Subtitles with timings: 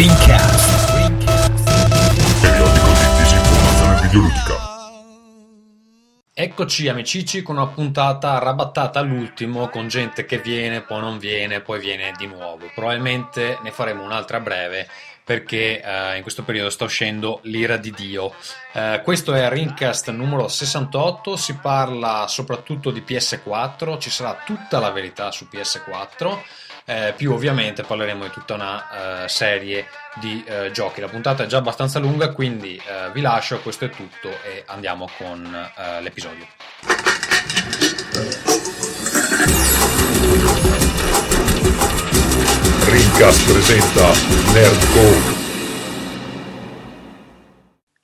[0.00, 0.96] Rincast.
[2.40, 4.54] Periodico di disinformazione videoludica.
[6.32, 11.80] Eccoci amicici con una puntata rabattata all'ultimo con gente che viene, poi non viene, poi
[11.80, 12.70] viene di nuovo.
[12.74, 14.88] Probabilmente ne faremo un'altra breve
[15.22, 18.34] perché uh, in questo periodo sta uscendo l'ira di Dio.
[18.72, 24.90] Uh, questo è Rincast numero 68, si parla soprattutto di PS4, ci sarà tutta la
[24.90, 26.38] verità su PS4,
[26.84, 29.86] eh, più ovviamente parleremo di tutta una uh, serie
[30.20, 31.00] di giochi.
[31.00, 32.80] La puntata è già abbastanza lunga, quindi
[33.12, 36.46] vi lascio, questo è tutto e andiamo con l'episodio.
[42.86, 44.12] Rincast presenta
[44.52, 45.39] Nerdcore.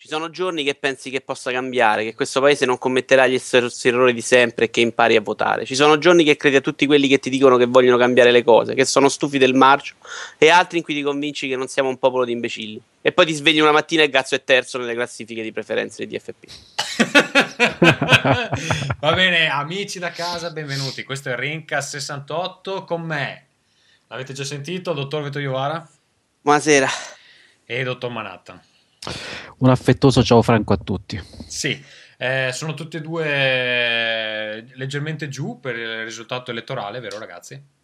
[0.07, 3.89] Ci sono giorni che pensi che possa cambiare, che questo paese non commetterà gli stessi
[3.89, 5.65] errori di sempre e che impari a votare.
[5.65, 8.45] Ci sono giorni che credi a tutti quelli che ti dicono che vogliono cambiare le
[8.45, 9.97] cose, che sono stufi del marcio,
[10.39, 12.81] e altri in cui ti convinci che non siamo un popolo di imbecilli.
[13.03, 16.17] E poi ti svegli una mattina e Gazzo è terzo nelle classifiche di preferenze di
[16.17, 16.47] DFP.
[19.01, 21.03] Va bene, amici da casa, benvenuti.
[21.03, 23.47] Questo è Rinca 68 con me
[24.07, 25.85] L'avete già sentito, dottor Vito Iovara?
[26.43, 26.87] Buonasera.
[27.65, 28.63] E dottor Manhattan.
[29.59, 31.23] Un affettuoso ciao Franco a tutti.
[31.47, 31.83] Sì,
[32.19, 37.75] eh, sono tutti e due leggermente giù per il risultato elettorale, vero ragazzi?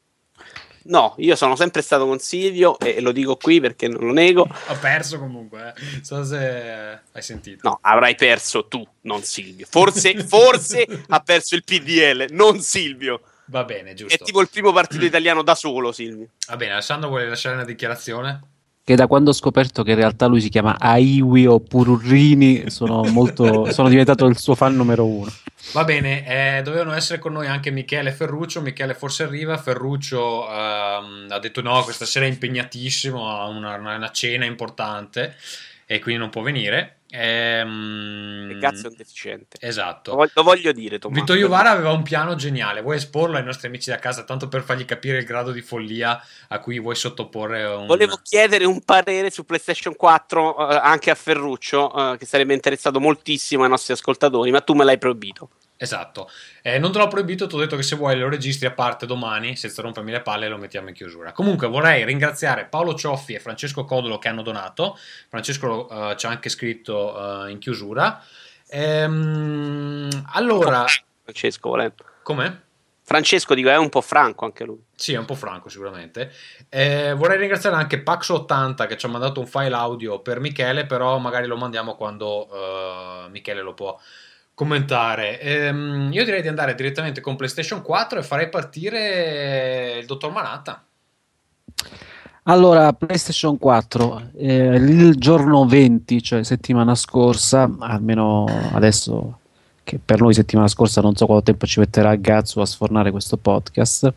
[0.85, 4.43] No, io sono sempre stato con Silvio e lo dico qui perché non lo nego.
[4.43, 6.05] Ho perso comunque, eh.
[6.05, 7.69] so se hai sentito.
[7.69, 9.67] No, avrai perso tu, non Silvio.
[9.69, 13.21] Forse, forse ha perso il PDL, non Silvio.
[13.47, 14.15] Va bene, giusto.
[14.15, 16.29] È tipo il primo partito italiano da solo, Silvio.
[16.49, 18.41] Va bene, Alessandro vuole lasciare una dichiarazione?
[18.85, 23.05] Che da quando ho scoperto che in realtà lui si chiama Aiwi o Pururrini, sono,
[23.05, 25.33] molto, sono diventato il suo fan numero uno.
[25.73, 28.61] Va bene, eh, dovevano essere con noi anche Michele e Ferruccio.
[28.61, 29.57] Michele forse arriva.
[29.57, 35.37] Ferruccio ehm, ha detto no, questa sera è impegnatissimo, ha una, una cena importante
[35.87, 37.02] e quindi non può venire.
[37.15, 38.59] Ehm...
[38.59, 39.59] Cazzo è un deficiente.
[39.61, 40.13] Esatto.
[40.13, 41.21] Lo voglio, lo voglio dire, Tommaso.
[41.21, 42.81] Vito Iovara aveva un piano geniale.
[42.81, 46.21] Vuoi esporlo ai nostri amici da casa, tanto per fargli capire il grado di follia
[46.49, 47.87] a cui vuoi sottoporre un...
[47.87, 52.55] Volevo chiedere un parere su PlayStation 4 uh, eh, anche a Ferruccio, uh, che sarebbe
[52.55, 55.51] interessato moltissimo ai nostri ascoltatori, ma tu me l'hai proibito.
[55.83, 56.31] Esatto,
[56.63, 59.05] eh, non te l'ho proibito, ti ho detto che se vuoi lo registri a parte
[59.05, 61.33] domani, senza rompermi le palle, lo mettiamo in chiusura.
[61.33, 64.97] Comunque vorrei ringraziare Paolo Cioffi e Francesco Codolo che hanno donato,
[65.29, 68.23] Francesco uh, ci ha anche scritto uh, in chiusura.
[68.69, 70.85] Ehm, allora...
[71.25, 72.05] Francesco volendo.
[72.23, 72.63] Come?
[73.03, 74.85] Francesco dico è un po' franco anche lui.
[74.95, 76.33] Sì, è un po' franco sicuramente.
[76.69, 81.19] Eh, vorrei ringraziare anche Paxo80 che ci ha mandato un file audio per Michele, però
[81.19, 83.99] magari lo mandiamo quando uh, Michele lo può
[84.55, 85.41] commentare.
[85.41, 90.85] Ehm, io direi di andare direttamente con PlayStation 4 e farei partire il dottor Manatta.
[92.45, 99.39] Allora, PlayStation 4, eh, il giorno 20, cioè settimana scorsa, almeno adesso
[99.85, 103.37] che per noi settimana scorsa non so quanto tempo ci metterà Gazzo a sfornare questo
[103.37, 104.13] podcast,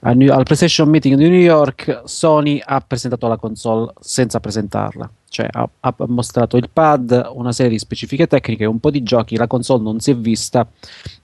[0.00, 5.10] al, New, al PlayStation Meeting di New York Sony ha presentato la console senza presentarla
[5.30, 9.36] cioè ha, ha, mostrato il pad, una serie di specifiche tecniche, un po' di giochi,
[9.36, 10.66] la console non si è vista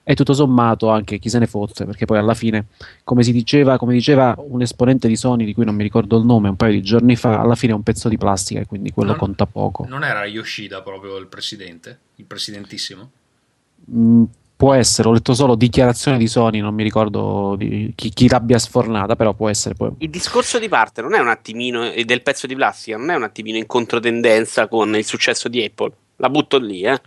[0.01, 2.67] e tutto sommato anche chi se ne fosse, perché poi alla fine,
[3.03, 6.23] come si diceva, come diceva un esponente di Sony di cui non mi ricordo il
[6.23, 8.91] nome un paio di giorni fa, alla fine è un pezzo di plastica e quindi
[8.91, 9.85] quello non, conta poco.
[9.85, 13.11] Non era Yoshida proprio il presidente, il presidentissimo?
[13.91, 14.23] Mm,
[14.57, 18.57] può essere, ho letto solo dichiarazione di Sony, non mi ricordo di chi, chi l'abbia
[18.57, 19.75] sfornata, però può essere.
[19.75, 19.91] Poi.
[19.99, 23.23] Il discorso di parte non è un attimino, del pezzo di plastica, non è un
[23.23, 25.91] attimino in controtendenza con il successo di Apple.
[26.17, 26.99] La butto lì, eh.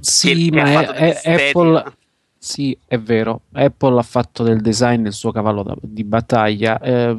[0.00, 1.92] Sì, che, ma è, è Apple
[2.44, 3.40] sì, è vero.
[3.52, 6.78] Apple ha fatto del design il suo cavallo da, di battaglia.
[6.78, 7.16] Eh,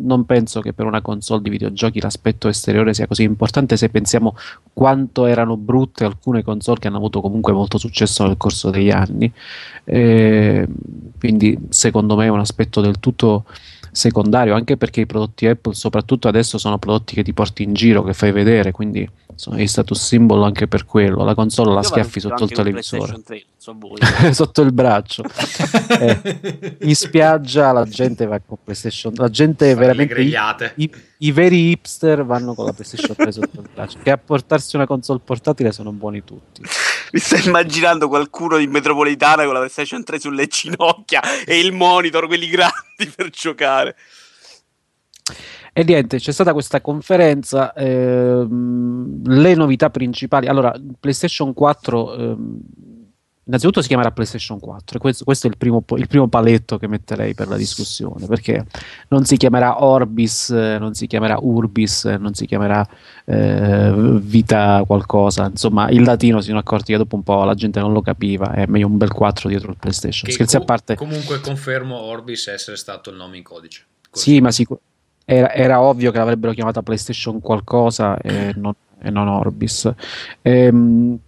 [0.00, 4.36] non penso che per una console di videogiochi l'aspetto esteriore sia così importante se pensiamo
[4.72, 9.32] quanto erano brutte alcune console che hanno avuto comunque molto successo nel corso degli anni.
[9.84, 10.66] Eh,
[11.20, 13.44] quindi, secondo me, è un aspetto del tutto
[13.92, 18.02] secondario, anche perché i prodotti Apple, soprattutto adesso, sono prodotti che ti porti in giro,
[18.02, 21.22] che fai vedere, quindi sono gli status symbol anche per quello.
[21.22, 23.20] La console la schiaffi sotto il televisore,
[23.62, 25.22] 3, so sotto il braccio.
[26.00, 30.34] eh, in spiaggia la gente va con PlayStation, la gente è veramente i,
[30.76, 33.98] i, i, veri hipster vanno con la PlayStation 3 sotto il braccio.
[34.02, 36.62] Che a portarsi una console portatile sono buoni tutti.
[37.12, 42.26] Mi stai immaginando qualcuno in metropolitana con la PlayStation 3 sulle ginocchia e il monitor,
[42.26, 43.94] quelli grandi per giocare.
[45.74, 50.46] E niente, c'è stata questa conferenza, ehm, le novità principali.
[50.46, 52.60] Allora, PlayStation 4 ehm,
[53.52, 57.34] Innanzitutto si chiamerà PlayStation 4, questo, questo è il primo, il primo, paletto che metterei
[57.34, 58.64] per la discussione, perché
[59.08, 62.82] non si chiamerà Orbis, non si chiamerà Urbis, non si chiamerà
[63.26, 67.78] eh, Vita qualcosa, insomma il latino si sono accorti che dopo un po' la gente
[67.78, 70.24] non lo capiva, è meglio un bel 4 dietro il PlayStation.
[70.24, 70.94] Che Scherzi com- a parte.
[70.94, 73.84] Comunque confermo Orbis essere stato il nome in codice.
[74.08, 74.30] Così.
[74.30, 74.80] Sì, ma sicur-
[75.26, 79.92] era, era, ovvio che l'avrebbero chiamata PlayStation qualcosa e non, e non Orbis.
[80.40, 81.18] Ehm,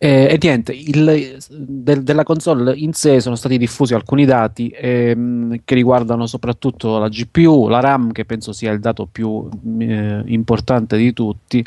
[0.00, 5.62] e, e niente, il, del, della console in sé sono stati diffusi alcuni dati ehm,
[5.64, 9.48] che riguardano soprattutto la GPU, la RAM, che penso sia il dato più
[9.80, 11.66] eh, importante di tutti,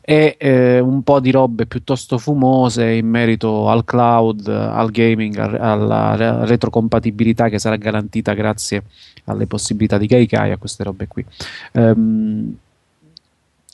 [0.00, 6.44] e eh, un po' di robe piuttosto fumose in merito al cloud, al gaming, alla
[6.44, 8.82] retrocompatibilità che sarà garantita grazie
[9.26, 11.24] alle possibilità di Gaikai, a queste robe qui.
[11.72, 12.56] Um,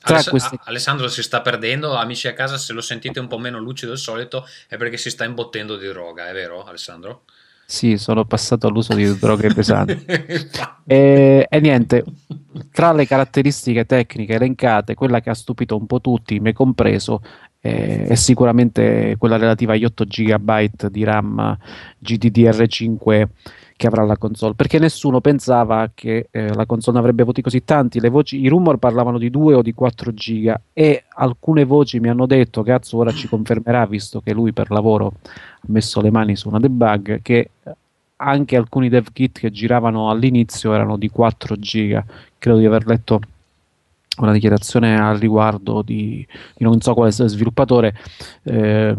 [0.02, 0.58] Aless- queste...
[0.64, 4.00] Alessandro si sta perdendo, amici a casa se lo sentite un po' meno lucido del
[4.00, 7.24] solito è perché si sta imbottendo di droga, è vero Alessandro?
[7.64, 10.04] Sì, sono passato all'uso di droghe pesanti.
[10.84, 12.04] e, e, niente,
[12.70, 17.22] tra le caratteristiche tecniche elencate, quella che ha stupito un po' tutti, me compreso,
[17.64, 21.56] eh, è sicuramente quella relativa agli 8 GB di RAM
[22.04, 23.28] GDDR5
[23.76, 27.98] che avrà la console, perché nessuno pensava che eh, la console avrebbe voti così tanti.
[28.08, 32.26] Voci, I rumor parlavano di 2 o di 4 giga e alcune voci mi hanno
[32.26, 36.48] detto, cazzo, ora ci confermerà, visto che lui per lavoro ha messo le mani su
[36.48, 37.50] una debug, che
[38.16, 42.04] anche alcuni dev kit che giravano all'inizio erano di 4 giga.
[42.38, 43.20] Credo di aver letto
[44.18, 47.94] una dichiarazione al riguardo di, di non so quale sviluppatore
[48.44, 48.94] eh,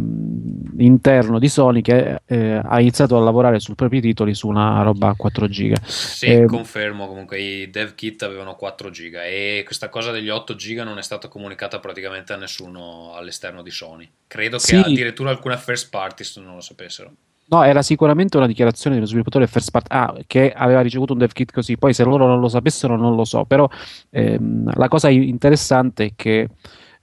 [0.77, 5.09] interno di Sony che eh, ha iniziato a lavorare sui propri titoli su una roba
[5.09, 5.77] a 4 giga.
[5.85, 10.55] Sì, eh, confermo comunque i dev kit avevano 4 giga e questa cosa degli 8
[10.55, 14.09] giga non è stata comunicata praticamente a nessuno all'esterno di Sony.
[14.27, 14.75] Credo che sì.
[14.75, 17.11] addirittura alcune first parties non lo sapessero.
[17.45, 21.31] No, era sicuramente una dichiarazione dello sviluppatore first part ah, che aveva ricevuto un dev
[21.31, 21.77] kit così.
[21.77, 23.69] Poi se loro non lo sapessero non lo so, però
[24.09, 26.49] ehm, la cosa interessante è che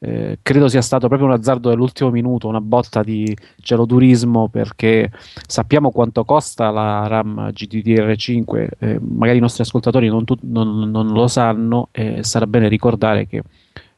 [0.02, 5.10] eh, credo sia stato proprio un azzardo dell'ultimo minuto, una botta di celodurismo perché
[5.46, 11.08] sappiamo quanto costa la RAM GDDR5, eh, magari i nostri ascoltatori non, tu- non, non
[11.08, 13.42] lo sanno e sarà bene ricordare che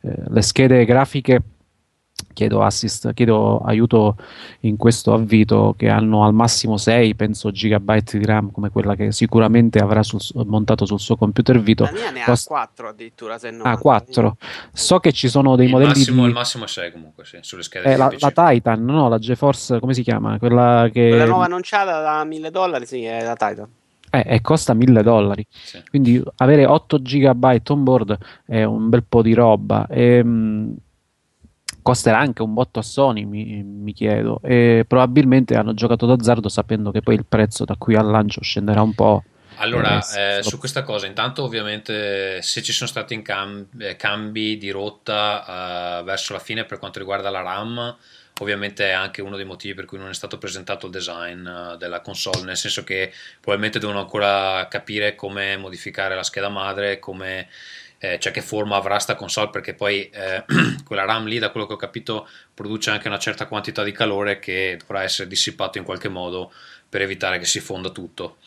[0.00, 1.41] eh, le schede grafiche
[2.32, 4.17] chiedo assist, chiedo aiuto
[4.61, 9.12] in questo avvito che hanno al massimo 6 penso gigabyte di RAM come quella che
[9.12, 11.84] sicuramente avrà sul, montato sul suo computer Vito.
[11.84, 13.67] La mia ne ha 4 addirittura se non.
[13.67, 14.37] Ah, 4.
[14.73, 16.29] So che ci sono dei il modelli massimo, di...
[16.29, 19.79] il massimo è 6 comunque, sì, sulle schede eh, la, la, Titan, no, la GeForce,
[19.79, 20.38] come si chiama?
[20.38, 23.69] Quella che Quella nuova annunciata da 1000 dollari, sì, è la Titan.
[24.14, 25.46] Eh, e costa 1000 dollari.
[25.50, 25.82] Sì.
[25.88, 29.87] Quindi avere 8 GB on board è un bel po' di roba.
[29.88, 30.76] E, ehm, mh,
[31.82, 36.90] costerà anche un botto a Sony, mi, mi, chiedo, e probabilmente hanno giocato d'azzardo sapendo
[36.90, 39.25] che poi il prezzo da qui al lancio scenderà un po'.
[39.56, 44.56] Allora, eh, eh su questa cosa, intanto ovviamente se ci sono stati cam- eh, cambi
[44.56, 47.96] di rotta uh, verso la fine per quanto riguarda la RAM,
[48.40, 51.76] ovviamente è anche uno dei motivi per cui non è stato presentato il design uh,
[51.76, 57.49] della console, nel senso che probabilmente devono ancora capire come modificare la scheda madre, come
[58.03, 60.45] eh, cioè che forma avrà sta console perché poi eh,
[60.85, 64.41] quella RAM lì da quello che ho capito produce anche una certa quantità di calore
[64.41, 66.53] che dovrà essere dissipato in qualche modo
[66.89, 68.39] per evitare che si fonda tutto.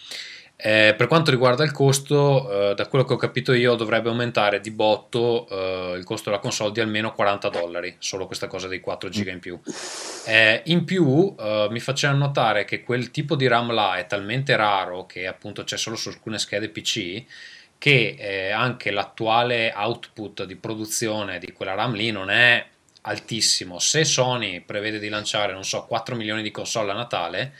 [0.57, 4.59] Eh, per quanto riguarda il costo, eh, da quello che ho capito io, dovrebbe aumentare
[4.59, 8.81] di botto eh, il costo della console di almeno 40 dollari, solo questa cosa dei
[8.81, 9.57] 4 giga in più.
[10.25, 11.33] Eh, in più,
[11.69, 15.77] mi facevano notare che quel tipo di RAM là è talmente raro che appunto c'è
[15.77, 17.23] solo su alcune schede PC
[17.77, 22.65] che eh, anche l'attuale output di produzione di quella RAM lì non è
[23.01, 23.79] altissimo.
[23.79, 27.53] Se Sony prevede di lanciare, non so, 4 milioni di console a Natale,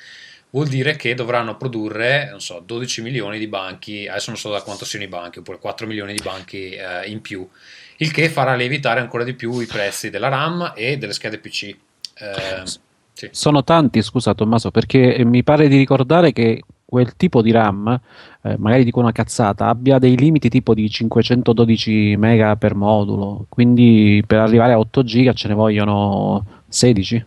[0.51, 4.61] vuol dire che dovranno produrre, non so, 12 milioni di banchi, adesso non so da
[4.61, 7.47] quanto siano i banchi, oppure 4 milioni di banchi eh, in più,
[7.97, 11.75] il che farà lievitare ancora di più i prezzi della RAM e delle schede PC.
[12.17, 12.63] Eh,
[13.13, 13.29] sì.
[13.31, 16.61] Sono tanti, scusa Tommaso, perché mi pare di ricordare che
[16.95, 17.99] quel tipo di RAM,
[18.41, 24.23] eh, magari dico una cazzata, abbia dei limiti tipo di 512 mega per modulo, quindi
[24.25, 27.25] per arrivare a 8 giga ce ne vogliono 16.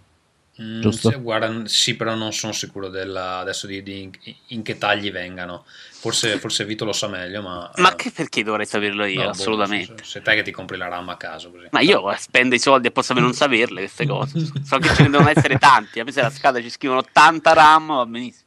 [0.60, 1.10] Mm, giusto?
[1.10, 4.10] Se, guarda, sì, però non sono sicuro della, adesso di, di in,
[4.46, 5.64] in, che tagli vengano.
[5.66, 7.70] Forse, forse, Vito lo sa meglio, ma.
[7.76, 9.22] Ma che perché dovrei saperlo io?
[9.22, 9.94] No, assolutamente.
[9.94, 11.50] Boh, se, te che ti compri la RAM a caso.
[11.50, 11.66] Così.
[11.70, 14.50] Ma io spendo i soldi e posso non saperle queste cose.
[14.64, 16.00] so che ce ne devono essere tanti.
[16.00, 18.46] A me se la scala ci scrivono 80 RAM, va benissimo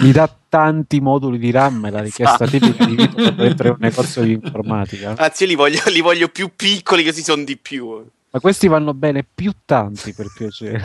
[0.00, 2.58] mi dà tanti moduli di RAM la richiesta esatto.
[2.58, 6.28] tipica di Vito per entrare un negozio di informatica anzi io li voglio, li voglio
[6.28, 10.82] più piccoli così sono di più Ma questi vanno bene più tanti per piacere.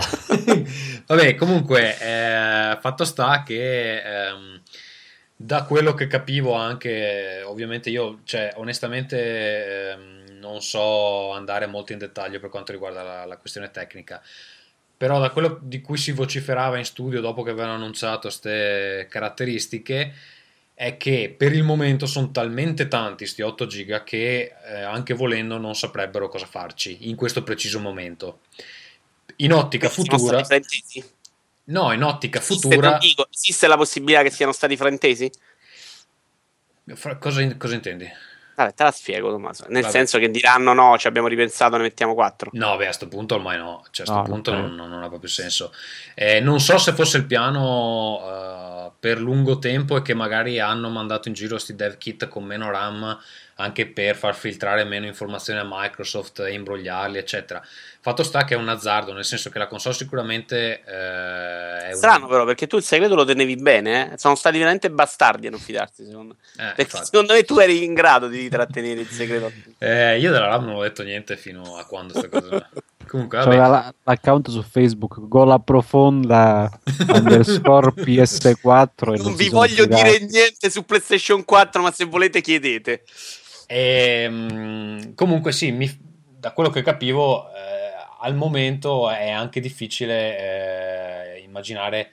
[1.08, 4.62] Vabbè, comunque, eh, fatto sta che ehm,
[5.34, 12.00] da quello che capivo anche, ovviamente io, cioè, onestamente ehm, non so andare molto in
[12.00, 14.22] dettaglio per quanto riguarda la, la questione tecnica,
[14.98, 20.14] però da quello di cui si vociferava in studio dopo che avevano annunciato queste caratteristiche
[20.74, 25.58] è che per il momento sono talmente tanti sti 8 giga che eh, anche volendo
[25.58, 28.42] non saprebbero cosa farci in questo preciso momento.
[29.38, 30.46] In ottica futura...
[31.70, 32.98] No, in ottica esiste, futura...
[32.98, 35.30] Dico, esiste la possibilità che siano stati fraintesi?
[37.20, 38.10] Cosa, cosa intendi?
[38.58, 39.66] Vabbè, te la spiego, Tommaso.
[39.70, 39.94] Nel Vabbè.
[39.94, 42.50] senso che diranno no, ci abbiamo ripensato, ne mettiamo quattro.
[42.54, 43.86] No, beh, a questo punto ormai no.
[43.92, 45.72] Cioè, a questo no, punto non, non, ha proprio senso.
[46.16, 50.90] Eh, non so se fosse il piano uh, per lungo tempo e che magari hanno
[50.90, 53.20] mandato in giro questi dev kit con meno RAM
[53.58, 57.62] anche per far filtrare meno informazioni a Microsoft e imbrogliarli, eccetera.
[58.00, 62.26] Fatto sta che è un azzardo, nel senso che la console sicuramente eh, è strano,
[62.26, 62.28] una...
[62.28, 64.18] però, perché tu il segreto lo tenevi bene, eh?
[64.18, 66.06] sono stati veramente bastardi a non fidarsi.
[66.06, 66.70] Secondo me.
[66.70, 69.52] Eh, perché secondo me tu eri in grado di trattenere il segreto.
[69.80, 72.68] Eh, io della RAM non ho detto niente fino a quando queste cose.
[73.08, 73.94] Comunque, vabbè.
[74.04, 76.70] l'account su Facebook Gola Profonda
[77.08, 83.04] underscore PS4 non, non vi voglio dire niente su PlayStation 4 ma se volete chiedete
[83.68, 85.88] e, ehm, comunque sì mi,
[86.40, 92.12] da quello che capivo eh, al momento è anche difficile eh, immaginare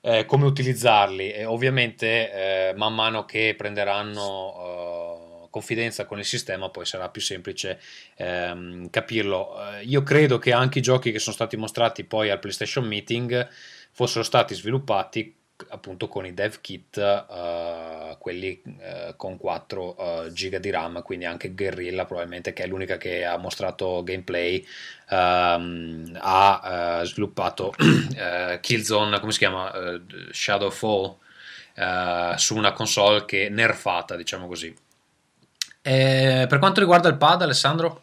[0.00, 1.32] eh, come utilizzarli.
[1.32, 7.20] E ovviamente eh, man mano che prenderanno eh, confidenza con il sistema poi sarà più
[7.20, 7.80] semplice
[8.16, 9.54] ehm, capirlo.
[9.78, 13.48] Eh, io credo che anche i giochi che sono stati mostrati poi al PlayStation Meeting
[13.92, 20.32] fossero stati sviluppati appunto con i dev kit, uh, quelli uh, con 4 uh, eh,
[20.32, 24.64] giga di RAM, quindi anche Guerrilla probabilmente che è l'unica che ha mostrato gameplay,
[25.10, 27.74] um, ha sviluppato
[28.60, 29.72] Killzone, come si chiama?
[30.30, 31.16] Shadowfall
[32.36, 34.74] su una console che nerfata, diciamo così.
[35.80, 38.02] E per quanto riguarda il pad, Alessandro?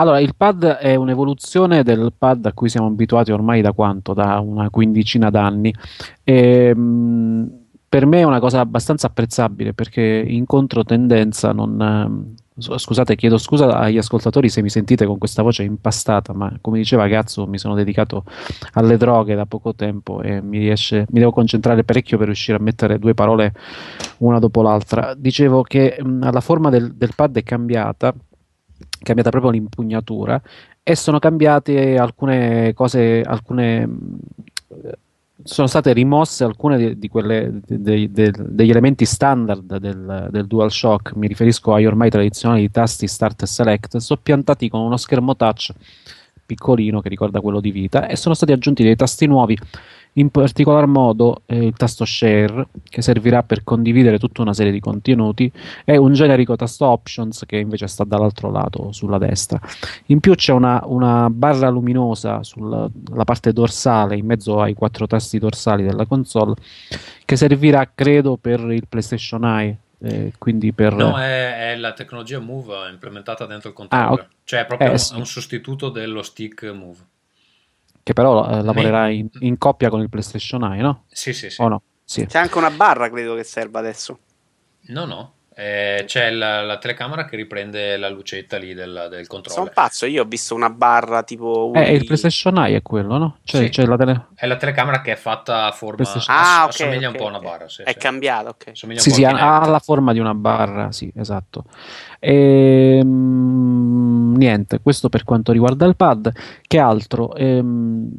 [0.00, 4.14] Allora, il pad è un'evoluzione del pad a cui siamo abituati ormai da quanto?
[4.14, 5.74] Da una quindicina d'anni.
[6.22, 7.50] E, mh,
[7.88, 12.36] per me è una cosa abbastanza apprezzabile perché in controtendenza non...
[12.60, 17.06] Scusate, chiedo scusa agli ascoltatori se mi sentite con questa voce impastata, ma come diceva
[17.06, 18.24] Gazzo, mi sono dedicato
[18.72, 22.60] alle droghe da poco tempo e mi, riesce, mi devo concentrare parecchio per riuscire a
[22.60, 23.52] mettere due parole
[24.18, 25.14] una dopo l'altra.
[25.16, 28.12] Dicevo che mh, la forma del, del pad è cambiata
[29.02, 30.40] cambiata proprio l'impugnatura
[30.82, 33.88] e sono cambiate alcune cose, alcune
[35.42, 41.14] sono state rimosse alcune di, di quelle, de, de, degli elementi standard del, del DualShock,
[41.14, 45.72] mi riferisco ai ormai tradizionali tasti Start e Select, soppiantati con uno schermo touch
[46.48, 49.54] piccolino che ricorda quello di vita e sono stati aggiunti dei tasti nuovi
[50.14, 54.80] in particolar modo eh, il tasto Share che servirà per condividere tutta una serie di
[54.80, 55.52] contenuti
[55.84, 59.60] e un generico tasto Options che invece sta dall'altro lato sulla destra.
[60.06, 62.88] In più c'è una, una barra luminosa sulla
[63.24, 66.54] parte dorsale in mezzo ai quattro tasti dorsali della console
[67.24, 70.94] che servirà credo per il PlayStation Eye eh, quindi per...
[70.94, 74.26] No, è, è, la tecnologia Move implementata dentro il controller, ah, okay.
[74.44, 75.14] cioè è proprio eh, un, sì.
[75.14, 76.98] un sostituto dello stick Move
[78.08, 81.04] che però eh, lavorerà in, in, coppia con il PlayStation Eye, no?
[81.08, 81.60] Sì, sì, sì.
[81.60, 81.82] O no?
[82.02, 82.24] sì.
[82.24, 84.18] C'è anche una barra, credo che serva adesso.
[84.86, 85.32] No, no.
[85.60, 89.64] Eh, c'è la, la, telecamera che riprende la lucetta lì del, del controller.
[89.64, 91.72] Sono pazzo, io ho visto una barra tipo.
[91.74, 93.38] Eh, il PlayStation Eye è quello, no?
[93.42, 93.68] Cioè, sì.
[93.70, 94.26] c'è la tele...
[94.36, 96.08] È la telecamera che è fatta a forma.
[96.28, 96.68] Ah, ok.
[96.68, 97.68] Assomiglia okay, un po' a una barra.
[97.68, 97.98] Sì, è sì.
[97.98, 98.70] cambiato, ok.
[99.00, 101.64] sì, sì, ha, la forma di una barra, sì, esatto.
[102.20, 106.30] E, ehm, niente, questo per quanto riguarda il pad.
[106.68, 107.34] Che altro?
[107.34, 108.12] Ehm,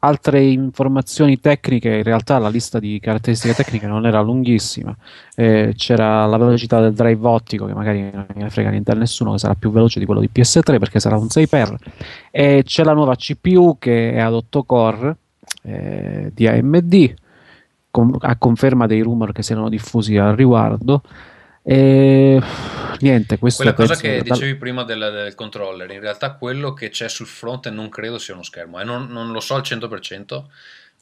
[0.00, 4.94] altre informazioni tecniche, in realtà la lista di caratteristiche tecniche non era lunghissima.
[5.34, 9.32] Eh, c'era la velocità del drive ottico, che magari non ne frega niente a nessuno,
[9.32, 11.74] che sarà più veloce di quello di PS3 perché sarà un 6x.
[12.30, 15.16] E c'è la nuova CPU che è ad 8 core
[15.62, 17.14] eh, di AMD,
[17.90, 21.02] con, a conferma dei rumor che si erano diffusi al riguardo.
[21.62, 22.40] E
[23.00, 27.08] niente, questo Quella cosa che dicevi prima del, del, controller, in realtà quello che c'è
[27.08, 30.44] sul fronte non credo sia uno schermo, eh, non, non, lo so al 100%,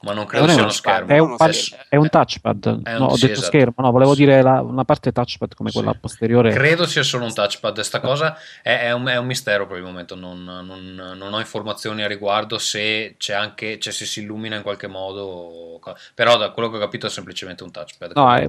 [0.02, 1.12] ma non credo non sia uno schermo.
[1.12, 2.82] È un, touch, è un touchpad.
[2.82, 3.46] È un, no, ho sì, detto esatto.
[3.46, 4.24] schermo, no, volevo sì.
[4.24, 5.98] dire la, una parte touchpad come quella sì.
[5.98, 6.52] posteriore.
[6.52, 7.74] Credo sia solo un touchpad.
[7.74, 10.14] Questa cosa è, è, un, è, un, mistero per il momento.
[10.14, 14.62] Non, non, non, ho informazioni a riguardo se c'è anche, cioè se si illumina in
[14.62, 15.80] qualche modo.
[16.14, 18.12] Però da quello che ho capito è semplicemente un touchpad.
[18.14, 18.48] No, è,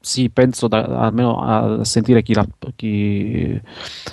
[0.00, 3.60] sì, penso da, almeno a sentire, chi la, chi,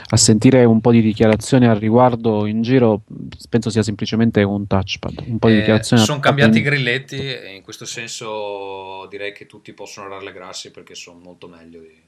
[0.09, 3.03] a sentire un po' di dichiarazioni al riguardo in giro,
[3.49, 5.23] penso sia semplicemente un touchpad.
[5.27, 9.45] Un po' di Eh, dichiarazioni sono cambiati i grilletti e in questo senso direi che
[9.45, 12.05] tutti possono rallegrarsi perché sono molto meglio di...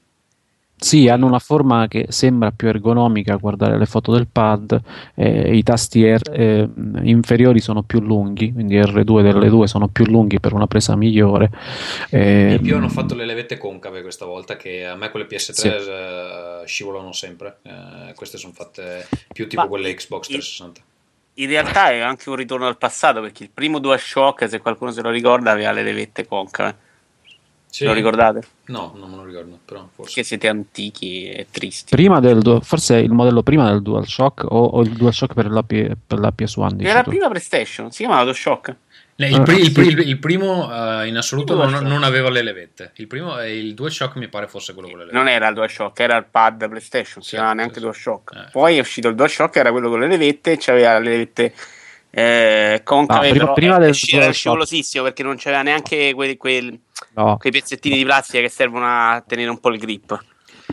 [0.82, 4.80] Sì, hanno una forma che sembra più ergonomica guardare le foto del pad,
[5.14, 6.68] eh, i tasti R- eh,
[7.02, 11.50] inferiori sono più lunghi, quindi R2 delle due sono più lunghi per una presa migliore.
[12.08, 15.52] eh, In più hanno fatto le levette concave questa volta che a me quelle PS3
[15.52, 15.68] Sì.
[15.68, 17.58] eh, scivolano sempre.
[17.62, 20.80] Eh, queste sono fatte più tipo Ma quelle Xbox il- 360.
[21.34, 25.02] In realtà è anche un ritorno al passato perché il primo DualShock, se qualcuno se
[25.02, 26.88] lo ricorda, aveva le levette concave.
[27.70, 27.84] Sì.
[27.84, 28.42] Lo ricordate?
[28.66, 30.02] No, non me lo ricordo, però forse.
[30.12, 31.94] Perché siete antichi e tristi.
[31.94, 35.62] prima del du- forse il modello prima del DualShock o, o il DualShock per la,
[35.62, 36.72] P- per la PS1.
[36.72, 38.74] dici Era la prima PlayStation, si chiamava DualShock.
[39.16, 39.80] Il, Ah, il sì.
[39.80, 42.92] il- il primo eh, in assoluto non, non aveva le levette.
[42.96, 45.22] Il primo e il DualShock mi pare fosse quello con le levette.
[45.22, 47.80] Non era il DualShock, era il pad PlayStation, si Sì, chiamava sì, neanche sì.
[47.82, 48.34] DualShock.
[48.34, 48.48] Eh.
[48.50, 51.52] Poi è uscito il DualShock, era quello con le levette, c'aveva le levette
[52.12, 56.12] eh, concave, No, prima- però prima è- del è era scivolosissimo perché non c'aveva neanche
[56.14, 56.80] quei, quei-
[57.22, 60.18] No, quei pezzettini di plastica che servono a tenere un po' il grip.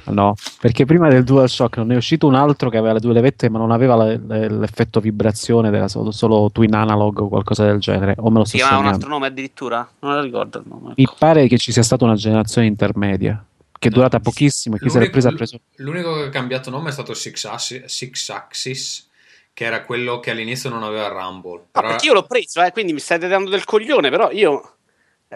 [0.06, 3.50] no, perché prima del DualShock non è uscito un altro che aveva le due levette
[3.50, 7.80] ma non aveva le- le- l'effetto vibrazione, era solo, solo twin analog o qualcosa del
[7.80, 8.16] genere.
[8.20, 9.88] O me lo Si chiamava un altro nome addirittura?
[10.00, 10.94] Non lo ricordo il nome.
[10.96, 13.44] Mi pare che ci sia stata una generazione intermedia
[13.80, 15.60] che è durata pochissimo e chi se l'è L'unico- presa ha preso.
[15.78, 19.10] L'unico che ha cambiato nome è stato Six Axis, Six Axis,
[19.54, 21.52] che era quello che all'inizio non aveva Rumble.
[21.52, 24.74] No, Però- perché io l'ho preso, eh, quindi mi state dando del coglione, però io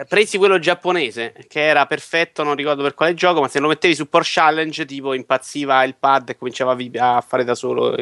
[0.08, 3.94] presi quello giapponese, che era perfetto, non ricordo per quale gioco, ma se lo mettevi
[3.94, 7.94] su Porsche Challenge, tipo impazziva il pad e cominciava a, fare da solo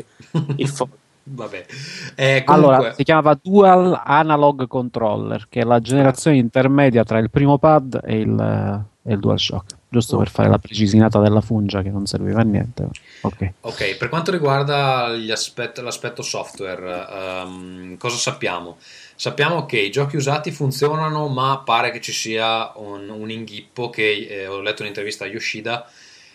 [0.56, 0.98] il fuoco.
[1.22, 1.66] Vabbè.
[2.14, 7.30] Eh, comunque, Allora, si chiamava Dual Analog Controller, che è la generazione intermedia tra il
[7.30, 9.78] primo pad e il, eh, e il DualShock.
[9.92, 12.88] Giusto per fare la precisinata della fungia che non serviva a niente.
[13.22, 13.52] Ok.
[13.62, 18.78] Ok, per quanto riguarda gli aspet- l'aspetto software, ehm, cosa sappiamo?
[19.16, 24.28] Sappiamo che i giochi usati funzionano, ma pare che ci sia un, un inghippo che
[24.30, 25.84] eh, ho letto un'intervista a Yoshida,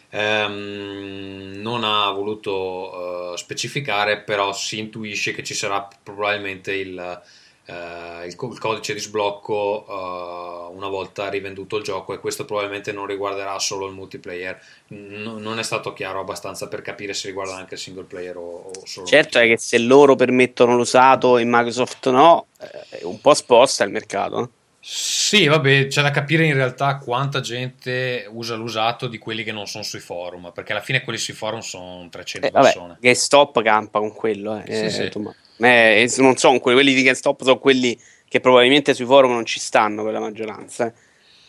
[0.10, 7.21] ehm, non ha voluto eh, specificare, però si intuisce che ci sarà probabilmente il,
[7.65, 12.45] eh, il co- il codice di sblocco eh, una volta rivenduto il gioco e questo
[12.45, 17.28] probabilmente non riguarderà solo il multiplayer N- non è stato chiaro abbastanza per capire se
[17.28, 21.38] riguarda anche il single player o, o solo Certo è che se loro permettono l'usato
[21.38, 24.49] e Microsoft no, eh, un po' sposta il mercato.
[24.80, 29.65] Sì, vabbè, c'è da capire in realtà quanta gente usa l'usato di quelli che non
[29.65, 32.97] sono sui forum, perché alla fine quelli sui forum sono 300 Eh, vabbè, persone.
[32.99, 34.62] GameStop campa con quello.
[34.63, 35.12] Eh, Sì, eh, sì.
[35.57, 39.59] Eh, non sono quelli, quelli di GameStop, sono quelli che probabilmente sui forum non ci
[39.59, 40.87] stanno per la maggioranza.
[40.87, 40.93] eh.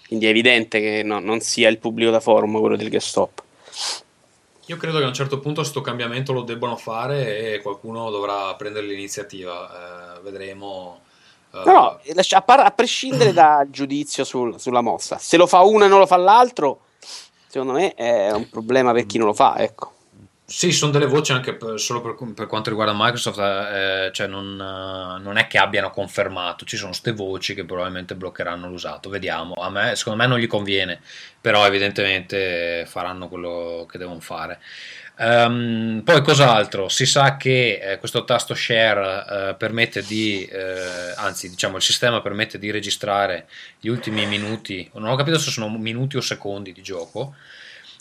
[0.07, 3.43] Quindi è evidente che no, non sia il pubblico da forum quello del GameStop.
[4.69, 8.55] Io credo che a un certo punto questo cambiamento lo debbano fare e qualcuno dovrà
[8.55, 10.17] prendere l'iniziativa.
[10.17, 11.01] Eh, vedremo.
[11.55, 15.47] eh, No, no, lascia- a, par- a prescindere dal giudizio sul- sulla mossa, se lo
[15.47, 16.81] fa uno e non lo fa l'altro,
[17.47, 19.57] secondo me è un problema per chi non lo fa.
[19.59, 19.93] Ecco.
[20.49, 24.53] Sì, sono delle voci anche per- solo per, per quanto riguarda Microsoft, eh, cioè non,
[24.55, 29.55] eh, non è che abbiano confermato, ci sono queste voci che probabilmente bloccheranno l'usato, vediamo,
[29.55, 31.01] a me, secondo me non gli conviene,
[31.41, 34.61] però evidentemente faranno quello che devono fare.
[35.19, 36.89] Ehm, poi cos'altro?
[36.89, 42.21] Si sa che eh, questo tasto share eh, permette di, eh, anzi diciamo il sistema
[42.21, 43.47] permette di registrare
[43.81, 47.35] gli ultimi minuti, non ho capito se sono minuti o secondi di gioco,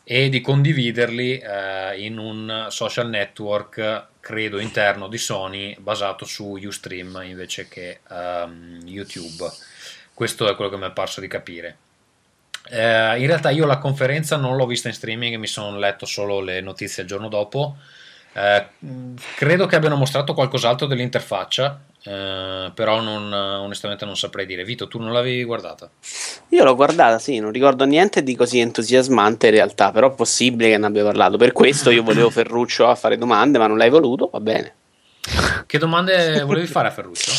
[0.07, 7.21] e di condividerli eh, in un social network credo interno di Sony basato su Ustream
[7.25, 9.51] invece che ehm, YouTube.
[10.13, 11.77] Questo è quello che mi è parso di capire.
[12.69, 16.39] Eh, in realtà io la conferenza non l'ho vista in streaming mi sono letto solo
[16.39, 17.77] le notizie il giorno dopo
[18.35, 18.65] Eh,
[19.35, 24.99] credo che abbiano mostrato qualcos'altro dell'interfaccia eh, però non, onestamente non saprei dire Vito tu
[24.99, 25.89] non l'avevi guardata?
[26.49, 30.69] Io l'ho guardata, sì, non ricordo niente di così entusiasmante in realtà, però è possibile
[30.69, 31.37] che ne abbia parlato.
[31.37, 34.73] Per questo io volevo Ferruccio a fare domande, ma non l'hai voluto, va bene.
[35.65, 37.31] che domande volevi fare a Ferruccio?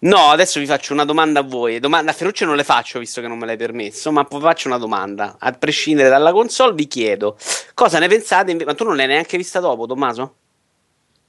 [0.00, 1.80] No, adesso vi faccio una domanda a voi.
[1.80, 4.68] Domanda a Ferruccio non le faccio visto che non me l'hai permesso, ma poi faccio
[4.68, 5.36] una domanda.
[5.40, 7.36] A prescindere dalla console, vi chiedo
[7.74, 8.52] cosa ne pensate.
[8.52, 10.34] inve- Ma tu non l'hai neanche vista dopo, Tommaso?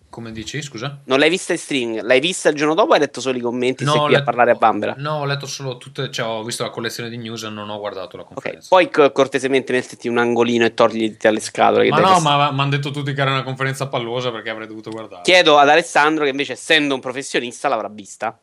[0.09, 1.01] come dici scusa?
[1.05, 2.01] Non l'hai vista in streaming?
[2.01, 3.83] L'hai vista il giorno dopo hai letto solo i commenti?
[3.83, 4.95] No, sei qui a letto- parlare a Bambera?
[4.97, 7.77] No, ho letto solo tutte, cioè ho visto la collezione di news e non ho
[7.79, 8.67] guardato la conferenza.
[8.69, 11.87] poi co- cortesemente mettiti un angolino e togliti dalle scatole.
[11.89, 14.89] ma no, ma mi hanno detto tutti che era una conferenza pallosa perché avrei dovuto
[14.89, 15.21] guardare.
[15.21, 18.37] Chiedo ad Alessandro che invece essendo un professionista l'avrà vista.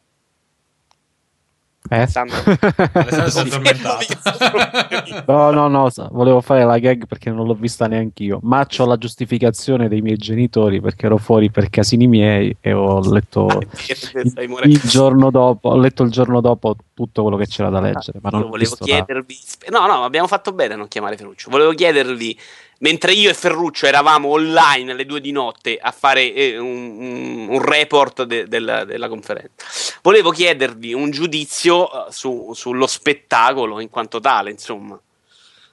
[1.88, 2.06] Eh?
[5.26, 8.84] no, no, no, volevo fare la gag perché non l'ho vista neanche io, ma ho
[8.84, 13.58] la giustificazione dei miei genitori perché ero fuori per casini miei e ho letto ah,
[13.58, 18.18] il, il, giorno dopo, ho letto il giorno dopo tutto quello che c'era da leggere.
[18.22, 19.78] Ma non volevo chiedervi, da...
[19.78, 21.50] no, no, abbiamo fatto bene a non chiamare Ferruccio.
[21.50, 22.36] Volevo chiedervi
[22.78, 27.62] mentre io e Ferruccio eravamo online alle due di notte a fare eh, un, un,
[27.62, 29.64] report de, de, della conferenza.
[30.02, 35.00] Volevo chiedervi un giudizio eh, su, sullo spettacolo in quanto tale, insomma,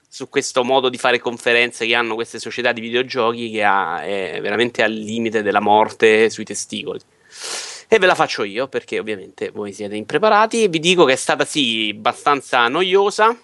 [0.08, 4.40] su questo modo di fare conferenze che hanno queste società di videogiochi che ha, è
[4.42, 7.00] veramente al limite della morte sui testicoli.
[7.88, 11.18] E ve la faccio io perché ovviamente voi siete impreparati e vi dico che è
[11.18, 13.38] stata sì abbastanza noiosa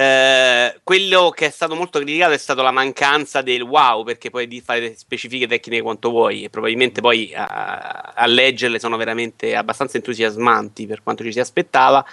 [0.00, 4.62] eh, quello che è stato molto criticato è stato la mancanza del wow, perché puoi
[4.64, 10.86] fare specifiche tecniche quanto vuoi e probabilmente poi a, a leggerle sono veramente abbastanza entusiasmanti
[10.86, 12.06] per quanto ci si aspettava.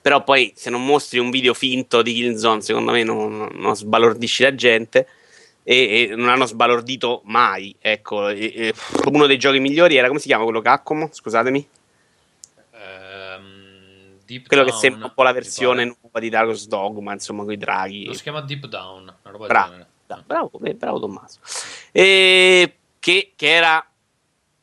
[0.00, 4.42] Però poi se non mostri un video finto di Killzone, secondo me non, non sbalordisci
[4.42, 5.06] la gente.
[5.62, 7.76] E, e, non hanno sbalordito mai.
[7.78, 8.74] Ecco, e, e,
[9.10, 11.10] uno dei giochi migliori era come si chiama quello Caccomo?
[11.12, 11.68] Scusatemi.
[14.26, 17.52] Deep Quello Down, che sembra un po' la versione nuova di Dragon's Dogma, insomma, con
[17.52, 18.06] i draghi.
[18.06, 19.86] Lo si chiama Deep Down, una roba Bra- genere.
[20.06, 21.38] Da, bravo, bravo Tommaso.
[21.92, 23.84] E che, che, era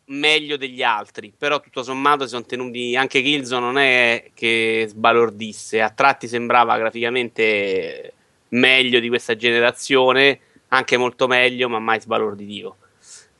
[0.06, 5.82] meglio degli altri, però tutto sommato si sono tenuti anche Killzone non è che sbalordisse,
[5.82, 8.13] a tratti sembrava graficamente
[8.49, 12.78] meglio di questa generazione, anche molto meglio, ma mai sbalorditivo.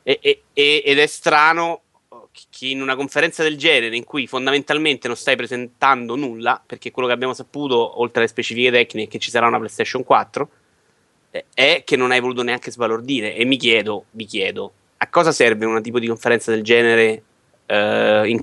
[0.02, 0.42] E, e,
[0.84, 1.83] ed è strano
[2.50, 7.08] che in una conferenza del genere in cui fondamentalmente non stai presentando nulla, perché quello
[7.08, 10.48] che abbiamo saputo, oltre alle specifiche tecniche, che ci sarà una PlayStation 4,
[11.30, 13.36] eh, è che non hai voluto neanche sbalordire.
[13.36, 17.22] E mi chiedo, vi chiedo, a cosa serve un tipo di conferenza del genere
[17.66, 18.42] eh, in,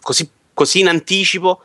[0.00, 1.62] così, così, in anticipo?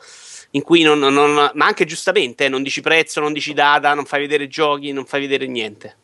[0.52, 4.04] In cui non, non, ma anche giustamente, eh, non dici prezzo, non dici data, non
[4.04, 5.96] fai vedere giochi, non fai vedere niente.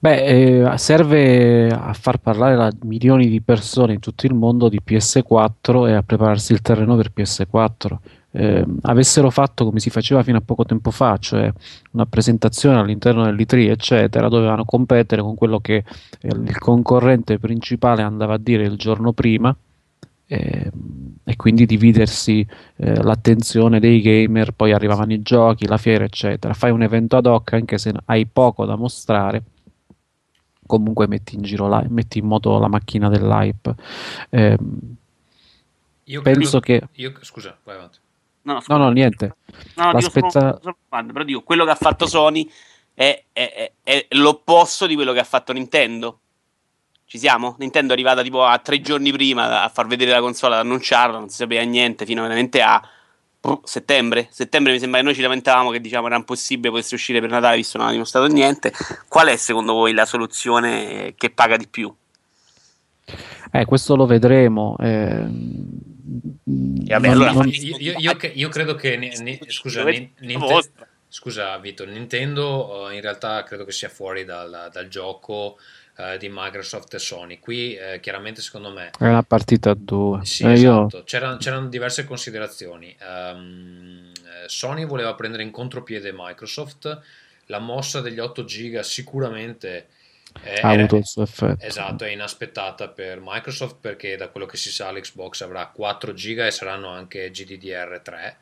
[0.00, 4.80] Beh, eh, serve a far parlare la, milioni di persone in tutto il mondo di
[4.84, 7.96] PS4 e a prepararsi il terreno per PS4.
[8.30, 11.52] Eh, avessero fatto come si faceva fino a poco tempo fa, cioè
[11.92, 15.76] una presentazione all'interno dell'E3, eccetera, dovevano competere con quello che
[16.20, 19.54] eh, il concorrente principale andava a dire il giorno prima.
[20.30, 20.70] Eh,
[21.24, 26.54] e quindi dividersi eh, l'attenzione dei gamer, poi arrivavano i giochi, la fiera, eccetera.
[26.54, 29.42] Fai un evento ad hoc anche se hai poco da mostrare
[30.68, 33.74] comunque metti in giro la, metti in moto la macchina dell'hype.
[34.28, 34.56] Eh,
[36.04, 37.00] io penso credo, che.
[37.00, 37.98] Io, scusa, vai avanti.
[38.42, 39.34] No, no, no, niente.
[39.74, 40.30] No, L'aspetta...
[40.30, 42.48] sono, sono però dico, quello che ha fatto Sony
[42.94, 46.20] è, è, è, è, l'opposto di quello che ha fatto Nintendo.
[47.04, 47.56] Ci siamo?
[47.58, 51.18] Nintendo è arrivata tipo a tre giorni prima a far vedere la console, ad annunciarla,
[51.18, 52.82] non si sapeva niente, fino veramente a
[53.64, 54.28] settembre.
[54.30, 57.56] Settembre mi sembra che noi ci lamentavamo che diciamo era impossibile potesse uscire per Natale
[57.56, 58.72] visto che non ha dimostrato niente.
[59.08, 61.94] Qual è secondo voi la soluzione che paga di più?
[63.50, 64.76] Eh, questo lo vedremo.
[64.78, 65.26] Eh,
[66.44, 67.48] vabbè, allora, non...
[67.48, 70.70] io, io, io, credo che ne, ne, scusa, ne, Ninte...
[71.08, 75.58] scusa Vito, Nintendo uh, in realtà credo che sia fuori dal, dal gioco
[75.98, 77.40] eh, di Microsoft e Sony.
[77.40, 78.90] Qui eh, chiaramente secondo me...
[78.96, 80.24] È una partita a due.
[80.24, 80.98] Sì, eh, esatto.
[80.98, 81.02] Io...
[81.04, 82.96] c'erano, c'erano, diverse considerazioni.
[83.00, 84.12] Um,
[84.46, 87.00] Sony voleva prendere in contropiede Microsoft,
[87.46, 89.88] la mossa degli 8 giga sicuramente...
[90.40, 91.64] È, ha avuto il suo effetto.
[91.64, 96.46] Esatto, è inaspettata per Microsoft perché da quello che si sa l'Xbox avrà 4 giga
[96.46, 98.34] e saranno anche GDDR3,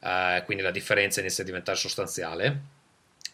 [0.00, 2.76] eh, quindi la differenza inizia a diventare sostanziale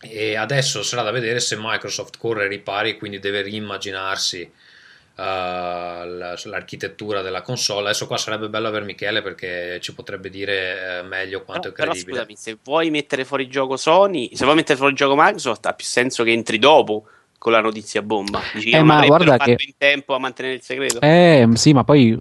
[0.09, 7.23] e adesso sarà da vedere se Microsoft corre ai ripari, quindi deve riimmaginarsi uh, l'architettura
[7.23, 7.89] della console.
[7.89, 11.91] Adesso qua sarebbe bello avere Michele perché ci potrebbe dire uh, meglio quanto però, è
[11.91, 12.19] credibile.
[12.19, 15.73] Però scusami, se vuoi mettere fuori gioco Sony, se vuoi mettere fuori gioco Microsoft, ha
[15.73, 17.07] più senso che entri dopo
[17.39, 18.41] con la notizia bomba.
[18.55, 21.01] Dici eh, ma guarda che in tempo a mantenere il segreto.
[21.01, 22.19] Eh, sì, ma poi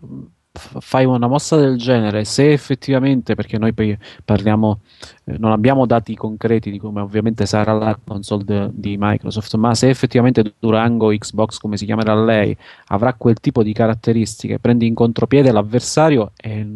[0.56, 4.82] fai una mossa del genere, se effettivamente, perché noi poi parliamo,
[5.26, 9.74] eh, non abbiamo dati concreti di come ovviamente sarà la console de, di Microsoft, ma
[9.74, 12.56] se effettivamente Durango Xbox, come si chiamerà lei,
[12.88, 16.68] avrà quel tipo di caratteristiche, prendi in contropiede l'avversario e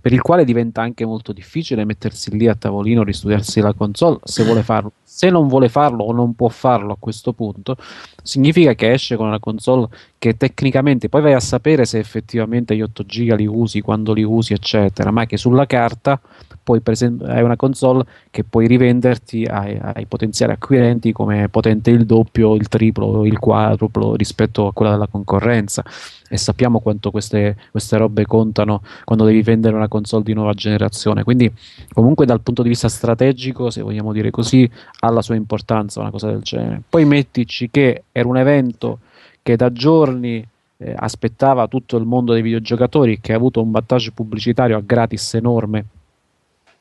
[0.00, 4.44] per il quale diventa anche molto difficile mettersi lì a tavolino, ristudiarsi la console se
[4.44, 4.92] vuole farlo.
[5.02, 7.76] Se non vuole farlo o non può farlo a questo punto,
[8.22, 12.82] significa che esce con una console che tecnicamente poi vai a sapere se effettivamente gli
[12.82, 16.20] 8 giga li usi, quando li usi, eccetera, ma che sulla carta
[16.66, 22.06] poi presen- hai una console che puoi rivenderti ai, ai, potenziali acquirenti come potente il
[22.06, 25.84] doppio, il triplo, il quadruplo rispetto a quella della concorrenza
[26.28, 31.22] e sappiamo quanto queste, queste robe contano quando devi vendere una console di nuova generazione.
[31.22, 31.52] Quindi,
[31.92, 34.68] comunque, dal punto di vista strategico, se vogliamo dire così,
[35.00, 36.82] ha la sua importanza una cosa del genere.
[36.88, 38.98] Poi mettici che era un evento
[39.46, 40.44] che da giorni
[40.78, 45.34] eh, aspettava tutto il mondo dei videogiocatori, che ha avuto un vantaggio pubblicitario a gratis
[45.34, 45.84] enorme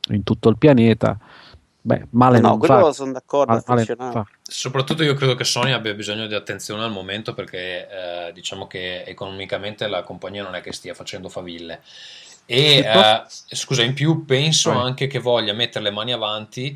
[0.10, 1.16] in tutto il pianeta.
[1.80, 2.92] Beh, male no, non quello fa.
[2.92, 3.62] sono d'accordo.
[3.68, 8.34] Male, male Soprattutto io credo che Sony abbia bisogno di attenzione al momento perché eh,
[8.34, 11.82] diciamo che economicamente la compagnia non è che stia facendo faville.
[12.48, 16.76] E eh, scusa, in più penso anche che voglia mettere le mani avanti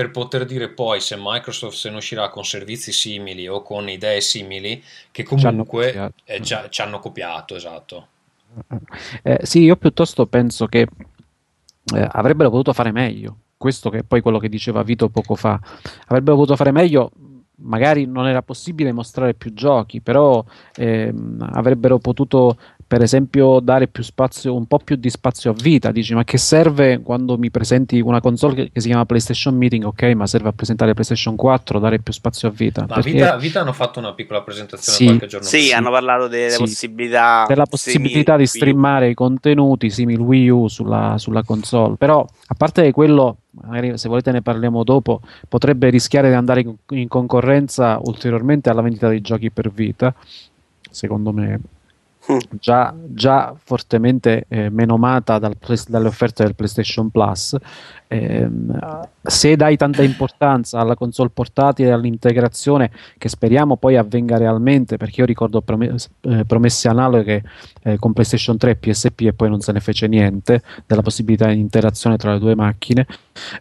[0.00, 4.22] per poter dire poi se Microsoft se ne uscirà con servizi simili o con idee
[4.22, 8.06] simili che comunque ci hanno copiato, eh, ci hanno copiato esatto.
[9.22, 10.88] Eh, sì, io piuttosto penso che
[11.94, 13.36] eh, avrebbero potuto fare meglio.
[13.58, 15.60] Questo che è poi quello che diceva Vito poco fa.
[16.06, 17.10] Avrebbero potuto fare meglio.
[17.56, 20.42] Magari non era possibile mostrare più giochi, però
[20.76, 22.56] ehm, avrebbero potuto
[22.90, 25.92] per esempio dare più spazio, un po' più di spazio a vita.
[25.92, 29.84] Dici, ma che serve quando mi presenti una console che, che si chiama PlayStation Meeting?
[29.84, 32.86] Ok, ma serve a presentare PlayStation 4, dare più spazio a vita.
[32.88, 33.12] Ma Perché...
[33.12, 35.56] vita, vita, hanno fatto una piccola presentazione sì, qualche giorno fa.
[35.56, 36.58] Sì, hanno parlato delle sì.
[36.58, 37.44] possibilità.
[37.46, 41.94] Della possibilità di streamare i contenuti simili Wii U sulla, sulla console.
[41.94, 47.06] Però, a parte quello, magari se volete ne parliamo dopo, potrebbe rischiare di andare in
[47.06, 50.12] concorrenza ulteriormente alla vendita dei giochi per vita.
[50.90, 51.60] Secondo me
[52.58, 55.56] già, già fortemente eh, menomata dal,
[55.88, 57.56] dalle offerte del PlayStation Plus
[58.10, 64.96] ehm, se dai tanta importanza alla console portatile e all'integrazione che speriamo poi avvenga realmente
[64.96, 67.44] perché io ricordo promes- eh, promesse analoghe
[67.84, 71.46] eh, con PlayStation 3 e PSP e poi non se ne fece niente della possibilità
[71.48, 73.06] di interazione tra le due macchine.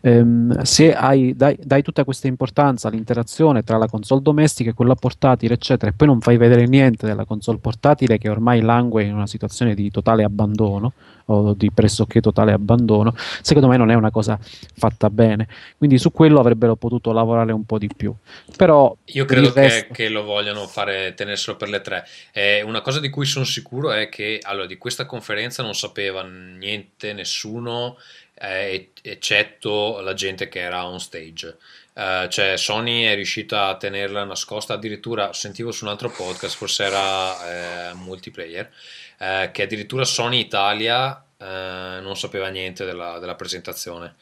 [0.02, 4.96] Ehm, se hai, dai, dai, tutta questa importanza all'interazione tra la console domestica e quella
[4.96, 9.14] portatile eccetera e poi non fai vedere niente della console portatile che ormai langue in
[9.14, 10.94] una situazione di totale abbandono
[11.32, 14.40] o di pressoché totale abbandono, secondo me non è una cosa
[14.76, 15.48] fatta bene.
[15.78, 18.14] Quindi su quello avrebbero potuto lavorare un po' di più.
[18.56, 19.88] Però io credo resto...
[19.88, 22.08] che, che, lo vogliano fare tenerselo per le tre.
[22.32, 26.24] Eh, una cosa di cui sono sicuro è che allora, di questa conferenza non sapeva
[26.24, 27.98] niente nessuno.
[28.42, 31.58] Eh, eccetto la gente che era on stage.
[31.94, 36.84] Uh, cioè Sony è riuscita a tenerla nascosta addirittura sentivo su un altro podcast forse
[36.84, 38.72] era eh, multiplayer
[39.20, 44.16] eh, che addirittura Sony Italia eh, non sapeva niente della, della presentazione.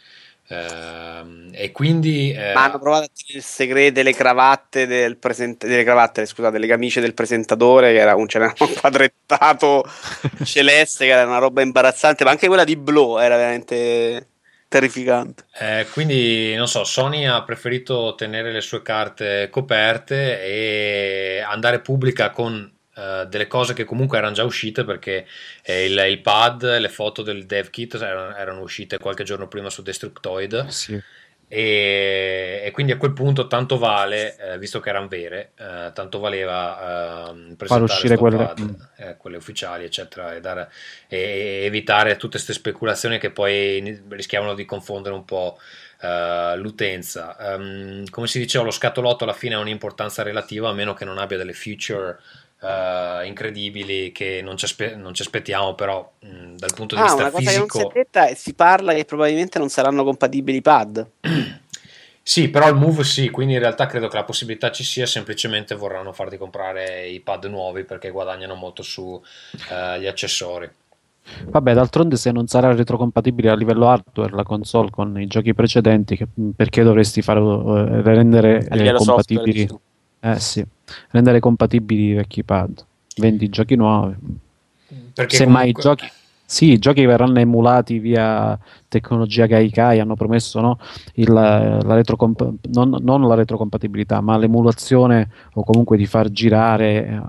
[0.49, 5.67] Uh, e quindi uh, ma hanno provato a tenere il segreto delle cravatte del present-
[5.67, 9.83] delle cravatte scusate delle camicie del presentatore che era un, c'era un quadrettato
[10.45, 14.27] celeste che era una roba imbarazzante ma anche quella di Blow era veramente
[14.69, 21.81] terrificante eh, quindi non so Sony ha preferito tenere le sue carte coperte e andare
[21.81, 25.27] pubblica con Uh, delle cose che comunque erano già uscite perché
[25.61, 29.69] eh, il, il, pad, le foto del dev kit erano, erano, uscite qualche giorno prima
[29.69, 30.99] su Destructoid sì.
[31.47, 36.17] e, e, quindi a quel punto tanto vale, eh, visto che erano vere, eh, tanto
[36.17, 38.37] valeva ehm, far uscire quelle...
[38.37, 38.73] Pad, mm.
[38.95, 39.37] eh, quelle...
[39.37, 40.71] ufficiali eccetera e, dare,
[41.07, 45.59] e, evitare tutte queste speculazioni che poi rischiavano di confondere un po'
[45.99, 47.35] l'utenza.
[47.39, 51.17] Um, come si diceva, lo scatolotto alla fine ha un'importanza relativa, a meno che non
[51.17, 52.19] abbia delle feature
[52.61, 57.03] uh, incredibili che non ci, aspe- non ci aspettiamo, però mh, dal punto di ah,
[57.05, 57.65] vista una cosa fisico...
[57.65, 61.07] Che non si, detta, si parla che probabilmente non saranno compatibili i pad.
[62.27, 65.75] Sì, però il Move sì, quindi in realtà credo che la possibilità ci sia, semplicemente
[65.75, 69.21] vorranno farti comprare i pad nuovi perché guadagnano molto sugli
[69.69, 70.69] uh, accessori.
[71.45, 76.17] Vabbè, d'altronde se non sarà retrocompatibile a livello hardware la console con i giochi precedenti,
[76.17, 79.59] che, perché dovresti fare, uh, rendere eh, compatibili?
[79.59, 79.81] Software,
[80.19, 80.65] eh sì,
[81.09, 82.85] rendere compatibili i vecchi pad.
[83.17, 84.15] Vendi giochi nuovi.
[85.13, 85.81] Perché Semmai comunque...
[85.81, 86.11] giochi
[86.49, 90.79] sì, i giochi verranno emulati via tecnologia Gaikai, hanno promesso no?
[91.15, 97.21] Il, la retrocomp- non, non, la retrocompatibilità, ma l'emulazione o comunque di far girare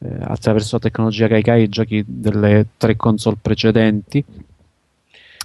[0.00, 4.22] eh, attraverso la tecnologia Gaikai i giochi delle tre console precedenti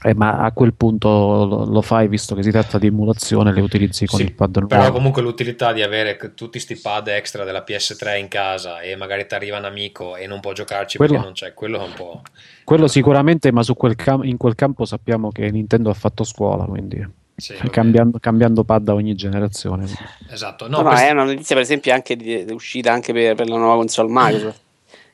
[0.04, 1.08] eh, ma a quel punto
[1.46, 4.58] lo, lo, fai visto che si tratta di emulazione, le utilizzi con sì, il pad
[4.58, 4.68] nuovo.
[4.68, 9.26] Però comunque l'utilità di avere tutti questi pad extra della PS3 in casa e magari
[9.26, 11.94] ti arriva un amico e non può giocarci quello, perché non c'è, quello è un
[11.94, 12.22] po'...
[12.66, 17.22] Quello sicuramente, ma quel cam- in quel campo sappiamo che Nintendo ha fatto scuola, quindi...
[17.36, 19.88] Sì, cambiando, cambiando, pad a ogni generazione.
[20.30, 20.68] Esatto.
[20.68, 21.06] No, no, quest...
[21.06, 24.10] è una notizia, per esempio, anche di, di uscita anche per, per, la nuova console
[24.12, 24.62] Microsoft.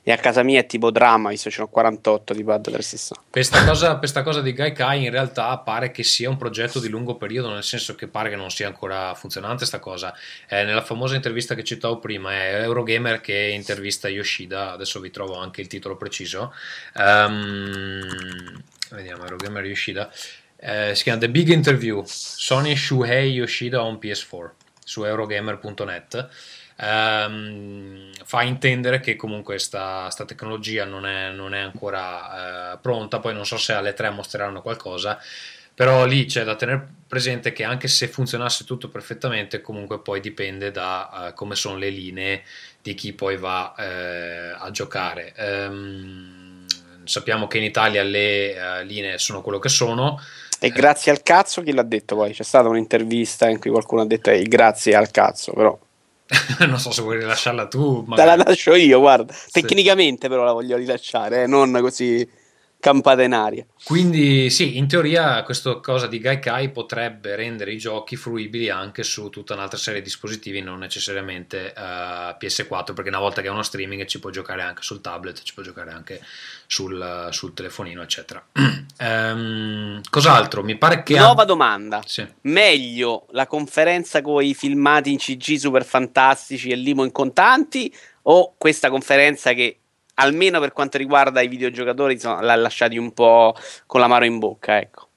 [0.10, 3.26] E a casa mia è tipo dramma, visto che n'ho 48 di pad 360.
[3.30, 7.16] Questa cosa, questa cosa di Gaikai in realtà pare che sia un progetto di lungo
[7.16, 10.12] periodo, nel senso che pare che non sia ancora funzionante sta cosa.
[10.48, 15.38] Eh, nella famosa intervista che citavo prima è Eurogamer che intervista Yoshida, adesso vi trovo
[15.38, 16.56] anche il titolo preciso.
[16.96, 18.02] Um,
[18.90, 20.12] vediamo, Eurogamer Yoshida.
[20.56, 24.50] Eh, si chiama The Big Interview, Sony Shuhei Yoshida on PS4
[24.84, 26.30] su Eurogamer.net
[26.80, 33.34] ehm, fa intendere che comunque questa tecnologia non è, non è ancora eh, pronta, poi
[33.34, 35.20] non so se alle 3 mostreranno qualcosa,
[35.74, 40.72] però lì c'è da tenere presente che anche se funzionasse tutto perfettamente, comunque poi dipende
[40.72, 42.44] da uh, come sono le linee
[42.82, 45.34] di chi poi va eh, a giocare.
[45.38, 46.66] Um,
[47.06, 50.20] sappiamo che in Italia le uh, linee sono quello che sono.
[50.60, 52.34] E grazie al cazzo chi l'ha detto poi?
[52.34, 55.80] C'è stata un'intervista in cui qualcuno ha detto eh, grazie al cazzo, però
[56.68, 58.04] non so se vuoi rilasciarla tu.
[58.06, 58.30] Magari.
[58.30, 59.34] Te la lascio io, guarda.
[59.34, 59.62] Sì.
[59.62, 61.48] Tecnicamente però la voglio rilasciare, eh?
[61.48, 62.28] non così
[62.80, 63.66] campata in aria.
[63.84, 69.30] Quindi sì, in teoria questa cosa di Gaikai potrebbe rendere i giochi fruibili anche su
[69.30, 73.52] tutta un'altra serie di dispositivi, non necessariamente uh, eh, PS4, perché una volta che è
[73.52, 76.22] uno streaming ci può giocare anche sul tablet, ci può giocare anche
[76.68, 78.44] sul, sul telefonino, eccetera.
[79.00, 80.64] um, cos'altro?
[80.64, 81.18] Mi pare che...
[81.18, 81.46] Nuova ha...
[81.46, 82.02] domanda.
[82.06, 82.26] Sì.
[82.42, 88.54] Meglio la conferenza con i filmati in CG super fantastici e limo in contanti o
[88.58, 89.79] questa conferenza che
[90.20, 93.56] almeno per quanto riguarda i videogiocatori, insomma, l'ha lasciati un po'
[93.86, 95.10] con l'amaro in bocca, ecco.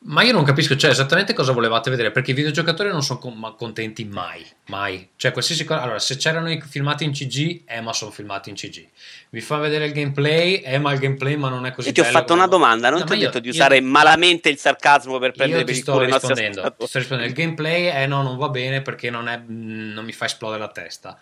[0.00, 3.18] Ma io non capisco, cioè, esattamente cosa volevate vedere, perché i videogiocatori non sono
[3.56, 5.10] contenti mai, mai.
[5.16, 5.82] Cioè, qualsiasi cosa...
[5.82, 8.86] Allora, se c'erano i filmati in CG, eh, ma sono filmati in CG.
[9.30, 12.00] Vi fa vedere il gameplay, eh, ma il gameplay ma non è così Io ti
[12.00, 13.86] ho fatto una domanda, non no, ti ho detto io, di usare io...
[13.86, 17.88] malamente il sarcasmo per prendere per il culo i nostri Ti sto rispondendo, il gameplay,
[17.88, 21.18] eh no, non va bene perché non, è, non mi fa esplodere la testa.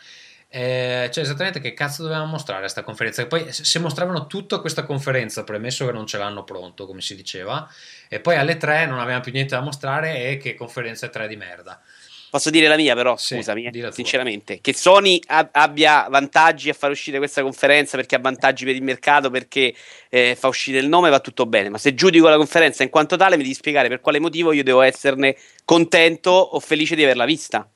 [0.49, 3.23] Eh, cioè, esattamente che cazzo dovevamo mostrare a questa conferenza?
[3.23, 7.15] E poi se mostravano tutta questa conferenza, premesso che non ce l'hanno pronto, come si
[7.17, 7.69] diceva,
[8.09, 11.37] e poi alle tre non avevamo più niente da mostrare e che conferenza 3 di
[11.37, 11.81] merda.
[12.29, 16.75] Posso dire la mia, però, sì, scusami, eh, sinceramente, che Sony ab- abbia vantaggi a
[16.75, 19.75] far uscire questa conferenza perché ha vantaggi per il mercato, perché
[20.11, 21.71] eh, fa uscire il nome, va tutto bene.
[21.71, 24.65] Ma se giudico la conferenza in quanto tale, mi devi spiegare per quale motivo io
[24.65, 27.69] devo esserne contento o felice di averla vista.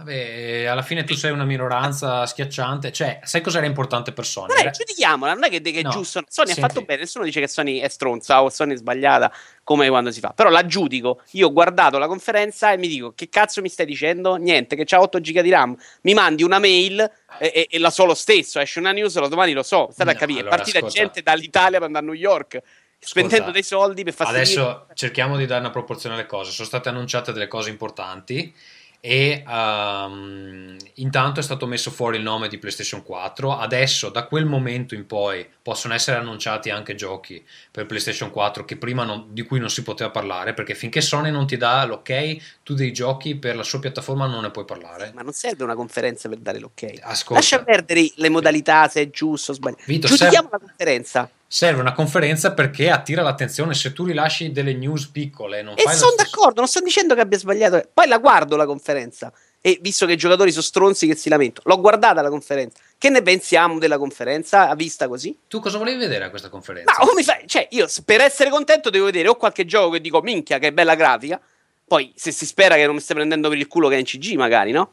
[0.00, 2.90] Vabbè, alla fine tu sei una minoranza schiacciante.
[2.90, 4.54] Cioè, sai cos'era importante per Sony?
[4.54, 5.90] Vabbè, giudichiamola, non è che, che no.
[5.90, 6.24] è giusto.
[6.26, 9.30] Sony ha fatto bene, nessuno dice che Sony è stronza o Sony è sbagliata
[9.62, 10.30] come quando si fa.
[10.30, 11.20] Però la giudico.
[11.32, 14.36] Io ho guardato la conferenza e mi dico: Che cazzo mi stai dicendo?
[14.36, 15.76] Niente, che c'ha 8 giga di RAM.
[16.02, 16.98] Mi mandi una mail
[17.38, 18.58] e, e, e la so lo stesso.
[18.58, 19.90] Esce una news, lo domani lo so.
[19.92, 20.40] State no, a capire.
[20.40, 20.98] Allora, partita ascolta.
[20.98, 22.62] gente dall'Italia per andare a New York
[23.02, 26.52] spendendo Ascolta, dei soldi per fare Adesso cerchiamo di dare una proporzione alle cose.
[26.52, 28.54] Sono state annunciate delle cose importanti
[29.00, 34.44] e um, intanto è stato messo fuori il nome di PlayStation 4 adesso da quel
[34.44, 39.42] momento in poi possono essere annunciati anche giochi per PlayStation 4 che prima non, di
[39.42, 43.36] cui non si poteva parlare perché finché Sony non ti dà l'ok tu dei giochi
[43.36, 45.12] per la sua piattaforma non ne puoi parlare.
[45.14, 46.98] Ma non serve una conferenza per dare l'ok.
[47.00, 47.34] Ascolta.
[47.34, 49.82] lascia perdere le modalità se è giusto o sbagliato.
[49.86, 50.48] Vito, giudichiamo serve...
[50.50, 53.74] la conferenza serve una conferenza perché attira l'attenzione.
[53.74, 55.94] Se tu rilasci delle news piccole, non e fai.
[55.94, 57.88] E sono d'accordo, non sto dicendo che abbia sbagliato.
[57.92, 59.32] Poi la guardo la conferenza.
[59.60, 62.78] E visto che i giocatori sono stronzi che si lamentano, l'ho guardata la conferenza.
[62.96, 65.36] Che ne pensiamo della conferenza a vista così?
[65.48, 66.94] Tu cosa volevi vedere a questa conferenza?
[66.96, 67.42] Ma come fai?
[67.48, 70.94] Cioè, io per essere contento devo vedere o qualche gioco che dico minchia, che bella
[70.94, 71.40] grafica.
[71.84, 74.04] Poi, se si spera che non mi stia prendendo per il culo che è in
[74.04, 74.92] CG, magari, no?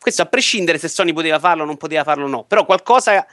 [0.00, 2.42] Questo a prescindere se Sony poteva farlo o non poteva farlo, no.
[2.42, 3.24] Però qualcosa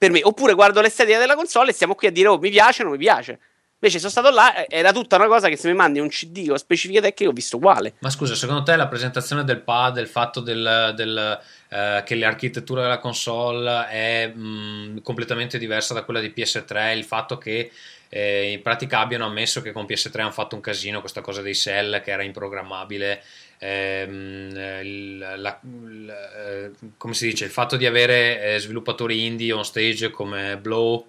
[0.00, 0.20] per me.
[0.22, 2.94] Oppure guardo l'estetica della console e stiamo qui a dire, oh, mi piace o non
[2.94, 3.38] mi piace.
[3.82, 6.48] Invece sono stato là, eh, era tutta una cosa che se mi mandi un CD
[6.48, 7.94] con specifiche tecniche ho visto uguale.
[8.00, 12.82] Ma scusa, secondo te la presentazione del pad, il fatto del, del, eh, che l'architettura
[12.82, 17.70] della console è mh, mm, completamente diversa da quella di PS3, il fatto che
[18.08, 21.54] eh, in pratica abbiano ammesso che con PS3 hanno fatto un casino, questa cosa dei
[21.54, 23.22] cell che era improgrammabile,
[23.60, 29.52] ehm, il, la, il, eh, come si dice, il fatto di avere eh, sviluppatori indie
[29.52, 31.06] on stage come Blow.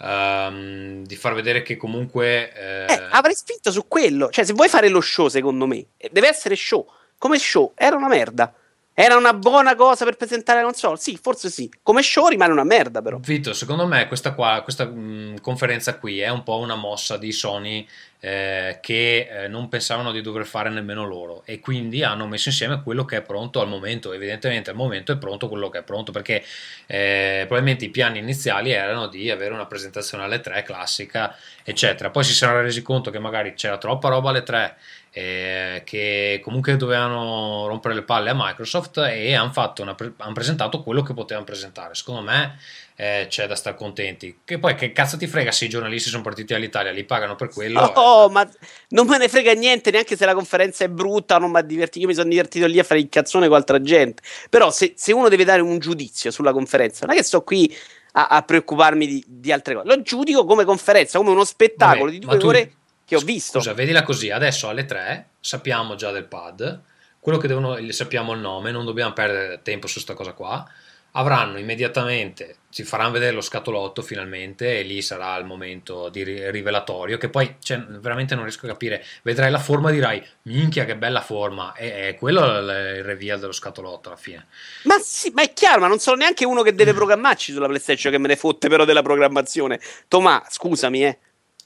[0.00, 2.84] Um, di far vedere che comunque eh...
[2.88, 6.54] Eh, avrei spinto su quello cioè se vuoi fare lo show secondo me deve essere
[6.54, 8.54] show come show era una merda
[9.00, 10.96] era una buona cosa per presentare la console?
[10.96, 11.70] Sì, forse sì.
[11.84, 13.18] Come show rimane una merda, però.
[13.18, 17.30] Vito, secondo me questa, qua, questa mh, conferenza qui è un po' una mossa di
[17.30, 17.86] Sony
[18.18, 22.82] eh, che eh, non pensavano di dover fare nemmeno loro e quindi hanno messo insieme
[22.82, 24.12] quello che è pronto al momento.
[24.12, 26.44] Evidentemente al momento è pronto quello che è pronto perché
[26.86, 32.10] eh, probabilmente i piani iniziali erano di avere una presentazione alle 3 classica, eccetera.
[32.10, 34.76] Poi si saranno resi conto che magari c'era troppa roba alle 3
[35.18, 41.02] eh, che comunque dovevano rompere le palle a Microsoft e hanno, una, hanno presentato quello
[41.02, 41.96] che potevano presentare.
[41.96, 42.56] Secondo me
[42.94, 44.38] eh, c'è da stare contenti.
[44.44, 47.48] Che poi che cazzo ti frega se i giornalisti sono partiti dall'Italia, li pagano per
[47.48, 47.80] quello.
[47.80, 48.30] Oh, eh.
[48.30, 48.48] ma
[48.90, 52.04] non me ne frega niente, neanche se la conferenza è brutta, non mi divertito.
[52.04, 54.22] Io mi sono divertito lì a fare il cazzone con altra gente.
[54.48, 57.76] Però se, se uno deve dare un giudizio sulla conferenza, non è che sto qui
[58.12, 59.88] a, a preoccuparmi di, di, altre cose.
[59.88, 62.72] Lo giudico come conferenza, come uno spettacolo Vabbè, di due ore
[63.08, 63.58] che ho visto.
[63.58, 66.82] Scusa, vedila così, adesso alle 3 sappiamo già del pad,
[67.18, 70.70] quello che devono, sappiamo il nome, non dobbiamo perdere tempo su questa cosa qua.
[71.12, 77.16] Avranno immediatamente, ci faranno vedere lo scatolotto finalmente e lì sarà il momento di rivelatorio
[77.16, 79.02] che poi cioè, veramente non riesco a capire.
[79.22, 83.52] Vedrai la forma e dirai minchia che bella forma e è quello il reveal dello
[83.52, 84.46] scatolotto alla fine.
[84.82, 88.12] Ma sì, ma è chiaro, ma non sono neanche uno che deve programmarci sulla PlayStation
[88.12, 89.80] che me ne fotte però della programmazione.
[90.08, 91.18] Tomà, scusami, eh.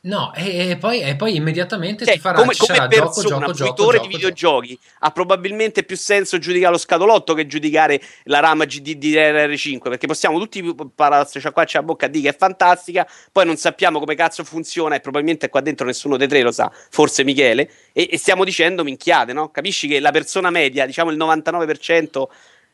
[0.04, 3.92] No, e, e, poi, e, poi, immediatamente cioè, ti farà come, come persona, gioco, gioco,
[3.92, 9.78] gioco, di videogiochi ha probabilmente più senso giudicare lo scatolotto che giudicare la rama GDDR5
[9.78, 14.00] perché possiamo tutti parlare sciacquarci la bocca a dire che è fantastica poi non sappiamo
[14.00, 18.08] come cazzo funziona e probabilmente qua dentro nessuno dei tre lo sa forse Michele e,
[18.10, 19.50] e stiamo dicendo minchiate no?
[19.50, 22.24] capisci che la persona media diciamo il 99%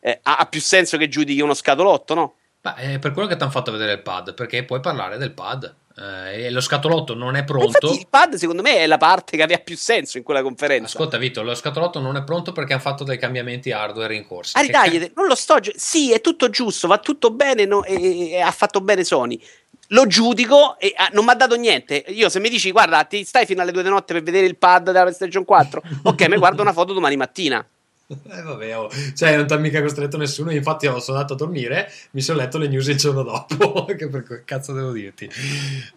[0.01, 2.35] eh, ha, ha più senso che giudichi uno scatolotto no?
[2.63, 5.33] Beh, è per quello che ti hanno fatto vedere il pad perché puoi parlare del
[5.33, 7.67] pad eh, lo scatolotto non è pronto.
[7.67, 10.97] Infatti, il pad, secondo me, è la parte che aveva più senso in quella conferenza.
[10.97, 14.59] Ascolta, Vito, lo scatolotto non è pronto perché hanno fatto dei cambiamenti hardware in corsa.
[14.59, 15.59] Ah, ca- non lo sto.
[15.59, 19.41] Gi- sì, è tutto giusto, va tutto bene no, e, e, ha fatto bene Sony.
[19.89, 22.05] Lo giudico e ah, non mi ha dato niente.
[22.09, 24.57] Io, se mi dici, guarda, ti stai fino alle due di notte per vedere il
[24.57, 27.67] pad della PlayStation 4, ok, mi guardo una foto domani mattina.
[28.31, 28.89] Eh vabbè, oh.
[29.15, 32.39] cioè non ti ha mica costretto nessuno, infatti io sono andato a dormire, mi sono
[32.39, 35.29] letto le news il giorno dopo, che per che cazzo devo dirti?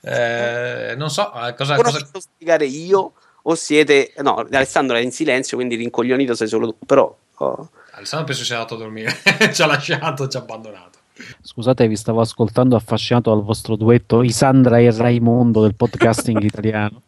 [0.01, 1.75] Eh, non so, eh, cosa...
[1.75, 1.91] cosa...
[2.11, 4.13] posso spiegare io o siete...
[4.17, 7.15] No, Alessandro è in silenzio, quindi rincoglionito sei solo tu, però...
[7.37, 7.69] Oh.
[7.91, 9.17] Alessandro penso sia andato a dormire,
[9.53, 10.99] ci ha lasciato, ci ha abbandonato.
[11.41, 17.03] Scusate, vi stavo ascoltando affascinato dal vostro duetto Isandra e Raimondo del podcasting italiano.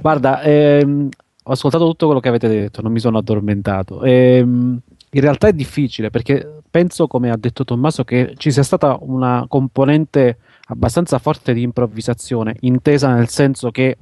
[0.00, 1.08] Guarda, ehm,
[1.50, 4.04] ho ascoltato tutto quello che avete detto, non mi sono addormentato.
[4.04, 4.78] Ehm,
[5.10, 9.46] in realtà è difficile perché penso, come ha detto Tommaso, che ci sia stata una
[9.48, 13.96] componente abbastanza forte di improvvisazione, intesa nel senso che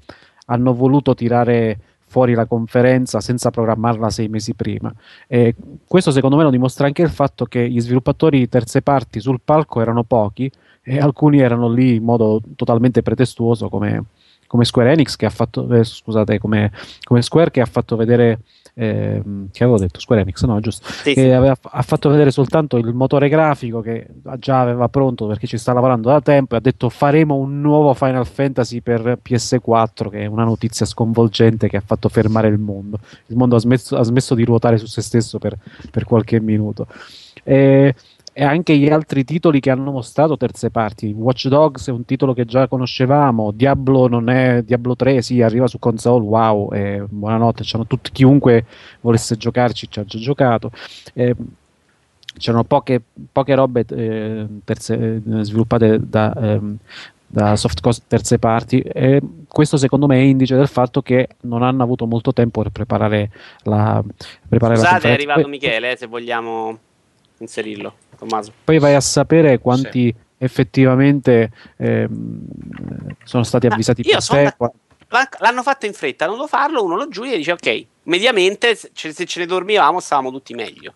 [0.44, 4.92] hanno voluto tirare fuori la conferenza senza programmarla sei mesi prima.
[5.26, 5.54] E
[5.86, 9.80] questo secondo me lo dimostra anche il fatto che gli sviluppatori terze parti sul palco
[9.80, 10.50] erano pochi
[10.82, 14.04] e alcuni erano lì in modo totalmente pretestuoso come
[14.48, 16.72] come Square Enix che ha fatto, eh, scusate, come,
[17.04, 18.40] come, Square che ha fatto vedere,
[18.74, 19.22] eh,
[19.52, 20.90] che avevo detto Square Enix, no, giusto?
[20.90, 21.30] Sì, che sì.
[21.30, 24.06] Aveva, ha fatto vedere soltanto il motore grafico che
[24.38, 27.92] già aveva pronto perché ci sta lavorando da tempo e ha detto faremo un nuovo
[27.92, 32.98] Final Fantasy per PS4 che è una notizia sconvolgente che ha fatto fermare il mondo.
[33.26, 35.56] Il mondo ha smesso, ha smesso di ruotare su se stesso per,
[35.90, 36.86] per qualche minuto.
[37.44, 37.94] E,
[38.38, 41.10] e anche gli altri titoli che hanno mostrato terze parti.
[41.10, 45.66] Watch Dogs è un titolo che già conoscevamo, Diablo non è Diablo 3, sì, arriva
[45.66, 48.64] su console, wow, e buonanotte, tutti, chiunque
[49.00, 50.70] volesse giocarci ci ha già giocato.
[51.14, 51.34] Eh,
[52.38, 56.76] c'erano poche, poche robe eh, terze, eh, sviluppate da, ehm,
[57.26, 61.64] da soft cost terze parti e questo secondo me è indice del fatto che non
[61.64, 63.30] hanno avuto molto tempo per preparare
[63.64, 64.00] la
[64.48, 66.78] preparare Scusate, la è arrivato Michele, eh, se vogliamo
[67.42, 67.94] inserirlo.
[68.18, 68.52] Tommaso.
[68.64, 70.14] Poi vai a sapere quanti sì.
[70.38, 72.08] effettivamente eh,
[73.24, 74.54] sono stati avvisati per te.
[74.58, 75.28] Da...
[75.38, 78.90] L'hanno fatto in fretta, non lo farlo, uno lo giudica e dice ok, mediamente se
[78.92, 80.94] ce ne dormivamo stavamo tutti meglio.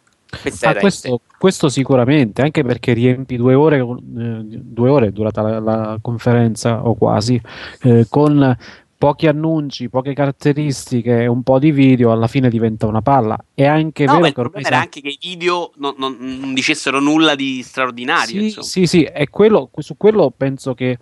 [0.62, 5.99] Ah, questo, questo, sicuramente, anche perché riempi due ore, eh, due ore durata la, la,
[6.01, 7.40] conferenza o quasi,
[7.82, 8.57] eh, con
[9.03, 13.37] pochi annunci, poche caratteristiche, un po' di video, alla fine diventa una palla.
[13.53, 17.01] È anche no, vero che ormai era anche che i video non, non, non, dicessero
[17.01, 18.49] nulla di straordinario.
[18.49, 20.99] Sì, sì, sì, è quello, su quello penso che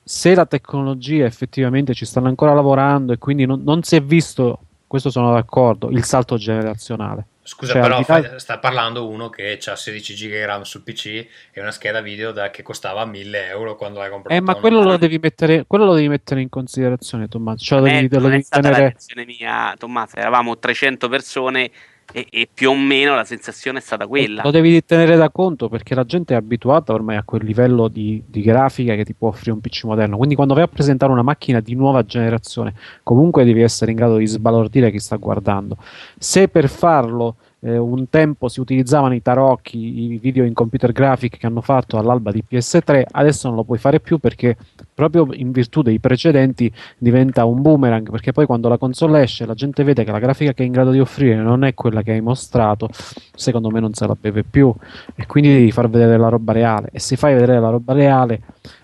[0.00, 4.60] se la tecnologia effettivamente ci stanno ancora lavorando e quindi non, non si è visto,
[4.86, 7.26] questo sono d'accordo, il salto generazionale.
[7.50, 11.60] Scusa, cioè, però fai, sta parlando uno che ha 16 GB RAM sul PC e
[11.60, 14.36] una scheda video da, che costava 1000 euro quando l'hai comprato.
[14.36, 17.64] Eh, ma quello lo, devi mettere, quello lo devi mettere in considerazione, Tommaso.
[17.64, 18.96] Cioè, non devi, è, non è stata tenere...
[19.16, 20.14] la mia, Tommaso.
[20.14, 21.72] Eravamo 300 persone
[22.12, 24.42] E, e, più o meno la sensazione è stata quella.
[24.42, 28.22] Lo devi tenere da conto perché la gente è abituata ormai a quel livello di,
[28.26, 30.16] di, grafica che ti può offrire un PC moderno.
[30.16, 34.16] Quindi, quando vai a presentare una macchina di nuova generazione, comunque devi essere in grado
[34.16, 35.76] di sbalordire chi sta guardando.
[36.18, 41.38] Se per farlo eh, un tempo si utilizzavano i tarocchi, i video in computer graphic
[41.38, 44.56] che hanno fatto all'alba di PS3, adesso non lo puoi fare più perché
[44.94, 49.54] proprio in virtù dei precedenti diventa un boomerang, perché poi quando la console esce la
[49.54, 52.12] gente vede che la grafica che è in grado di offrire non è quella che
[52.12, 52.88] hai mostrato,
[53.34, 54.72] secondo me non se la beve più.
[55.14, 56.88] E quindi devi far vedere la roba reale.
[56.92, 58.40] E se fai vedere la roba reale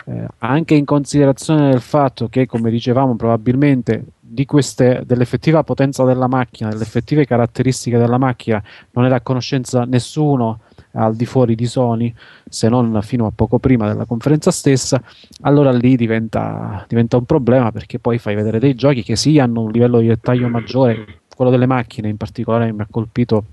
[0.07, 4.05] eh, anche in considerazione del fatto che come dicevamo probabilmente
[4.45, 8.63] queste, dell'effettiva potenza della macchina, delle effettive caratteristiche della macchina,
[8.93, 10.61] non era a conoscenza nessuno
[10.93, 12.13] al di fuori di Sony,
[12.49, 15.03] se non fino a poco prima della conferenza stessa,
[15.43, 19.63] allora lì diventa, diventa un problema perché poi fai vedere dei giochi che sì hanno
[19.63, 23.45] un livello di dettaglio maggiore, quello delle macchine in particolare mi ha colpito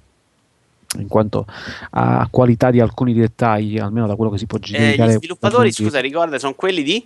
[0.99, 1.45] in quanto
[1.91, 5.11] a qualità di alcuni dettagli, almeno da quello che si può giudicare.
[5.11, 7.05] Eh, gli sviluppatori, scusa, ricorda, sono quelli di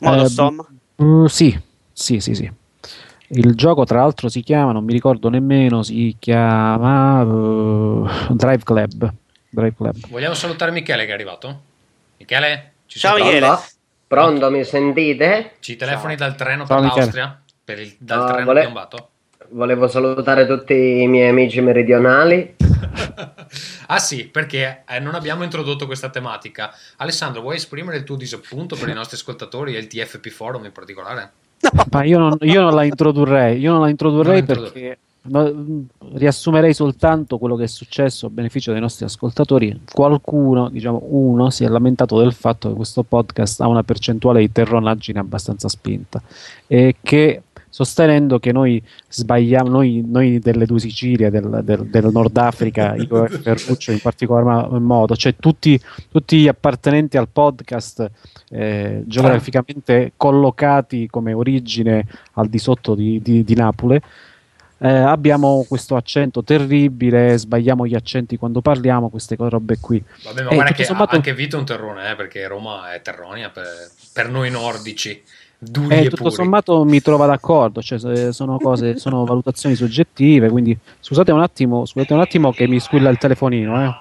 [0.00, 0.66] Modostom?
[0.96, 1.58] Eh, uh, sì,
[1.96, 2.52] sì, sì, sì.
[3.28, 9.12] Il gioco, tra l'altro, si chiama, non mi ricordo nemmeno, si chiama uh, Drive Club.
[9.48, 9.96] Drive Club.
[10.10, 11.60] Vogliamo salutare Michele che è arrivato?
[12.18, 12.72] Michele?
[12.84, 13.46] Ci Ciao Michele.
[13.46, 13.64] Pronto?
[14.06, 15.54] Pronto, mi sentite?
[15.60, 16.28] Ci telefoni Ciao.
[16.28, 17.40] dal treno per Ciao, l'Austria?
[17.64, 18.60] Per il, dal no, treno vole...
[18.60, 19.08] piombato?
[19.48, 22.56] Volevo salutare tutti i miei amici meridionali.
[23.86, 26.74] ah sì, perché eh, non abbiamo introdotto questa tematica.
[26.96, 30.72] Alessandro, vuoi esprimere il tuo disappunto per i nostri ascoltatori e il TFP Forum in
[30.72, 31.32] particolare?
[31.90, 35.84] Ma io non, io non la introdurrei, io non la introdurrei non perché no,
[36.14, 39.80] riassumerei soltanto quello che è successo a beneficio dei nostri ascoltatori.
[39.92, 44.52] Qualcuno, diciamo uno, si è lamentato del fatto che questo podcast ha una percentuale di
[44.52, 46.22] terronaggine abbastanza spinta
[46.66, 47.42] e che
[47.76, 53.26] sostenendo che noi sbagliamo, noi, noi delle due Sicilie, del, del, del Nord Africa, io
[53.26, 55.78] e Ferruccio in particolar modo, cioè tutti,
[56.10, 58.10] tutti gli appartenenti al podcast
[58.48, 64.00] eh, geograficamente collocati come origine al di sotto di, di, di Napoli.
[64.78, 70.02] Eh, abbiamo questo accento terribile, sbagliamo gli accenti quando parliamo, queste robe qui.
[70.24, 71.14] Vabbè, ma eh, guarda che sommato...
[71.14, 73.66] anche Vito è un terrone, eh, perché Roma è terronia per,
[74.14, 75.22] per noi nordici.
[75.58, 76.34] Duri eh, tutto puri.
[76.34, 82.12] sommato mi trova d'accordo, cioè, sono cose, sono valutazioni soggettive, quindi scusate un attimo, scusate
[82.12, 83.94] un attimo che mi squilla il telefonino, eh.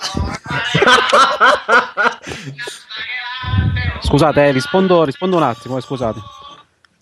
[4.00, 6.20] scusate, eh, rispondo, rispondo un attimo, eh, scusate.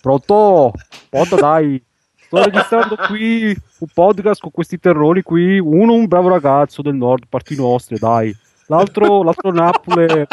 [0.01, 0.73] Pronto?
[1.11, 1.83] Pronto, dai.
[2.27, 5.59] Sto registrando qui un podcast con questi terrori qui.
[5.59, 8.35] Uno un bravo ragazzo del nord, parti nostre, dai.
[8.67, 10.27] L'altro, l'altro Napoli,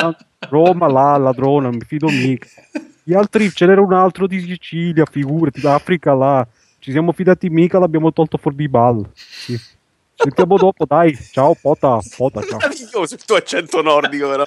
[0.49, 2.47] Roma là, ladrone, non mi fido mica.
[3.03, 6.47] Gli altri, ce n'era un altro di Sicilia, figurati, Africa là.
[6.79, 9.07] Ci siamo fidati mica, l'abbiamo tolto fuori di ball.
[9.13, 9.59] Sì.
[10.15, 11.15] Sentiamo dopo, dai.
[11.31, 11.99] Ciao, Pota.
[12.15, 12.57] Pota ciao.
[12.57, 14.45] Meraviglioso il tuo accento nordico, però.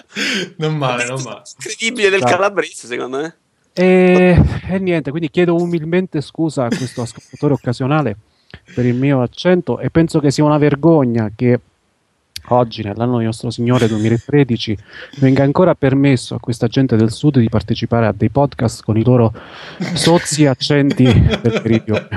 [0.56, 1.42] non male, non male.
[1.56, 3.36] Incredibile del calabrese, secondo me.
[3.74, 8.16] E, e, niente, quindi chiedo umilmente scusa a questo ascoltatore occasionale
[8.74, 11.60] per il mio accento e penso che sia una vergogna che
[12.54, 14.76] oggi, nell'anno di nostro Signore 2013,
[15.16, 19.04] venga ancora permesso a questa gente del Sud di partecipare a dei podcast con i
[19.04, 19.32] loro
[19.94, 22.08] sozzi accenti del meridione.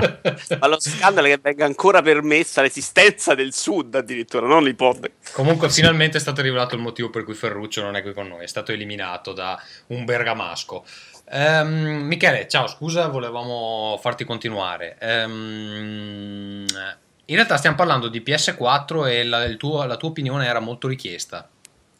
[0.58, 5.12] Ma lo scandalo è che venga ancora permessa l'esistenza del Sud addirittura, non l'ipotesi.
[5.32, 5.80] Comunque sì.
[5.80, 8.48] finalmente è stato rivelato il motivo per cui Ferruccio non è qui con noi, è
[8.48, 10.84] stato eliminato da un bergamasco.
[11.30, 14.98] Um, Michele, ciao, scusa, volevamo farti continuare.
[15.00, 16.66] Um,
[17.26, 21.48] in realtà stiamo parlando di PS4 e la, tuo, la tua opinione era molto richiesta.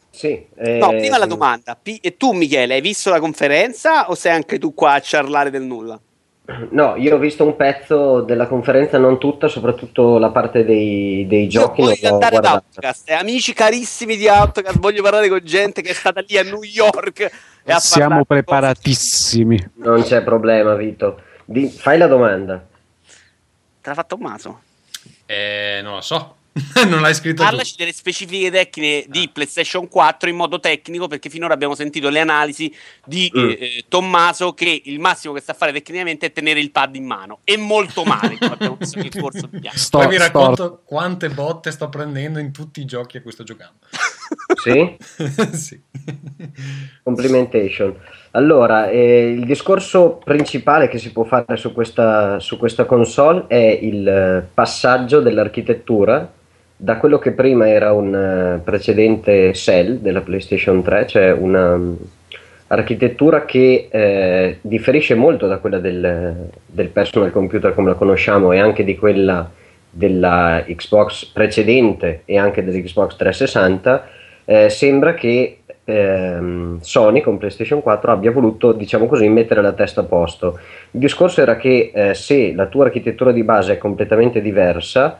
[0.09, 0.77] Sì, eh...
[0.77, 1.77] No, prima la domanda.
[1.81, 5.63] e tu, Michele, hai visto la conferenza o sei anche tu qua a ciarlare del
[5.63, 5.99] nulla?
[6.71, 11.47] No, io ho visto un pezzo della conferenza, non tutta, soprattutto la parte dei, dei
[11.47, 11.81] giochi.
[11.81, 15.91] Io voglio andare ad Outcast, eh, amici carissimi di Outcast, voglio parlare con gente che
[15.91, 17.31] è stata lì a New York.
[17.63, 19.71] E Siamo preparatissimi.
[19.75, 21.21] Non c'è problema, Vito.
[21.45, 22.57] Di, fai la domanda.
[23.81, 24.59] Te l'ha fatto un maso?
[25.25, 26.35] Eh, non lo so.
[26.87, 27.77] non l'hai scritto Parlaci tu.
[27.79, 29.29] delle specifiche tecniche di ah.
[29.33, 32.73] PlayStation 4 in modo tecnico, perché finora abbiamo sentito le analisi
[33.05, 33.49] di mm.
[33.49, 37.05] eh, Tommaso che il massimo che sta a fare tecnicamente è tenere il pad in
[37.05, 37.39] mano.
[37.43, 41.89] E molto male, abbiamo visto nel corso di sto, Poi vi racconto quante botte sto
[41.89, 43.79] prendendo in tutti i giochi a cui sto giocando.
[44.61, 44.95] Sì?
[45.57, 45.81] sì.
[47.03, 47.99] Complimentation.
[48.35, 53.79] Allora, eh, il discorso principale che si può fare su questa, su questa console è
[53.79, 56.31] il eh, passaggio dell'architettura
[56.75, 61.97] da quello che prima era un uh, precedente cell della PlayStation 3, cioè una um,
[62.67, 68.59] architettura che eh, differisce molto da quella del, del, personal computer come la conosciamo e
[68.59, 69.49] anche di quella
[69.89, 74.07] della Xbox precedente e anche dell'Xbox 360,
[74.45, 80.01] eh, sembra che ehm, Sony con PlayStation 4 abbia voluto, diciamo così, mettere la testa
[80.01, 80.59] a posto.
[80.91, 85.19] Il discorso era che eh, se la tua architettura di base è completamente diversa,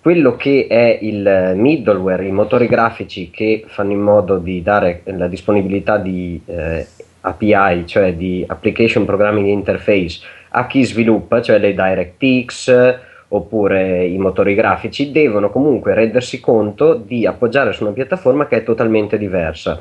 [0.00, 5.28] quello che è il middleware, i motori grafici che fanno in modo di dare la
[5.28, 6.86] disponibilità di eh,
[7.20, 12.98] API, cioè di Application Programming Interface, a chi sviluppa, cioè le DirectX
[13.32, 18.62] oppure i motori grafici, devono comunque rendersi conto di appoggiare su una piattaforma che è
[18.64, 19.80] totalmente diversa.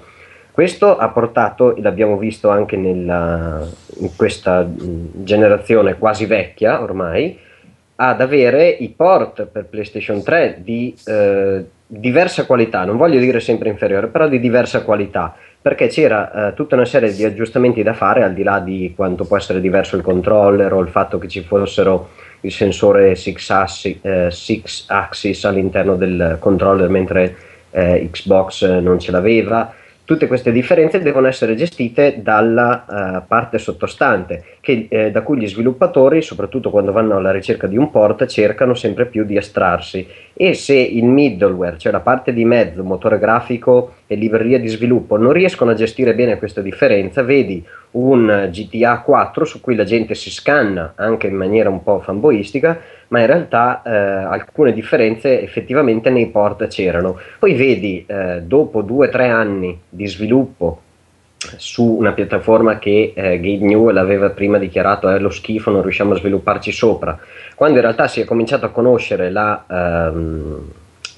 [0.60, 3.66] Questo ha portato, l'abbiamo visto anche nella,
[4.00, 7.40] in questa generazione quasi vecchia ormai,
[7.96, 13.70] ad avere i port per PlayStation 3 di eh, diversa qualità, non voglio dire sempre
[13.70, 18.24] inferiore, però di diversa qualità, perché c'era eh, tutta una serie di aggiustamenti da fare
[18.24, 21.40] al di là di quanto può essere diverso il controller o il fatto che ci
[21.40, 22.10] fossero
[22.42, 27.36] il sensore 6 axis, eh, axis all'interno del controller mentre
[27.72, 29.74] eh, Xbox non ce l'aveva
[30.10, 35.48] Tutte queste differenze devono essere gestite dalla uh, parte sottostante, che, eh, da cui gli
[35.48, 40.08] sviluppatori, soprattutto quando vanno alla ricerca di un port, cercano sempre più di astrarsi.
[40.34, 45.16] E se il middleware, cioè la parte di mezzo, motore grafico e libreria di sviluppo,
[45.16, 50.16] non riescono a gestire bene questa differenza, vedi un GTA 4 su cui la gente
[50.16, 52.80] si scanna anche in maniera un po' fanboistica,
[53.10, 57.20] ma in realtà eh, alcune differenze effettivamente nei port c'erano.
[57.38, 60.82] Poi vedi, eh, dopo due o tre anni di sviluppo
[61.56, 66.14] su una piattaforma che eh, Gabe Newell aveva prima dichiarato è lo schifo, non riusciamo
[66.14, 67.18] a svilupparci sopra,
[67.56, 69.66] quando in realtà si è cominciato a conoscere la...
[69.70, 70.72] Ehm,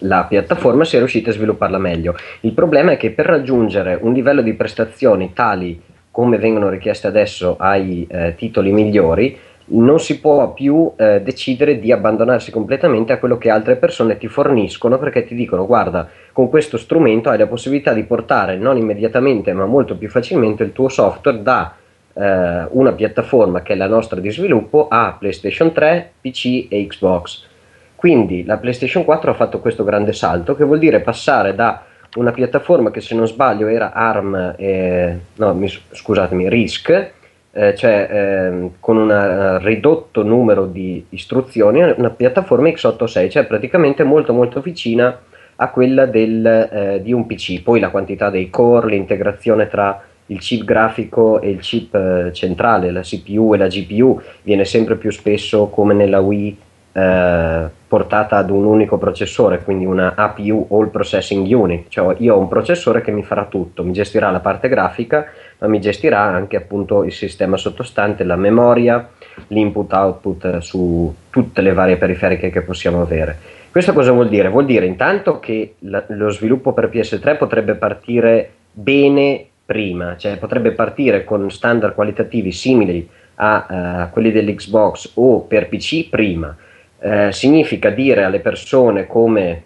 [0.03, 2.15] la piattaforma si è riusciti a svilupparla meglio.
[2.39, 5.79] Il problema è che per raggiungere un livello di prestazioni tali
[6.09, 9.37] come vengono richieste adesso ai eh, titoli migliori,
[9.73, 14.27] non si può più eh, decidere di abbandonarsi completamente a quello che altre persone ti
[14.27, 19.53] forniscono perché ti dicono guarda con questo strumento hai la possibilità di portare non immediatamente
[19.53, 21.75] ma molto più facilmente il tuo software da
[22.13, 27.47] eh, una piattaforma che è la nostra di sviluppo a PlayStation 3, PC e Xbox.
[27.95, 31.83] Quindi la PlayStation 4 ha fatto questo grande salto che vuol dire passare da
[32.15, 37.11] una piattaforma che se non sbaglio era ARM, eh, no mi, scusatemi, RISC,
[37.53, 44.33] eh, cioè eh, con un ridotto numero di istruzioni, una piattaforma x86, cioè praticamente molto
[44.33, 45.19] molto vicina
[45.55, 47.61] a quella del, eh, di un PC.
[47.61, 52.91] Poi la quantità dei core, l'integrazione tra il chip grafico e il chip eh, centrale,
[52.91, 56.57] la CPU e la GPU, viene sempre più spesso come nella Wii
[56.93, 62.39] eh, portata ad un unico processore, quindi una APU All Processing Unit, cioè io ho
[62.39, 65.25] un processore che mi farà tutto, mi gestirà la parte grafica,
[65.57, 69.09] ma mi gestirà anche appunto il sistema sottostante, la memoria,
[69.47, 73.37] l'input-output su tutte le varie periferiche che possiamo avere.
[73.69, 74.47] Questo cosa vuol dire?
[74.47, 80.71] Vuol dire intanto che la, lo sviluppo per PS3 potrebbe partire bene prima, cioè potrebbe
[80.71, 86.55] partire con standard qualitativi simili a uh, quelli dell'Xbox o per PC prima
[87.01, 89.63] eh, significa dire alle persone come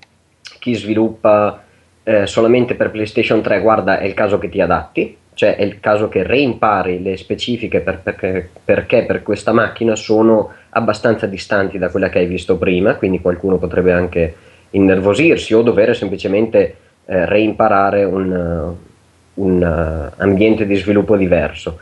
[0.59, 1.61] chi sviluppa
[2.03, 5.79] eh, solamente per PlayStation 3 guarda è il caso che ti adatti, cioè è il
[5.79, 11.89] caso che reimpari le specifiche per, perché, perché per questa macchina sono abbastanza distanti da
[11.89, 14.35] quella che hai visto prima, quindi qualcuno potrebbe anche
[14.71, 16.75] innervosirsi o dover semplicemente
[17.05, 18.73] eh, reimparare un,
[19.33, 21.79] un uh, ambiente di sviluppo diverso.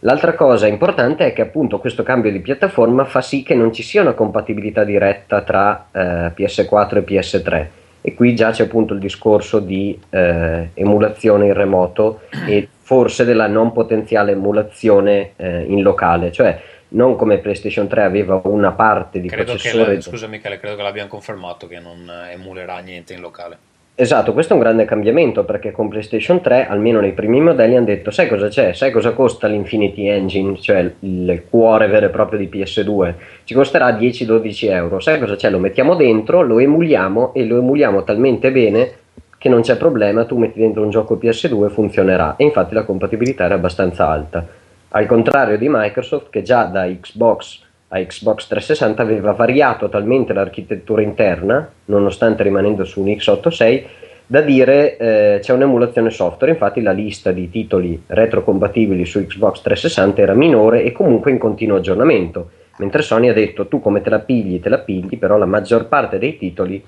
[0.00, 3.82] L'altra cosa importante è che appunto questo cambio di piattaforma fa sì che non ci
[3.82, 6.00] sia una compatibilità diretta tra eh,
[6.36, 7.66] PS4 e PS3
[8.02, 13.48] e qui già c'è appunto il discorso di eh, emulazione in remoto e forse della
[13.48, 19.28] non potenziale emulazione eh, in locale, cioè non come PlayStation 3 aveva una parte di
[19.28, 19.94] credo processore.
[19.94, 23.58] La, scusa Michele, credo che l'abbiano confermato che non emulerà niente in locale.
[23.98, 27.86] Esatto, questo è un grande cambiamento perché con PlayStation 3, almeno nei primi modelli, hanno
[27.86, 28.74] detto sai cosa c'è?
[28.74, 33.14] Sai cosa costa l'Infinity Engine, cioè il cuore vero e proprio di PS2?
[33.44, 35.00] Ci costerà 10-12 euro.
[35.00, 35.48] Sai cosa c'è?
[35.48, 38.90] Lo mettiamo dentro, lo emuliamo e lo emuliamo talmente bene
[39.38, 42.36] che non c'è problema, tu metti dentro un gioco PS2 e funzionerà.
[42.36, 44.46] E infatti la compatibilità era abbastanza alta.
[44.90, 51.02] Al contrario di Microsoft che già da Xbox a Xbox 360 aveva variato talmente l'architettura
[51.02, 53.84] interna, nonostante rimanendo su un x86,
[54.26, 60.20] da dire eh, c'è un'emulazione software, infatti la lista di titoli retrocompatibili su Xbox 360
[60.20, 64.18] era minore e comunque in continuo aggiornamento, mentre Sony ha detto tu come te la
[64.18, 66.84] pigli, te la pigli, però la maggior parte dei titoli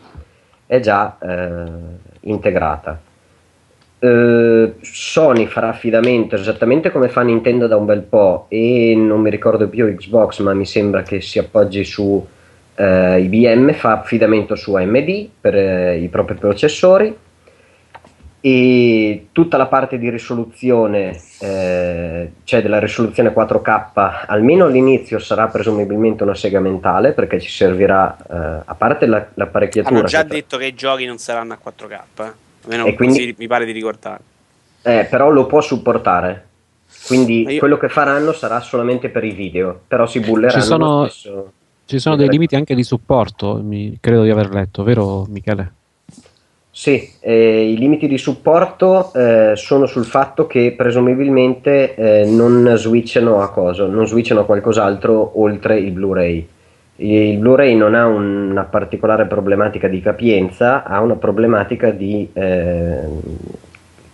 [0.66, 1.62] è già eh,
[2.22, 3.01] integrata.
[4.01, 9.28] Uh, Sony farà affidamento esattamente come fa Nintendo da un bel po' e non mi
[9.28, 14.72] ricordo più Xbox ma mi sembra che si appoggi su uh, IBM fa affidamento su
[14.74, 17.16] AMD per uh, i propri processori.
[18.40, 26.36] E tutta la parte di risoluzione cioè della risoluzione 4K almeno all'inizio sarà presumibilmente una
[26.36, 28.16] sega mentale perché ci servirà
[28.64, 32.32] a parte la, l'apparecchiatura hanno già detto che i giochi non saranno a 4K
[32.69, 34.21] Almeno e quindi, mi pare di ricordare.
[34.83, 36.47] Eh, però lo può supportare.
[37.07, 37.59] Quindi io...
[37.59, 41.53] quello che faranno sarà solamente per i video, però si bulleranno ci sono, stesso,
[41.87, 45.73] ci sono dei limiti anche di supporto, mi, credo di aver letto, vero Michele?
[46.71, 53.41] Sì, eh, i limiti di supporto eh, sono sul fatto che presumibilmente eh, non switchano
[53.41, 56.49] a cosa, non switchano a qualcos'altro oltre il Blu-ray.
[57.01, 63.01] Il Blu-ray non ha una particolare problematica di capienza, ha una problematica di eh,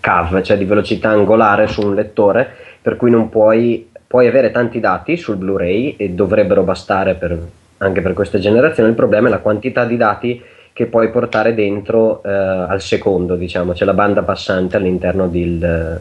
[0.01, 2.47] CAV, cioè di velocità angolare su un lettore,
[2.83, 7.39] per cui non puoi, puoi avere tanti dati sul Blu-ray e dovrebbero bastare per,
[7.79, 8.91] anche per questa generazione.
[8.91, 10.43] Il problema è la quantità di dati
[10.75, 15.99] che puoi portare dentro eh, al secondo, diciamo, c'è la banda passante all'interno del,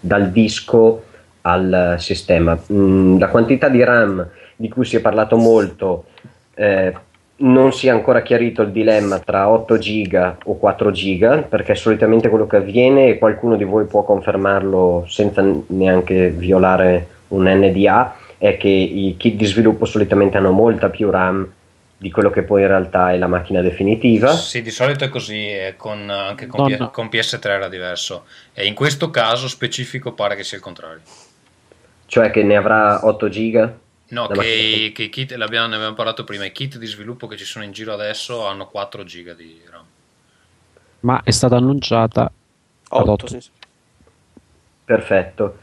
[0.00, 1.04] dal disco
[1.42, 2.58] al sistema.
[2.72, 4.26] Mm, la quantità di RAM
[4.56, 6.06] di cui si è parlato molto
[6.54, 6.92] eh,
[7.36, 12.28] non si è ancora chiarito il dilemma tra 8 giga o 4 giga perché solitamente
[12.28, 18.56] quello che avviene e qualcuno di voi può confermarlo senza neanche violare un NDA è
[18.56, 21.50] che i kit di sviluppo solitamente hanno molta più RAM
[21.96, 24.34] di quello che poi in realtà è la macchina definitiva.
[24.36, 28.24] Sì, di solito è così, con, anche con, P- con, PS3 era diverso.
[28.52, 31.00] E in questo caso specifico pare che sia il contrario.
[32.04, 33.78] Cioè che ne avrà 8 giga?
[34.08, 37.36] No, che, che, i kit, l'abbiamo, ne abbiamo parlato prima, i kit di sviluppo che
[37.36, 39.84] ci sono in giro adesso hanno 4 giga di RAM.
[41.00, 42.30] Ma è stata annunciata
[42.88, 43.10] 8.
[43.10, 43.26] 8.
[43.26, 43.50] Sì, sì.
[44.84, 45.58] Perfetto.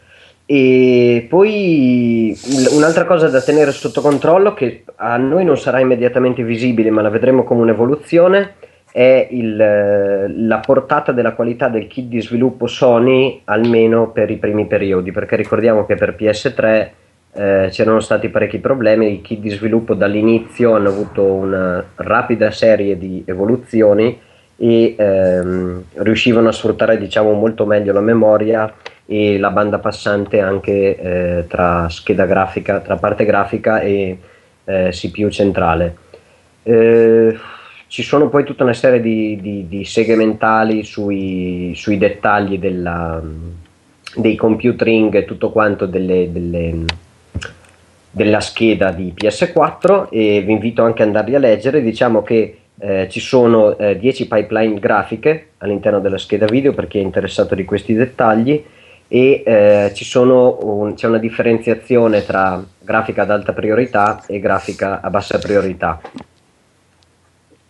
[0.46, 2.38] E poi
[2.72, 7.10] un'altra cosa da tenere sotto controllo che a noi non sarà immediatamente visibile, ma la
[7.10, 8.56] vedremo come un'evoluzione,
[8.92, 14.68] è il, la portata della qualità del kit di sviluppo Sony almeno per i primi
[14.68, 16.90] periodi, perché ricordiamo che per PS3
[17.34, 22.98] eh, c'erano stati parecchi problemi, i kit di sviluppo dall'inizio hanno avuto una rapida serie
[22.98, 24.20] di evoluzioni
[24.58, 28.72] e ehm, riuscivano a sfruttare diciamo, molto meglio la memoria
[29.06, 34.18] e la banda passante anche eh, tra scheda grafica, tra parte grafica e
[34.66, 35.96] eh, CPU centrale.
[36.64, 37.38] Eh,
[37.88, 43.22] ci sono poi tutta una serie di, di, di segmentali sui, sui dettagli della,
[44.16, 46.86] dei computering e tutto quanto delle, delle
[48.12, 51.82] della scheda di PS4 e vi invito anche ad andarli a leggere.
[51.82, 56.98] Diciamo che eh, ci sono eh, 10 pipeline grafiche all'interno della scheda video per chi
[56.98, 58.64] è interessato di questi dettagli
[59.08, 65.38] e eh, un, c'è una differenziazione tra grafica ad alta priorità e grafica a bassa
[65.38, 66.00] priorità.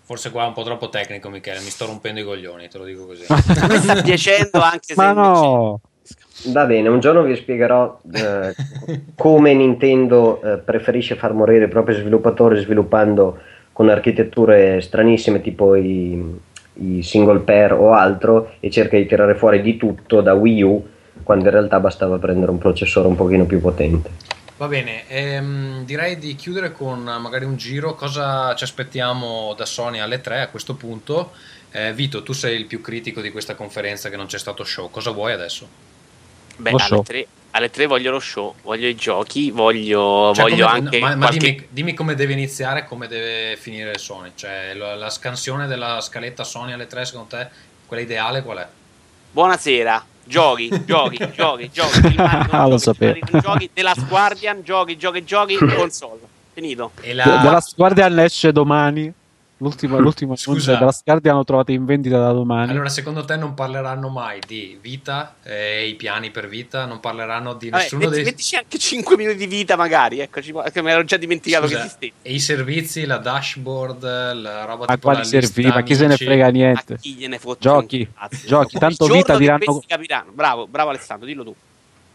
[0.04, 1.62] Forse qua è un po' troppo tecnico, Michele.
[1.62, 3.26] Mi sto rompendo i coglioni, te lo dico così.
[3.70, 4.96] mi sta piacendo anche se.
[4.96, 5.82] Ma no!
[6.46, 8.56] Va bene, un giorno vi spiegherò eh,
[9.16, 13.40] come Nintendo eh, preferisce far morire i propri sviluppatori sviluppando
[13.74, 16.40] con architetture stranissime tipo i,
[16.74, 20.88] i, single pair o altro e cerca di tirare fuori di tutto da Wii U
[21.24, 24.10] quando in realtà bastava prendere un processore un pochino più potente.
[24.58, 30.00] Va bene, ehm, direi di chiudere con magari un giro, cosa ci aspettiamo da Sony
[30.00, 31.32] alle 3 a questo punto.
[31.72, 34.90] Eh, Vito, tu sei il più critico di questa conferenza che non c'è stato show,
[34.90, 35.91] cosa vuoi adesso?
[36.62, 40.80] Beh, alle tre, alle tre, voglio lo show, voglio i giochi, voglio, cioè, voglio come,
[40.80, 41.00] anche.
[41.00, 41.38] Ma, ma qualche...
[41.38, 44.32] dimmi, dimmi, come deve iniziare e come deve finire Sony.
[44.36, 47.48] Cioè, la, la, scansione della scaletta Sony alle tre, secondo te,
[47.86, 48.68] quella ideale qual è?
[49.32, 50.06] Buonasera.
[50.24, 52.16] Giochi, giochi, giochi, giochi.
[52.18, 53.20] ah, lo sapevo.
[53.40, 56.20] Giochi della Guardian, giochi, giochi, giochi, console.
[56.54, 56.92] Finito.
[57.02, 57.24] E la...
[57.24, 59.12] The Last Guardian esce domani.
[59.62, 62.72] L'ultimo, l'ultimo Scusa, della Scardia hanno trovato in vendita da domani.
[62.72, 66.86] Allora, secondo te non parleranno mai di vita e i piani per vita?
[66.86, 68.24] Non parleranno di Vabbè, nessuno metti, dei.
[68.24, 70.18] Mettici anche 5 minuti di vita, magari.
[70.18, 72.14] Eccoci, che mi ero già dimenticato Scusa, che esisteva.
[72.24, 74.04] E i servizi, la dashboard,
[74.34, 75.68] la roba A quali servizi?
[75.68, 76.94] Ma chi se ne frega niente?
[76.94, 78.10] A chi gliene fotte Giochi,
[78.48, 78.80] giochi.
[78.80, 79.84] Tanto vita diranno.
[79.86, 80.32] Capiranno.
[80.34, 81.56] Bravo, bravo Alessandro, dillo tu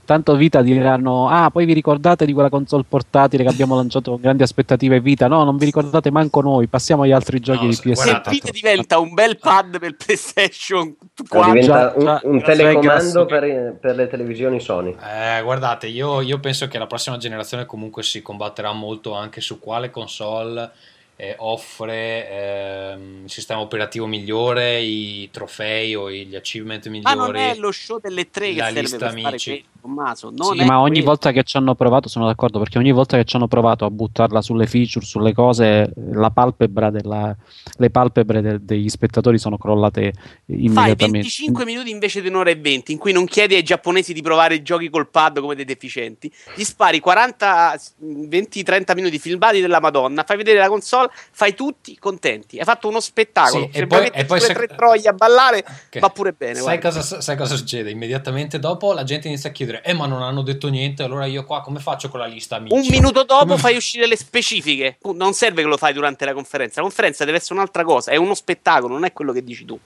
[0.07, 4.21] tanto Vita diranno ah poi vi ricordate di quella console portatile che abbiamo lanciato con
[4.23, 5.29] grandi aspettative Vita?
[5.29, 8.51] No non vi ricordate manco noi passiamo agli altri giochi no, di PS4 se Vita
[8.51, 10.97] diventa un bel pad per PlayStation
[11.29, 14.97] 4 diventa un, un, un telecomando per, per, le televisioni Sony.
[15.03, 19.59] Eh, guardate io, io penso che la prossima generazione comunque si combatterà molto anche su
[19.59, 20.71] quale console
[21.17, 27.17] eh, offre eh, il sistema operativo migliore, i trofei o gli achievement migliori.
[27.17, 29.65] Ma non è lo show delle tre che serve per amici.
[29.87, 30.33] Tommaso.
[30.53, 31.07] sì, ma ogni quello.
[31.07, 33.91] volta che ci hanno provato, sono d'accordo, perché ogni volta che ci hanno provato a
[33.91, 37.35] buttarla sulle feature, sulle cose, la palpebra della,
[37.77, 40.13] le palpebre de, degli spettatori sono crollate
[40.47, 40.99] immediatamente.
[40.99, 44.23] Fai 25 minuti invece di un'ora e 20, in cui non chiedi ai giapponesi di
[44.23, 49.61] provare i giochi col pad come dei deficienti, gli spari 40, 20, 30 minuti filmati
[49.61, 52.59] della Madonna, fai vedere la console, fai tutti contenti.
[52.59, 53.67] Hai fatto uno spettacolo.
[53.67, 54.53] Sì, Se e poi, e poi se...
[54.53, 56.01] tre troie a ballare, okay.
[56.01, 56.55] va pure bene.
[56.57, 57.91] Sai cosa, sai cosa, succede?
[57.91, 61.03] Immediatamente dopo la gente inizia a chiedere: Eh, ma non hanno detto niente.
[61.03, 62.75] Allora io qua come faccio con la lista amici?
[62.75, 63.59] Un minuto dopo come...
[63.59, 64.99] fai uscire le specifiche.
[65.15, 66.81] Non serve che lo fai durante la conferenza.
[66.81, 68.11] La conferenza deve essere un'altra cosa.
[68.11, 69.79] È uno spettacolo, non è quello che dici tu.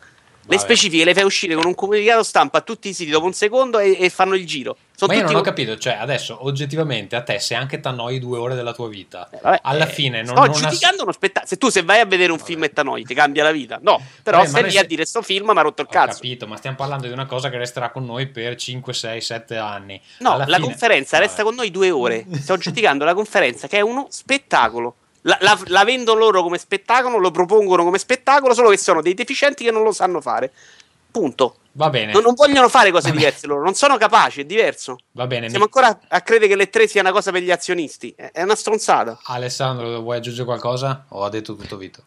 [0.50, 3.32] Le specifiche le fai uscire con un comunicato stampa a tutti i siti dopo un
[3.32, 4.76] secondo e, e fanno il giro.
[4.96, 8.36] Sono Ma io non ho capito, cioè adesso oggettivamente a te se anche t'annoi due
[8.36, 11.48] ore della tua vita, eh, vabbè, alla eh, fine non, sto non giudicando uno spettacolo.
[11.48, 12.50] Se tu se vai a vedere un vabbè.
[12.50, 13.78] film e t'annoi ti cambia la vita.
[13.80, 16.10] No, però vabbè, sei lì a dire sto film mi ha rotto il ho cazzo.
[16.10, 19.20] Ho capito, ma stiamo parlando di una cosa che resterà con noi per 5, 6,
[19.20, 19.98] 7 anni.
[20.18, 20.66] No, alla la fine...
[20.66, 22.26] conferenza resta con noi due ore.
[22.40, 24.96] Sto giudicando la conferenza che è uno spettacolo.
[25.22, 29.14] La, la, la, vendono loro come spettacolo, lo propongono come spettacolo, solo che sono dei
[29.14, 30.50] deficienti che non lo sanno fare.
[31.10, 31.56] Punto.
[31.72, 32.12] Va bene.
[32.12, 34.98] Non, non vogliono fare cose diverse loro, non sono capaci, è diverso.
[35.12, 35.48] Va bene.
[35.48, 35.70] Siamo mi...
[35.72, 38.14] ancora a credere che le tre sia una cosa per gli azionisti.
[38.16, 39.18] È una stronzata.
[39.24, 41.04] Alessandro, vuoi aggiungere qualcosa?
[41.08, 42.02] O ha detto tutto Vito?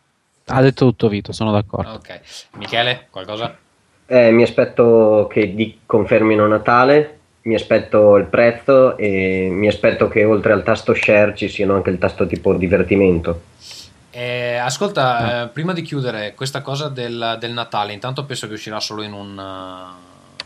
[0.48, 1.94] Ha detto tutto Vito, sono d'accordo.
[1.94, 2.20] Ok.
[2.54, 3.58] Michele, qualcosa?
[4.06, 10.24] Eh, mi aspetto che di confermino Natale, mi aspetto il prezzo e mi aspetto che
[10.24, 13.42] oltre al tasto share ci siano anche il tasto tipo divertimento.
[14.12, 15.42] Eh, ascolta, ah.
[15.42, 19.12] eh, prima di chiudere questa cosa del, del, Natale, intanto penso che uscirà solo in,
[19.12, 19.32] un,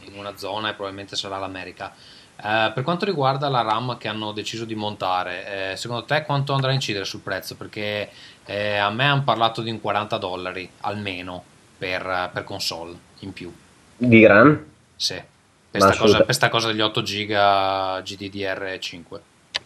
[0.06, 1.94] in una zona e probabilmente sarà l'America.
[2.38, 6.54] Eh, per quanto riguarda la RAM che hanno deciso di montare, eh, secondo te quanto
[6.54, 7.56] andrà a incidere sul prezzo?
[7.56, 8.10] Perché
[8.46, 11.44] eh, a me hanno parlato di un 40 dollari almeno
[11.78, 13.54] per, per console in più.
[13.98, 14.64] Di RAM?
[14.96, 15.22] Sì,
[15.70, 19.20] questa cosa, questa cosa degli 8 GB GDDR5.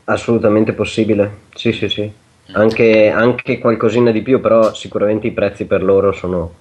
[0.06, 2.12] Assolutamente possibile, sì sì sì.
[2.54, 6.54] Anche, anche, qualcosina di più, però sicuramente i prezzi per loro sono,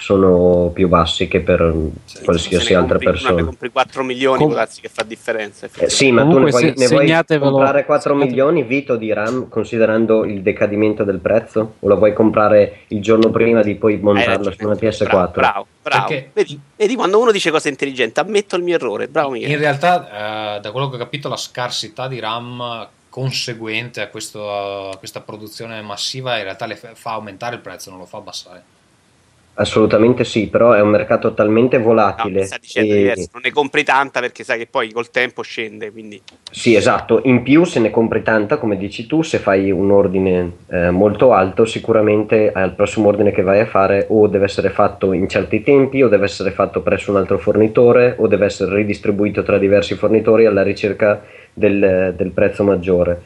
[0.00, 1.58] sono più bassi che per
[2.06, 3.36] cioè, qualsiasi altra compri, persona.
[3.36, 5.68] Se compri 4 milioni, Com- che fa differenza.
[5.76, 9.48] Eh, sì, ma Comunque tu ne, vuoi, ne vuoi comprare 4 milioni, Vito, di RAM,
[9.48, 11.74] considerando il decadimento del prezzo?
[11.80, 15.04] O la vuoi comprare il giorno prima di poi montarla su una PS4?
[15.04, 15.66] Bravo, bravo.
[15.82, 16.14] bravo.
[16.32, 19.06] Vedi, vedi, quando uno dice cose intelligenti, ammetto il mio errore.
[19.08, 19.52] Bravo, Michele.
[19.52, 24.90] In realtà, eh, da quello che ho capito, la scarsità di RAM conseguente a, questo,
[24.90, 28.78] a, questa produzione massiva in realtà le fa aumentare il prezzo, non lo fa abbassare.
[29.60, 32.48] Assolutamente sì, però è un mercato talmente volatile.
[32.48, 33.28] No, e...
[33.30, 35.92] Non ne compri tanta perché sai che poi col tempo scende.
[35.92, 36.18] Quindi...
[36.50, 37.20] Sì, esatto.
[37.24, 41.34] In più, se ne compri tanta, come dici tu, se fai un ordine eh, molto
[41.34, 45.62] alto, sicuramente al prossimo ordine che vai a fare o deve essere fatto in certi
[45.62, 49.94] tempi, o deve essere fatto presso un altro fornitore, o deve essere ridistribuito tra diversi
[49.94, 53.22] fornitori alla ricerca del, del prezzo maggiore,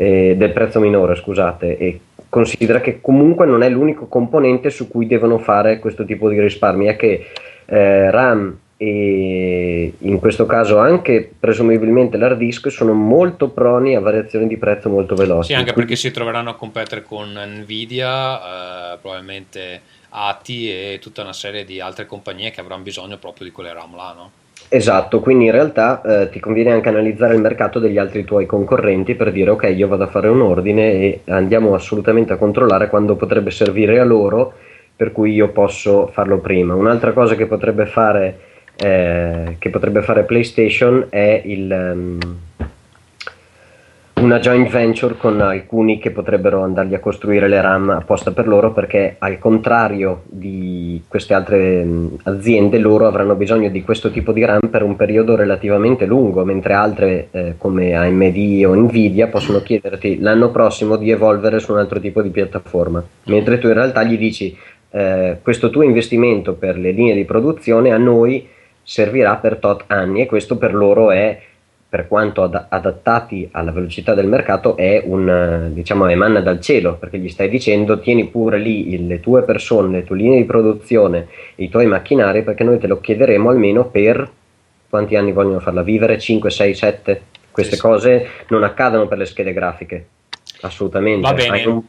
[0.00, 5.08] eh, del prezzo minore, scusate, e considera che comunque non è l'unico componente su cui
[5.08, 7.26] devono fare questo tipo di risparmi, è che
[7.66, 14.46] eh, RAM e in questo caso anche presumibilmente l'hard disk sono molto proni a variazioni
[14.46, 15.48] di prezzo molto veloci.
[15.48, 19.80] Sì, anche perché si troveranno a competere con Nvidia, eh, probabilmente
[20.10, 23.96] ATI e tutta una serie di altre compagnie che avranno bisogno proprio di quelle RAM
[23.96, 24.30] là, no?
[24.70, 29.14] Esatto, quindi in realtà eh, ti conviene anche analizzare il mercato degli altri tuoi concorrenti
[29.14, 33.16] per dire ok, io vado a fare un ordine e andiamo assolutamente a controllare quando
[33.16, 34.52] potrebbe servire a loro,
[34.94, 36.74] per cui io posso farlo prima.
[36.74, 38.38] Un'altra cosa che potrebbe fare,
[38.76, 41.92] eh, che potrebbe fare PlayStation è il...
[41.94, 42.18] Um,
[44.20, 48.72] una joint venture con alcuni che potrebbero andargli a costruire le RAM apposta per loro
[48.72, 51.86] perché al contrario di queste altre
[52.24, 56.72] aziende loro avranno bisogno di questo tipo di RAM per un periodo relativamente lungo mentre
[56.72, 62.00] altre eh, come AMD o Nvidia possono chiederti l'anno prossimo di evolvere su un altro
[62.00, 63.02] tipo di piattaforma.
[63.24, 64.56] Mentre tu in realtà gli dici
[64.90, 68.48] eh, questo tuo investimento per le linee di produzione a noi
[68.82, 71.38] servirà per tot anni e questo per loro è
[71.88, 77.18] per quanto ad- adattati alla velocità del mercato, è un diciamo emana dal cielo perché
[77.18, 81.70] gli stai dicendo tieni pure lì le tue persone, le tue linee di produzione, i
[81.70, 84.30] tuoi macchinari perché noi te lo chiederemo almeno per
[84.88, 86.18] quanti anni vogliono farla vivere?
[86.18, 87.22] 5, 6, 7?
[87.50, 88.44] Queste sì, cose sì.
[88.48, 90.08] non accadono per le schede grafiche,
[90.60, 91.20] assolutamente.
[91.20, 91.64] Va bene.
[91.64, 91.82] Un...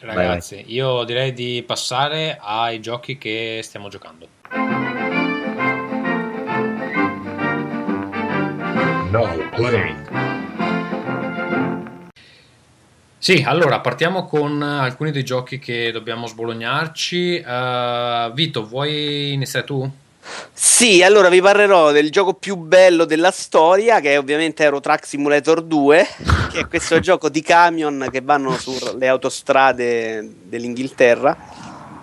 [0.00, 0.74] Ragazzi, vai, vai.
[0.74, 4.28] io direi di passare ai giochi che stiamo giocando.
[9.16, 9.94] Play.
[13.16, 17.42] Sì, allora partiamo con alcuni dei giochi che dobbiamo sbolognarci.
[17.46, 19.90] Uh, Vito, vuoi iniziare tu?
[20.52, 25.06] Sì, allora vi parlerò del gioco più bello della storia, che è ovviamente Euro Truck
[25.06, 26.06] Simulator 2,
[26.52, 31.36] che è questo gioco di camion che vanno sulle autostrade dell'inghilterra.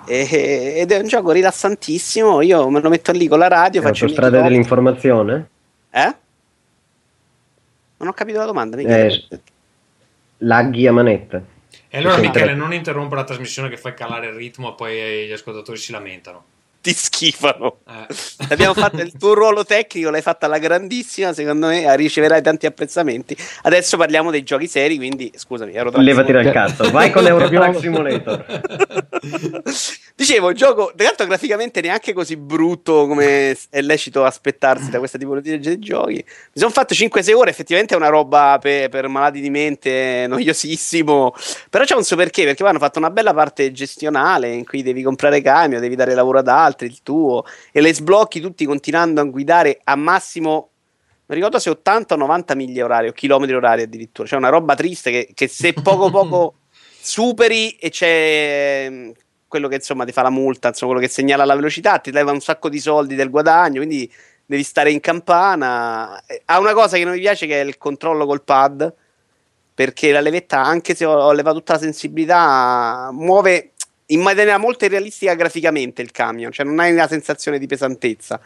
[0.06, 2.42] E, ed è un gioco rilassantissimo.
[2.42, 3.82] Io me lo metto lì con la radio.
[3.82, 5.48] È faccio autostrade dell'informazione?
[5.92, 6.16] Eh?
[8.04, 8.76] Non ho capito la domanda.
[8.76, 9.24] Eh,
[10.40, 11.42] laghi a manetta.
[11.88, 15.32] E allora, Michele, non interrompere la trasmissione che fai calare il ritmo e poi gli
[15.32, 16.44] ascoltatori si lamentano
[16.84, 17.78] ti schifano.
[17.88, 18.14] Eh.
[18.50, 23.38] Abbiamo fatto il tuo ruolo tecnico, l'hai fatta alla grandissima, secondo me riceverai tanti apprezzamenti.
[23.62, 27.80] Adesso parliamo dei giochi seri, quindi scusami, ero Levati dal cazzo, vai con Euro Truck
[27.80, 28.46] Simulator.
[30.14, 35.18] Dicevo, il gioco, tra l'altro graficamente neanche così brutto come è lecito aspettarsi da questa
[35.18, 36.16] tipologia di giochi.
[36.16, 36.24] Mi
[36.54, 41.34] sono fatto 5-6 ore, effettivamente è una roba per, per malati di mente noiosissimo,
[41.70, 44.84] però c'è un so perché, perché poi hanno fatto una bella parte gestionale in cui
[44.84, 48.66] devi comprare camion, devi dare lavoro ad altri altri, il tuo, e le sblocchi tutti
[48.66, 50.70] continuando a guidare a massimo
[51.26, 54.28] non ricordo se 80 o 90 miglia orarie o chilometri orari addirittura.
[54.28, 56.56] C'è una roba triste che, che se poco poco
[57.02, 59.10] superi e c'è mm,
[59.48, 62.32] quello che insomma ti fa la multa, insomma quello che segnala la velocità, ti leva
[62.32, 64.12] un sacco di soldi del guadagno, quindi
[64.46, 66.22] devi stare in campana.
[66.46, 68.94] Ha una cosa che non mi piace che è il controllo col pad,
[69.74, 73.72] perché la levetta, anche se ho, ho levato tutta la sensibilità, muove
[74.08, 78.40] in maniera molto realistica graficamente il camion, cioè non hai la sensazione di pesantezza.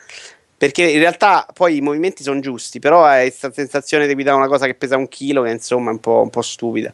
[0.58, 4.48] Perché in realtà poi i movimenti sono giusti, però hai questa sensazione di guidare una
[4.48, 6.92] cosa che pesa un chilo, che insomma è un po', un po stupida.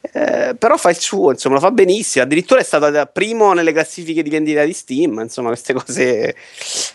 [0.00, 2.24] Eh, però fa il suo, insomma, lo fa benissimo.
[2.24, 6.36] Addirittura è stato primo nelle classifiche di vendita di Steam, insomma, queste cose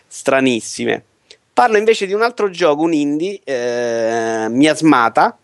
[0.08, 1.04] stranissime.
[1.52, 5.38] Parlo invece di un altro gioco, un indie, eh, Miasmata,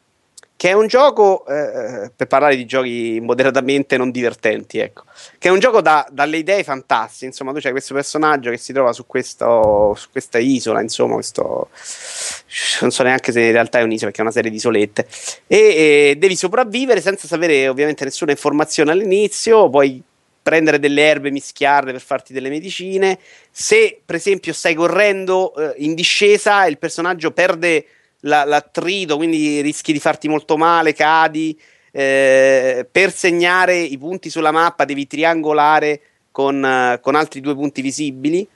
[0.58, 5.04] che è un gioco, eh, per parlare di giochi moderatamente non divertenti, ecco,
[5.38, 8.72] che è un gioco da, dalle idee fantastiche, insomma, tu c'hai questo personaggio che si
[8.72, 11.70] trova su, questo, su questa isola, insomma, questo,
[12.80, 15.08] non so neanche se in realtà è un'isola perché è una serie di isolette,
[15.46, 20.02] e, e devi sopravvivere senza sapere ovviamente nessuna informazione all'inizio, poi
[20.42, 23.20] prendere delle erbe, mischiarle per farti delle medicine,
[23.52, 27.86] se per esempio stai correndo eh, in discesa il personaggio perde
[28.26, 31.60] la, l'attrito, quindi rischi di farti molto male, cadi.
[31.92, 36.02] Eh, per segnare i punti sulla mappa devi triangolare
[36.32, 38.48] con, uh, con altri due punti visibili.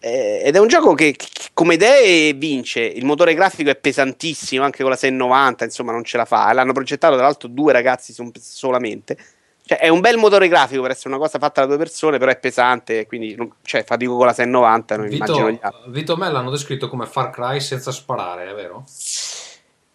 [0.00, 2.80] Eh, ed è un gioco che, che, come idee vince.
[2.80, 6.52] Il motore grafico è pesantissimo, anche con la 690, insomma, non ce la fa.
[6.52, 9.16] L'hanno progettato, tra l'altro, due ragazzi solamente.
[9.66, 12.30] Cioè, è un bel motore grafico per essere una cosa fatta da due persone, però
[12.30, 14.96] è pesante, quindi cioè, fatico con la 690.
[14.96, 15.90] Non Vito, immagino gli altri.
[15.90, 18.84] Vito me l'hanno descritto come Far Cry senza sparare, è vero?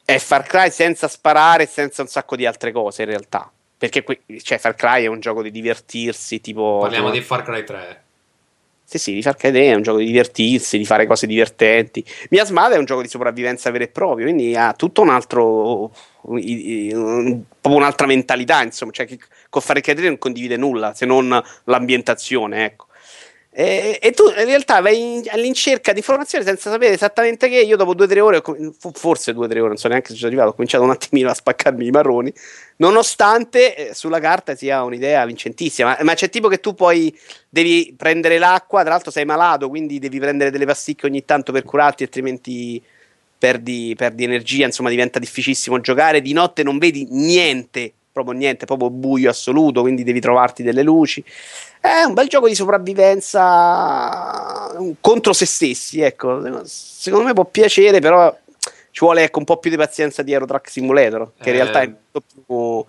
[0.03, 3.51] È Far Cry senza sparare e senza un sacco di altre cose, in realtà.
[3.77, 6.79] Perché qui, cioè, Far Cry è un gioco di divertirsi, tipo.
[6.81, 8.03] Parliamo di Far Cry 3.
[8.91, 12.03] Sì, sì, di Far 3 è un gioco di divertirsi, di fare cose divertenti.
[12.31, 15.91] Miasmata è un gioco di sopravvivenza vero e proprio, quindi ha tutto un altro.
[16.23, 18.91] proprio un'altra mentalità, insomma.
[18.91, 19.07] Cioè,
[19.49, 22.87] con Far Cry 3 non condivide nulla se non l'ambientazione, ecco.
[23.51, 27.77] E, e, tu in realtà vai in, all'incerca di informazioni senza sapere esattamente che io
[27.77, 28.43] dopo due o tre ore,
[28.93, 31.31] forse due o tre ore, non so neanche se sono arrivato, ho cominciato un attimino
[31.31, 32.31] a spaccarmi i marroni,
[32.77, 37.13] nonostante eh, sulla carta sia un'idea vincentissima, ma, ma, c'è tipo che tu poi
[37.49, 41.63] devi prendere l'acqua, tra l'altro sei malato, quindi devi prendere delle pasticche ogni tanto per
[41.63, 42.79] curarti, altrimenti
[43.35, 47.93] perdi, perdi energia, insomma diventa difficilissimo giocare, di notte non vedi niente
[48.23, 51.23] proprio niente, proprio buio assoluto, quindi devi trovarti delle luci.
[51.79, 56.63] È un bel gioco di sopravvivenza contro se stessi, ecco.
[56.65, 58.35] Secondo me può piacere, però
[58.91, 61.51] ci vuole ecco, un po' più di pazienza di Aero Truck Simulator, che eh.
[61.51, 62.85] in realtà è molto più uh,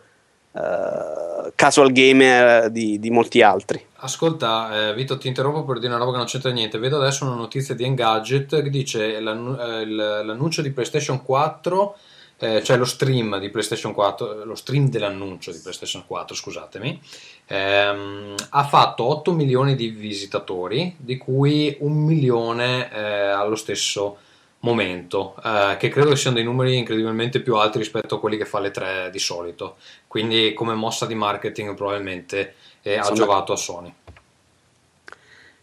[1.54, 3.86] casual gamer di, di, molti altri.
[4.02, 6.78] Ascolta, eh, Vito, ti interrompo per dire una roba che non c'entra niente.
[6.78, 11.96] Vedo adesso una notizia di Engadget che dice eh, l'annuncio di PlayStation 4
[12.40, 17.00] eh, cioè lo stream di PlayStation 4, lo stream dell'annuncio di PlayStation 4, scusatemi,
[17.46, 24.16] ehm, ha fatto 8 milioni di visitatori, di cui un milione eh, allo stesso
[24.60, 28.46] momento, eh, che credo che siano dei numeri incredibilmente più alti rispetto a quelli che
[28.46, 29.76] fa le 3 di solito.
[30.06, 33.94] Quindi, come mossa di marketing, probabilmente eh, ha giovato a Sony.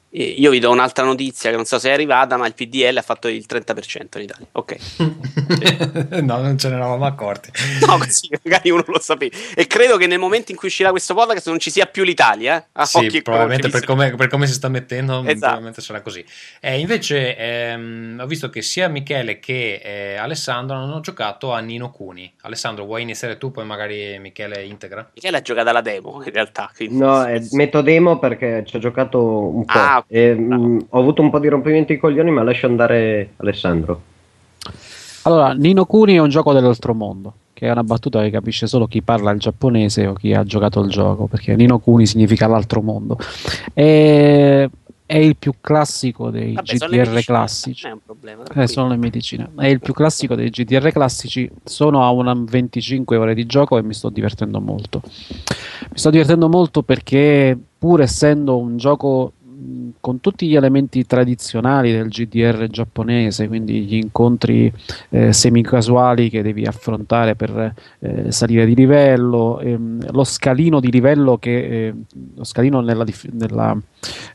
[0.09, 3.01] Io vi do un'altra notizia che non so se è arrivata, ma il PDL ha
[3.01, 4.47] fatto il 30% in Italia.
[4.53, 4.77] Ok.
[6.23, 7.51] no, non ce ne eravamo accorti.
[7.85, 9.35] no, così magari uno lo sapeva.
[9.53, 12.67] E credo che nel momento in cui uscirà questo podcast non ci sia più l'Italia.
[12.73, 12.85] Eh?
[12.85, 15.39] sì, probabilmente per come, per come, si sta mettendo, esatto.
[15.39, 16.23] probabilmente sarà così.
[16.61, 21.91] Eh, invece ehm, ho visto che sia Michele che eh, Alessandro hanno giocato a Nino
[21.91, 22.33] Cuni.
[22.41, 25.09] Alessandro, vuoi iniziare tu, poi magari Michele integra?
[25.13, 26.71] Michele ha giocato alla demo, in realtà.
[26.73, 26.97] Quindi...
[26.97, 29.77] No, eh, metto demo perché ci ho giocato un po'.
[29.77, 33.31] Ah, e, mh, mm, ho avuto un po' di rompimenti di coglioni, ma lascio andare
[33.37, 34.01] Alessandro.
[35.23, 38.87] Allora, Nino Kuni è un gioco dell'altro mondo, che è una battuta che capisce solo
[38.87, 42.81] chi parla il giapponese o chi ha giocato il gioco, perché Nino Kuni significa l'altro
[42.81, 43.17] mondo.
[43.73, 44.69] E
[45.07, 47.83] è il più classico dei Vabbè, GTR classici.
[47.83, 48.43] Non è un problema.
[48.53, 49.49] Eh, sono le medicine.
[49.55, 51.49] È il più classico dei GTR classici.
[51.63, 55.01] Sono a una 25 ore di gioco e mi sto divertendo molto.
[55.05, 59.31] Mi sto divertendo molto perché, pur essendo un gioco
[59.99, 64.71] con tutti gli elementi tradizionali del GDR giapponese, quindi gli incontri
[65.09, 71.37] eh, semicasuali che devi affrontare per eh, salire di livello, ehm, lo scalino di livello
[71.37, 71.93] che eh,
[72.35, 73.77] lo scalino nella, nella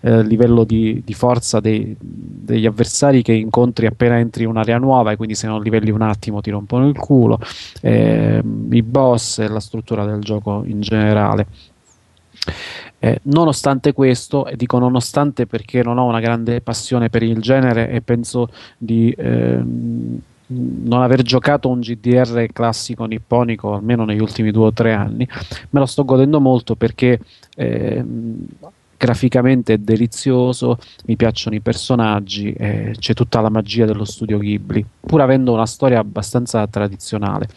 [0.00, 5.12] eh, livello di, di forza dei, degli avversari che incontri appena entri in un'area nuova
[5.12, 7.38] e quindi se non livelli un attimo ti rompono il culo,
[7.80, 11.46] ehm, i boss e la struttura del gioco in generale.
[12.98, 17.90] Eh, nonostante questo, e dico nonostante perché non ho una grande passione per il genere
[17.90, 24.66] e penso di ehm, non aver giocato un GDR classico nipponico almeno negli ultimi due
[24.66, 25.26] o tre anni,
[25.70, 27.18] me lo sto godendo molto perché
[27.56, 28.46] ehm,
[29.02, 34.84] graficamente è delizioso, mi piacciono i personaggi, eh, c'è tutta la magia dello studio Ghibli,
[35.00, 37.48] pur avendo una storia abbastanza tradizionale.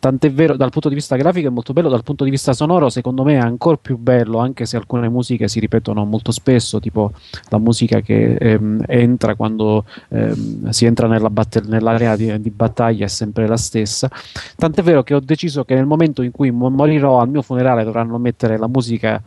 [0.00, 2.88] Tant'è vero, dal punto di vista grafico è molto bello, dal punto di vista sonoro
[2.88, 7.10] secondo me è ancora più bello, anche se alcune musiche si ripetono molto spesso, tipo
[7.48, 13.06] la musica che ehm, entra quando ehm, si entra nella batt- nell'area di, di, battaglia
[13.06, 14.08] è sempre la stessa.
[14.56, 18.18] Tant'è vero che ho deciso che nel momento in cui morirò al mio funerale dovranno
[18.18, 19.20] mettere la musica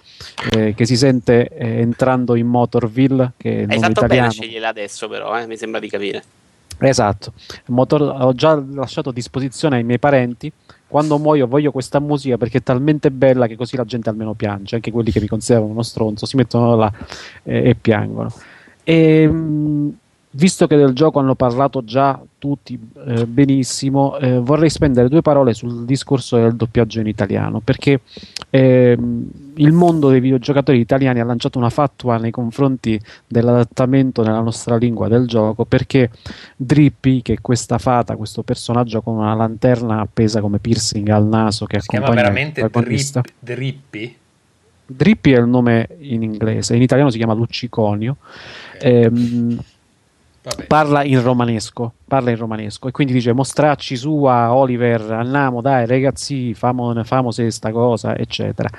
[0.52, 4.08] eh, che si sente eh, entrando in Motorville, che è il Hai fatto italiano.
[4.08, 6.24] bene a scegliere adesso però, eh, mi sembra di capire.
[6.84, 7.34] Esatto,
[7.68, 10.52] motor- ho già lasciato a disposizione ai miei parenti.
[10.92, 14.76] Quando muoio voglio questa musica perché è talmente bella che così la gente almeno piange,
[14.76, 16.92] anche quelli che mi considerano uno stronzo si mettono là
[17.44, 18.30] eh, e piangono.
[18.84, 19.98] E, ehm, mh,
[20.32, 25.54] visto che del gioco hanno parlato già tutti eh, benissimo, eh, vorrei spendere due parole
[25.54, 28.02] sul discorso del doppiaggio in italiano, perché
[28.50, 34.78] ehm, il mondo dei videogiocatori italiani ha lanciato una fatua nei confronti dell'adattamento nella nostra
[34.78, 36.10] lingua del gioco, perché
[36.56, 41.66] Drippy, che è questa fata, questo personaggio con una lanterna appesa come piercing al naso
[41.66, 44.16] che si chiama veramente Drip, Drippy?
[44.86, 48.18] Drippy è il nome in inglese, in italiano si chiama Lucciconio.
[48.76, 49.04] Okay.
[49.04, 49.60] Ehm,
[50.68, 52.88] parla in romanesco parla in romanesco.
[52.88, 58.70] E quindi dice mostracci su a Oliver andiamo dai ragazzi famo, famo questa cosa eccetera.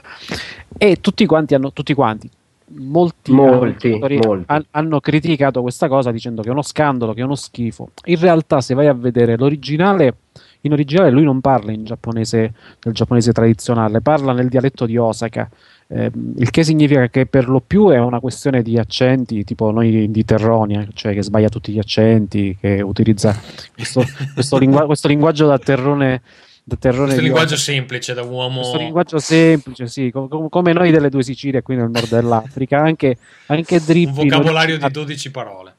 [0.76, 2.28] E tutti quanti hanno tutti quanti
[2.74, 4.44] molti, molti, molti.
[4.46, 7.90] Han, hanno criticato questa cosa dicendo che è uno scandalo che è uno schifo.
[8.04, 10.16] In realtà se vai a vedere l'originale
[10.62, 15.48] in originale lui non parla in giapponese nel giapponese tradizionale parla nel dialetto di Osaka
[15.94, 20.10] eh, il che significa che per lo più è una questione di accenti, tipo noi
[20.10, 23.38] di Terronia, cioè che sbaglia tutti gli accenti, che utilizza
[23.74, 24.02] questo,
[24.32, 26.22] questo, lingua- questo linguaggio da terrone.
[26.64, 28.60] Da terrone questo linguaggio semplice da uomo.
[28.60, 33.16] Questo linguaggio semplice, sì, com- come noi delle due Sicilie qui nel nord dell'Africa, anche,
[33.46, 34.22] anche Drippy.
[34.22, 35.74] Un vocabolario di 12 parole.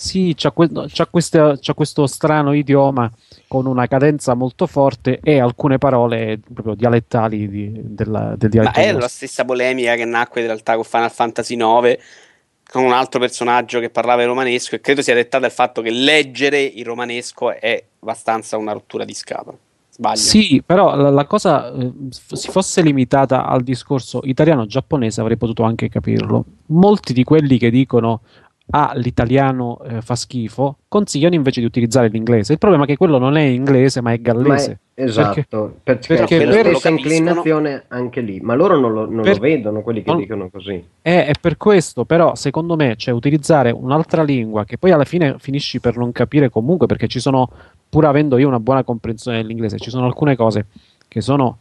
[0.00, 3.10] Sì, c'ha, que- c'ha, questa, c'ha questo strano idioma
[3.48, 8.78] con una cadenza molto forte e alcune parole proprio dialettali di, della, del dialetto.
[8.78, 11.98] Ma è la stessa polemica che nacque in realtà con Final Fantasy IX
[12.70, 15.90] con un altro personaggio che parlava in romanesco e credo sia dettata dal fatto che
[15.90, 19.56] leggere il romanesco è abbastanza una rottura di scatola.
[19.90, 20.16] Sbaglio.
[20.16, 25.88] Sì, però la, la cosa eh, si fosse limitata al discorso italiano-giapponese avrei potuto anche
[25.88, 26.44] capirlo.
[26.66, 28.20] Molti di quelli che dicono
[28.70, 32.52] ah, l'italiano eh, fa schifo, consigliano invece di utilizzare l'inglese.
[32.52, 34.68] Il problema è che quello non è inglese, ma è gallese.
[34.68, 39.08] Ma è, esatto, perché, perché, perché per stessa inclinazione anche lì, ma loro non lo,
[39.08, 40.84] non per, lo vedono quelli che non, dicono così.
[41.00, 45.36] È, è, per questo, però, secondo me, cioè, utilizzare un'altra lingua che poi alla fine
[45.38, 47.50] finisci per non capire comunque, perché ci sono,
[47.88, 50.66] pur avendo io una buona comprensione dell'inglese, ci sono alcune cose
[51.08, 51.58] che sono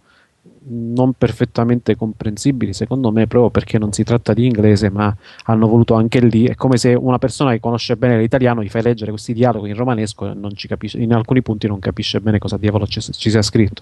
[0.70, 5.94] non perfettamente comprensibili, secondo me, proprio perché non si tratta di inglese, ma hanno voluto
[5.94, 6.46] anche lì.
[6.46, 9.76] È come se una persona che conosce bene l'italiano gli fai leggere questi dialoghi in
[9.76, 13.30] romanesco e non ci capisce, in alcuni punti non capisce bene cosa diavolo ci, ci
[13.30, 13.82] sia scritto.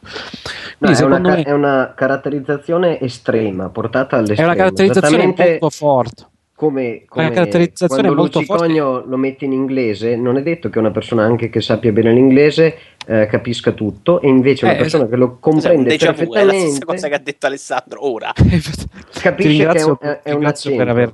[0.78, 4.42] Quindi, no, è, una, me, è, una, caratterizzazione estrema, portata all'estremo.
[4.42, 6.26] È una caratterizzazione molto forte
[6.56, 8.72] come, come la caratterizzazione è molto forte.
[8.74, 12.78] lo metti in inglese, non è detto che una persona anche che sappia bene l'inglese
[13.06, 15.20] eh, capisca tutto, e invece una eh, persona esatto.
[15.20, 16.56] che lo comprende esatto, perfettamente.
[16.56, 18.32] È la stessa cosa che ha detto Alessandro ora.
[19.22, 20.78] capisce che è, è un accento.
[20.78, 21.14] Per aver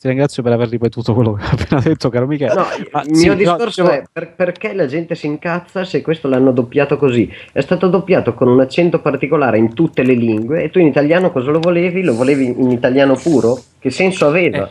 [0.00, 2.54] ti ringrazio per aver ripetuto quello che ha appena detto, caro Michele.
[2.54, 6.00] No, Ma, il sì, mio discorso no, è per, perché la gente si incazza se
[6.00, 7.30] questo l'hanno doppiato così?
[7.52, 11.30] È stato doppiato con un accento particolare in tutte le lingue e tu in italiano
[11.30, 12.02] cosa lo volevi?
[12.02, 13.60] Lo volevi in italiano puro?
[13.78, 14.66] Che senso aveva?
[14.66, 14.70] Eh,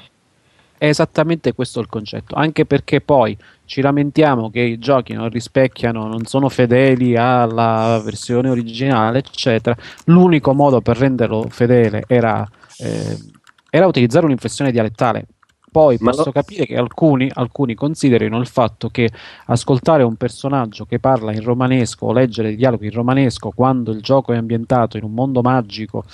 [0.79, 6.07] è esattamente questo il concetto, anche perché poi ci lamentiamo che i giochi non rispecchiano,
[6.07, 9.77] non sono fedeli alla versione originale, eccetera.
[10.05, 12.49] L'unico modo per renderlo fedele era...
[12.79, 13.37] Eh,
[13.69, 15.25] era utilizzare un'inflessione dialettale.
[15.71, 16.31] Poi Ma posso lo...
[16.31, 19.09] capire che alcuni, alcuni, considerino il fatto che
[19.45, 24.33] ascoltare un personaggio che parla in romanesco o leggere dialoghi in romanesco quando il gioco
[24.33, 26.05] è ambientato in un mondo magico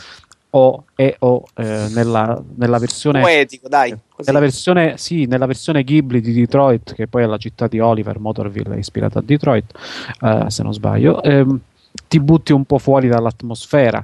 [0.51, 3.95] o, e, o eh, nella, nella, versione poetico, dai,
[4.25, 8.19] nella versione, sì, nella versione Ghibli di Detroit, che poi è la città di Oliver,
[8.19, 9.77] Motorville è ispirata a Detroit,
[10.21, 11.59] eh, se non sbaglio, ehm,
[12.07, 14.03] ti butti un po' fuori dall'atmosfera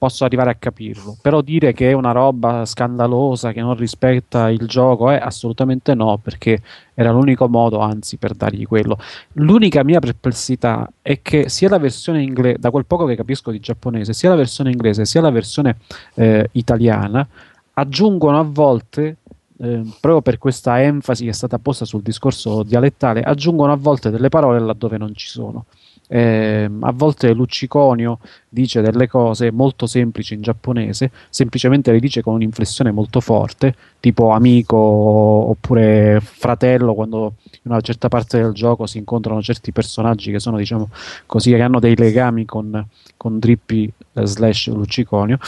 [0.00, 1.18] posso arrivare a capirlo.
[1.20, 5.92] Però dire che è una roba scandalosa che non rispetta il gioco, è eh, assolutamente
[5.92, 6.62] no, perché
[6.94, 8.96] era l'unico modo, anzi, per dargli quello.
[9.34, 13.60] L'unica mia perplessità è che sia la versione inglese, da quel poco che capisco di
[13.60, 15.76] giapponese, sia la versione inglese sia la versione
[16.14, 17.28] eh, italiana
[17.74, 19.16] aggiungono a volte
[19.58, 24.08] eh, proprio per questa enfasi che è stata posta sul discorso dialettale, aggiungono a volte
[24.08, 25.66] delle parole laddove non ci sono.
[26.12, 28.18] Eh, a volte Lucciconio
[28.48, 34.30] dice delle cose molto semplici in giapponese, semplicemente le dice con un'inflessione molto forte, tipo
[34.30, 40.40] amico oppure fratello, quando in una certa parte del gioco si incontrano certi personaggi che
[40.40, 40.88] sono, diciamo
[41.26, 42.84] così, che hanno dei legami con,
[43.16, 45.38] con Drippy eh, slash Lucciconio.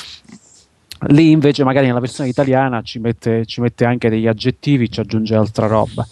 [1.08, 5.34] Lì invece magari nella versione italiana ci mette, ci mette anche degli aggettivi, ci aggiunge
[5.34, 6.06] altra roba,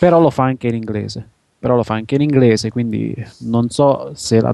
[0.00, 1.31] però lo fa anche in inglese
[1.62, 4.52] però lo fa anche in inglese, quindi non so se la,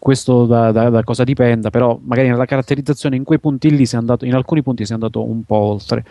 [0.00, 3.94] questo da, da, da, cosa dipenda, però magari nella caratterizzazione in quei punti lì si
[3.94, 6.04] è andato, in alcuni punti si è andato un po' oltre.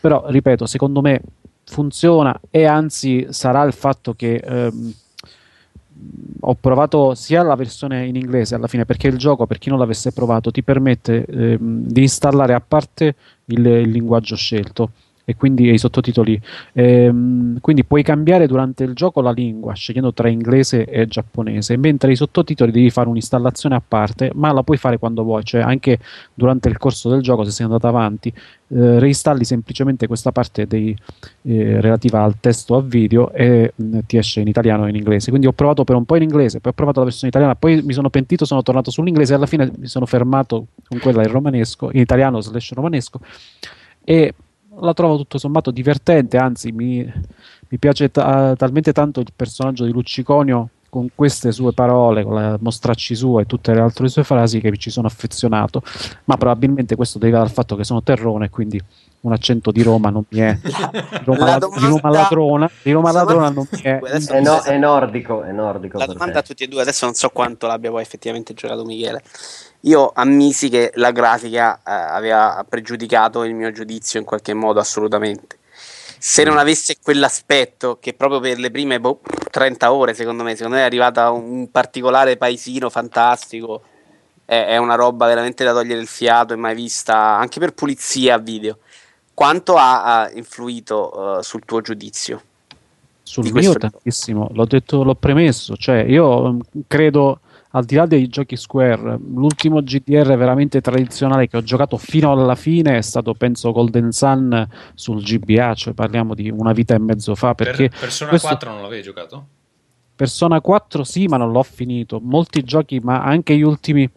[0.00, 1.20] Però, ripeto, secondo me
[1.66, 4.92] funziona e anzi sarà il fatto che ehm,
[6.40, 9.78] ho provato sia la versione in inglese alla fine perché il gioco, per chi non
[9.78, 13.14] l'avesse provato, ti permette ehm, di installare a parte
[13.44, 14.90] il, il linguaggio scelto
[15.28, 16.40] e quindi i sottotitoli.
[16.72, 22.12] Ehm, quindi puoi cambiare durante il gioco la lingua scegliendo tra inglese e giapponese, mentre
[22.12, 25.98] i sottotitoli devi fare un'installazione a parte, ma la puoi fare quando vuoi, cioè anche
[26.32, 30.96] durante il corso del gioco, se sei andato avanti, eh, reinstalli semplicemente questa parte dei,
[31.42, 34.96] eh, relativa al testo a video e mh, mm, ti esce in italiano e in
[34.96, 35.28] inglese.
[35.28, 37.82] Quindi ho provato per un po' in inglese, poi ho provato la versione italiana, poi
[37.82, 41.30] mi sono pentito, sono tornato sull'inglese e alla fine mi sono fermato con quella in
[41.30, 43.20] romanesco, in italiano slash romanesco
[44.04, 44.32] e
[44.80, 47.04] la trovo tutto sommato divertente, anzi mi,
[47.68, 52.58] mi piace ta- talmente tanto il personaggio di Lucciconio con queste sue parole, con la
[52.60, 55.82] mostracci sua e tutte le altre sue frasi che ci sono affezionato,
[56.24, 58.80] ma probabilmente questo deriva dal fatto che sono terrone quindi
[59.20, 60.70] un accento di Roma non mi è di
[61.24, 65.42] Roma, la, di Roma ladrona di Roma ladrona non mi è è, no, è nordico
[65.42, 68.54] è nordico la domanda a tutti e due adesso non so quanto l'abbia poi effettivamente
[68.54, 69.22] giocato Michele
[69.82, 75.58] io ammisi che la grafica eh, aveva pregiudicato il mio giudizio in qualche modo assolutamente.
[76.18, 79.20] Se non avesse quell'aspetto che proprio per le prime boh,
[79.50, 83.82] 30 ore, secondo me, secondo me è arrivata un particolare paesino fantastico,
[84.44, 88.34] è, è una roba veramente da togliere il fiato e mai vista anche per pulizia
[88.34, 88.78] a video.
[89.38, 92.42] Quanto ha, ha influito uh, sul tuo giudizio?
[93.22, 97.38] Sul mio tantissimo, l'ho detto, l'ho premesso, cioè io mm, credo
[97.70, 102.56] al di là dei giochi Square, l'ultimo GDR veramente tradizionale che ho giocato fino alla
[102.56, 107.36] fine è stato, penso, Golden Sun sul GBA, cioè parliamo di una vita e mezzo
[107.36, 107.54] fa.
[107.54, 108.48] Perché per Persona questo...
[108.48, 109.46] 4 non l'avevi giocato?
[110.16, 112.18] Persona 4 sì, ma non l'ho finito.
[112.20, 114.10] Molti giochi, ma anche gli ultimi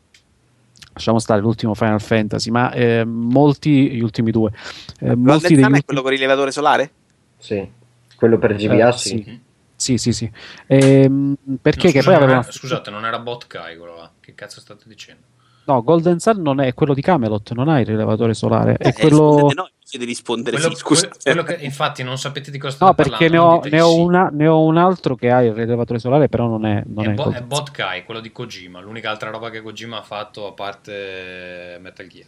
[0.94, 4.52] lasciamo stare l'ultimo Final Fantasy, ma eh, molti, gli ultimi due.
[5.00, 5.80] Eh, molti degli ultimi...
[5.80, 6.92] è quello con il rilevatore solare?
[7.38, 7.68] Sì,
[8.16, 9.24] quello per GBA eh, sì.
[9.24, 9.40] sì.
[9.82, 10.32] Sì, sì, sì.
[10.68, 12.44] Ehm, perché no, che poi aveva...
[12.44, 14.12] Scusate, non era Botkai quello là.
[14.20, 15.24] Che cazzo state dicendo?
[15.66, 18.76] No, Golden Sun non è quello di Camelot, non ha il rilevatore solare.
[18.78, 19.50] È eh, quello...
[19.56, 21.18] No, di rispondere quello, sì, scusate.
[21.24, 24.30] Quello che, infatti non sapete di cosa state no, perché ne ho, ne, ho una,
[24.32, 26.84] ne ho, un altro che ha il rilevatore solare, però non è...
[26.86, 28.80] Non è, è, bo- è Botkai, quello di Kojima.
[28.80, 32.28] L'unica altra roba che Kojima ha fatto a parte Metal Gear.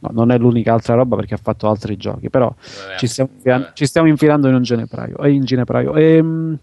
[0.00, 3.30] No, non è l'unica altra roba perché ha fatto altri giochi, però vabbè, ci, stiamo
[3.32, 5.26] infilando, ci, stiamo infilando, in un ginepraio.
[5.26, 5.94] In ginepraio.
[5.94, 6.58] Ehm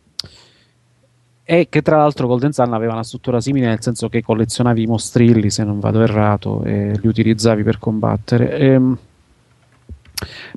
[1.50, 4.86] e che tra l'altro Golden Sun aveva una struttura simile nel senso che collezionavi i
[4.86, 8.98] mostrilli se non vado errato e li utilizzavi per combattere e, ehm,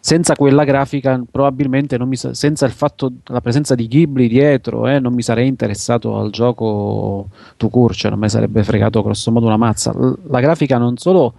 [0.01, 5.23] senza quella grafica probabilmente mi senza fatto la presenza di Ghibli dietro eh, non mi
[5.23, 9.95] sarei interessato al gioco to court, cioè non mi sarebbe fregato grosso modo una mazza.
[10.29, 11.35] La grafica non solo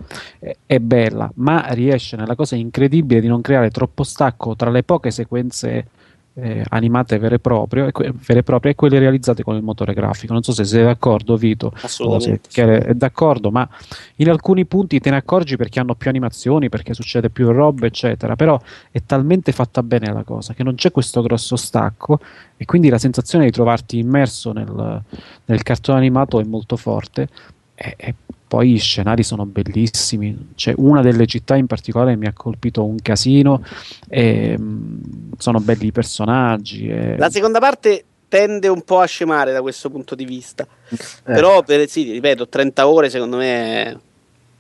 [0.66, 5.12] è bella ma riesce nella cosa incredibile di non creare troppo stacco tra le poche
[5.12, 5.86] sequenze
[6.35, 10.34] eh, animate vere e, proprie, vere e proprie e quelle realizzate con il motore grafico.
[10.34, 11.72] Non so se sei d'accordo, Vito.
[11.81, 12.49] Assolutamente.
[12.49, 13.68] Se è d'accordo, ma
[14.15, 18.35] in alcuni punti te ne accorgi perché hanno più animazioni, perché succede più roba, eccetera.
[18.35, 18.60] Però
[18.91, 22.19] è talmente fatta bene la cosa che non c'è questo grosso stacco
[22.57, 25.01] e quindi la sensazione di trovarti immerso nel,
[25.45, 27.27] nel cartone animato è molto forte.
[27.76, 28.15] E, e
[28.53, 30.49] poi gli scenari sono bellissimi.
[30.53, 33.63] C'è una delle città in particolare mi ha colpito un casino.
[34.07, 36.88] E, mh, sono belli i personaggi.
[36.88, 37.17] E...
[37.17, 40.67] La seconda parte tende un po' a scemare da questo punto di vista.
[40.88, 40.97] Eh.
[41.23, 43.97] Però, per, sì, ripeto, 30 ore secondo me è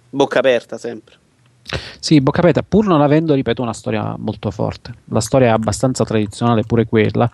[0.09, 1.13] bocca aperta sempre.
[1.99, 4.91] Sì, bocca aperta, pur non avendo, ripeto, una storia molto forte.
[5.09, 7.31] La storia è abbastanza tradizionale, pure quella.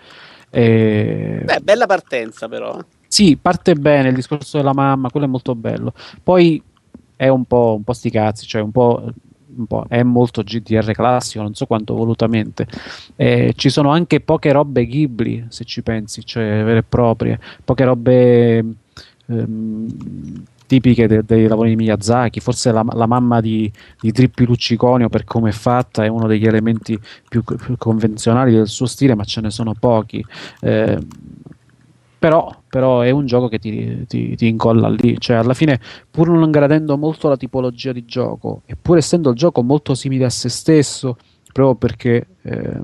[0.49, 1.40] E...
[1.41, 2.77] Beh, bella partenza però.
[3.10, 5.94] Sì, parte bene il discorso della mamma, quello è molto bello.
[6.22, 6.61] Poi
[7.15, 9.11] è un po', un po sti cazzi, cioè un po',
[9.57, 12.68] un po', è molto GDR classico, non so quanto volutamente.
[13.15, 17.84] Eh, ci sono anche poche robe Ghibli, se ci pensi, cioè vere e proprie, poche
[17.84, 18.57] robe
[19.26, 19.88] ehm,
[20.68, 22.40] tipiche dei, dei lavori di Miyazaki.
[22.40, 23.69] Forse la, la mamma di,
[23.99, 28.68] di Trippi Lucciconio, per come è fatta, è uno degli elementi più, più, convenzionali del
[28.68, 30.23] suo stile, ma ce ne sono pochi.
[30.61, 30.99] Eh,
[32.20, 35.80] però, però, è un gioco che ti, ti, ti, incolla lì, cioè alla fine
[36.12, 40.30] pur non gradendo molto la tipologia di gioco, eppur essendo il gioco molto simile a
[40.30, 41.16] se stesso,
[41.54, 42.82] proprio perché eh,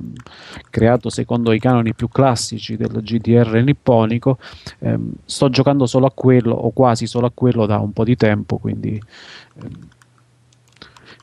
[0.69, 4.37] creato secondo i canoni più classici del GDR nipponico,
[4.79, 8.15] eh, sto giocando solo a quello o quasi solo a quello da un po' di
[8.15, 9.67] tempo, quindi eh,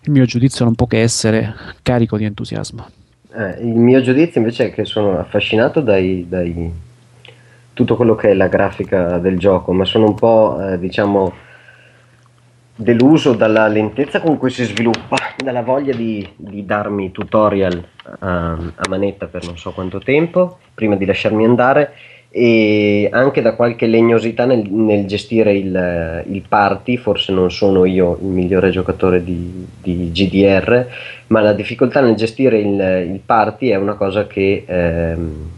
[0.05, 2.87] il mio giudizio non può che essere carico di entusiasmo.
[3.35, 6.91] Eh, il mio giudizio invece è che sono affascinato dai, dai
[7.73, 11.33] tutto quello che è la grafica del gioco, ma sono un po' eh, diciamo
[12.75, 17.85] deluso dalla lentezza con cui si sviluppa, dalla voglia di, di darmi tutorial
[18.21, 21.93] a, a, manetta per non so quanto tempo prima di lasciarmi andare
[22.31, 28.19] e anche da qualche legnosità nel, nel gestire il, il, party, forse non sono io
[28.23, 30.87] il migliore giocatore di, di GDR,
[31.27, 34.65] ma la difficoltà nel gestire il, il party è una cosa che...
[34.67, 35.51] Ehm,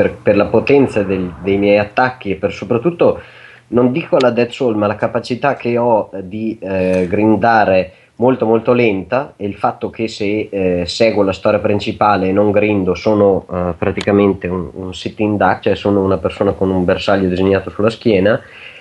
[0.00, 3.20] per, per la potenza del, dei miei attacchi e per soprattutto,
[3.68, 8.72] non dico la Dead Soul, ma la capacità che ho di eh, grindare molto molto
[8.72, 13.46] lenta e il fatto che se eh, seguo la storia principale e non grindo sono
[13.46, 17.88] uh, praticamente un, un sitting duck, cioè sono una persona con un bersaglio disegnato sulla
[17.90, 18.40] schiena,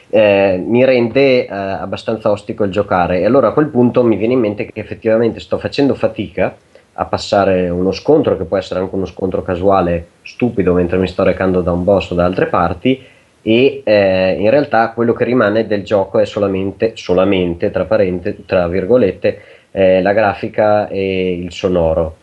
[0.10, 3.20] eh, mi rende eh, abbastanza ostico il giocare.
[3.20, 6.56] E allora a quel punto mi viene in mente che effettivamente sto facendo fatica
[7.02, 11.24] a passare uno scontro che può essere anche uno scontro casuale stupido mentre mi sto
[11.24, 13.02] recando da un boss o da altre parti
[13.42, 18.68] e eh, in realtà quello che rimane del gioco è solamente, solamente tra, parente, tra
[18.68, 22.18] virgolette, eh, la grafica e il sonoro.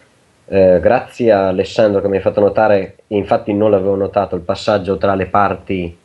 [0.46, 4.98] Eh, grazie a Alessandro che mi ha fatto notare, infatti non l'avevo notato, il passaggio
[4.98, 5.96] tra le parti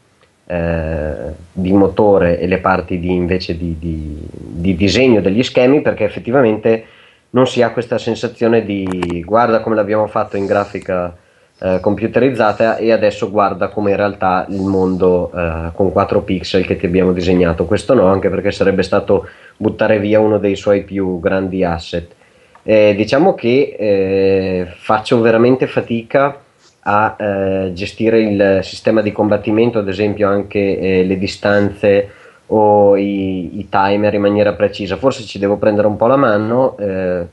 [0.46, 1.14] eh,
[1.52, 6.86] di motore e le parti di, invece di, di, di disegno degli schemi perché effettivamente
[7.32, 11.16] non si ha questa sensazione di guarda come l'abbiamo fatto in grafica
[11.60, 16.76] eh, computerizzata e adesso guarda come in realtà il mondo eh, con 4 pixel che
[16.76, 17.66] ti abbiamo disegnato.
[17.66, 19.28] Questo no, anche perché sarebbe stato
[19.58, 22.12] buttare via uno dei suoi più grandi asset.
[22.64, 26.38] Eh, diciamo che eh, faccio veramente fatica
[26.84, 32.10] a eh, gestire il sistema di combattimento, ad esempio anche eh, le distanze
[32.54, 34.98] o i, i, timer in maniera precisa.
[34.98, 36.78] Forse ci devo prendere un po' la mano.
[36.78, 37.26] Eh,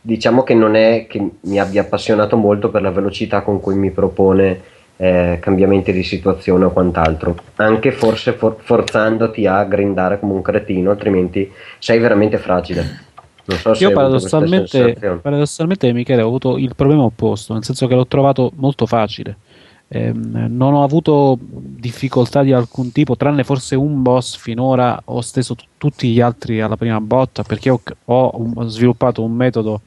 [0.00, 3.90] diciamo che non è che mi abbia appassionato molto per la velocità con cui mi
[3.90, 4.60] propone
[4.96, 7.36] eh, cambiamenti di situazione o quant'altro.
[7.56, 13.08] Anche forse for- forzandoti a grindare come un cretino, altrimenti sei veramente fragile.
[13.46, 18.06] Non so Io paradossalmente, paradossalmente, Michele, ho avuto il problema opposto, nel senso che l'ho
[18.06, 19.36] trovato molto facile
[19.92, 25.00] eh, non ho avuto difficoltà di alcun tipo, tranne forse un boss finora.
[25.06, 29.32] Ho steso t- tutti gli altri alla prima botta perché ho, ho, ho sviluppato un
[29.32, 29.80] metodo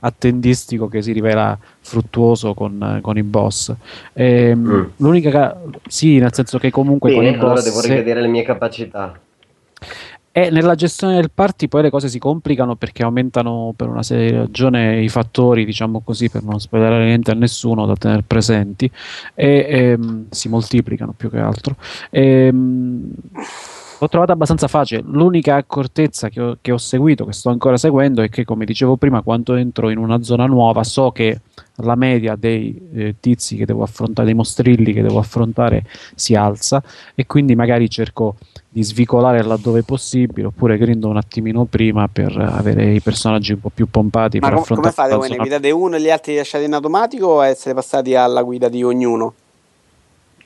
[0.00, 3.72] attendistico che si rivela fruttuoso con, con i boss.
[4.12, 4.84] Eh, mm.
[4.96, 5.56] L'unica ca-
[5.86, 7.44] sì, nel senso che comunque Bene, con i boss.
[7.44, 9.20] Allora devo rivedere le mie capacità.
[10.38, 14.30] E nella gestione del party poi le cose si complicano perché aumentano per una serie
[14.30, 18.88] di ragioni i fattori, diciamo così, per non spoilerare niente a nessuno da tenere presenti,
[19.34, 21.74] e, e ehm, si moltiplicano più che altro.
[22.08, 23.10] E, ehm,
[24.00, 25.02] L'ho trovata abbastanza facile.
[25.04, 28.96] L'unica accortezza che ho, che ho, seguito, che sto ancora seguendo, è che, come dicevo
[28.96, 31.40] prima, quando entro in una zona nuova, so che
[31.82, 35.84] la media dei eh, tizi che devo affrontare, dei mostrilli che devo affrontare,
[36.14, 36.82] si alza
[37.14, 38.36] e quindi magari cerco
[38.68, 43.70] di svicolare laddove possibile oppure grindo un attimino prima per avere i personaggi un po'
[43.70, 44.38] più pompati.
[44.38, 45.28] Ma com- come fate voi?
[45.28, 48.68] Ne guidate uno e gli altri li lasciate in automatico o essere passati alla guida
[48.68, 49.34] di ognuno?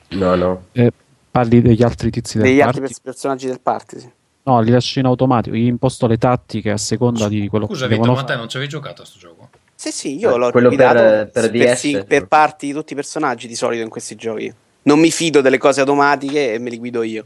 [0.09, 0.63] No, no.
[0.71, 0.91] Eh,
[1.33, 2.79] parli degli altri tizi del Degli party?
[2.79, 4.11] altri personaggi del party, sì.
[4.43, 7.95] No, li lascio in automatico, gli imposto le tattiche a seconda di quello Scusa, che
[7.95, 9.49] Vito, ma te non ci avevi giocato a sto gioco?
[9.73, 12.93] Sì, sì, io eh, l'ho quello guidato per, per, per, sì, per parti di tutti
[12.93, 14.53] i personaggi di solito in questi giochi.
[14.83, 17.25] Non mi fido delle cose automatiche e me li guido io.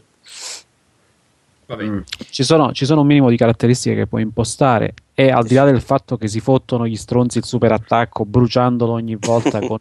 [1.73, 1.99] Mm.
[2.29, 5.64] Ci, sono, ci, sono, un minimo di caratteristiche che puoi impostare e al di là
[5.64, 9.80] del fatto che si fottono gli stronzi il super attacco bruciandolo ogni volta con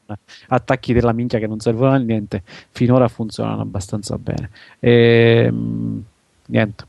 [0.48, 4.48] attacchi della minchia che non servono a niente, finora funzionano abbastanza bene.
[4.80, 6.04] E, ehm,
[6.46, 6.84] niente.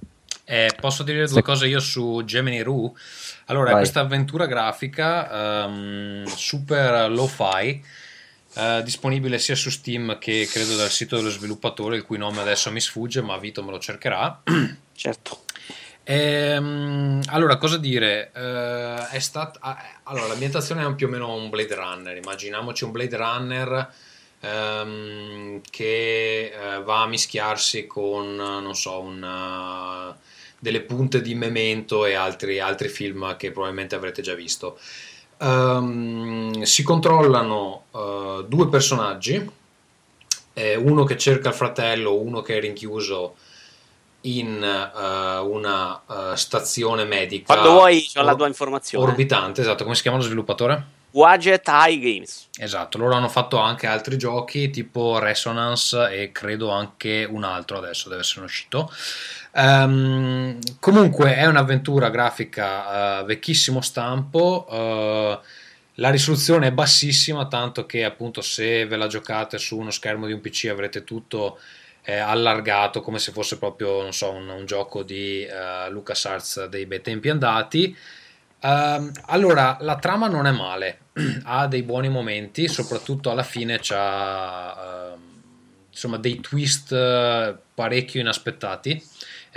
[0.46, 1.42] Eh, posso dire due Se...
[1.42, 2.90] cose io su Gemini Rue?
[3.48, 3.82] Allora, Vai.
[3.82, 7.84] questa avventura grafica um, super lo-fi
[8.58, 12.72] Uh, disponibile sia su Steam che credo dal sito dello sviluppatore, il cui nome adesso
[12.72, 14.42] mi sfugge, ma Vito me lo cercherà.
[14.96, 15.42] certo.
[16.10, 18.32] Ehm, allora, cosa dire?
[18.34, 19.60] Uh, è stat-
[20.04, 22.16] allora, l'ambientazione è più o meno un Blade Runner.
[22.16, 23.94] Immaginiamoci un Blade Runner
[24.40, 30.18] um, che eh, va a mischiarsi con, non so, una,
[30.58, 34.80] delle punte di Memento e altri, altri film che probabilmente avrete già visto.
[35.40, 39.46] Um, si controllano uh, due personaggi,
[40.54, 43.36] eh, uno che cerca il fratello, uno che è rinchiuso
[44.22, 47.54] in uh, una uh, stazione medica.
[47.54, 49.06] Quando vuoi, ho or- la tua informazione.
[49.06, 49.84] Orbitante, esatto.
[49.84, 50.96] Come si chiama lo sviluppatore?
[51.12, 52.50] Wadget High Games.
[52.58, 58.10] Esatto, loro hanno fatto anche altri giochi tipo Resonance e credo anche un altro adesso
[58.10, 58.92] deve essere uscito.
[59.54, 64.68] Um, comunque è un'avventura grafica uh, vecchissimo stampo.
[64.70, 65.40] Uh,
[66.00, 70.34] la risoluzione è bassissima, tanto che appunto se ve la giocate su uno schermo di
[70.34, 71.58] un PC avrete tutto
[72.08, 76.86] eh, allargato come se fosse proprio non so, un, un gioco di uh, LucasArts dei
[76.86, 77.96] bei tempi andati.
[78.62, 81.00] Uh, allora, la trama non è male,
[81.44, 85.20] ha dei buoni momenti, soprattutto alla fine c'ha uh,
[85.90, 86.96] insomma, dei twist
[87.74, 89.04] parecchio inaspettati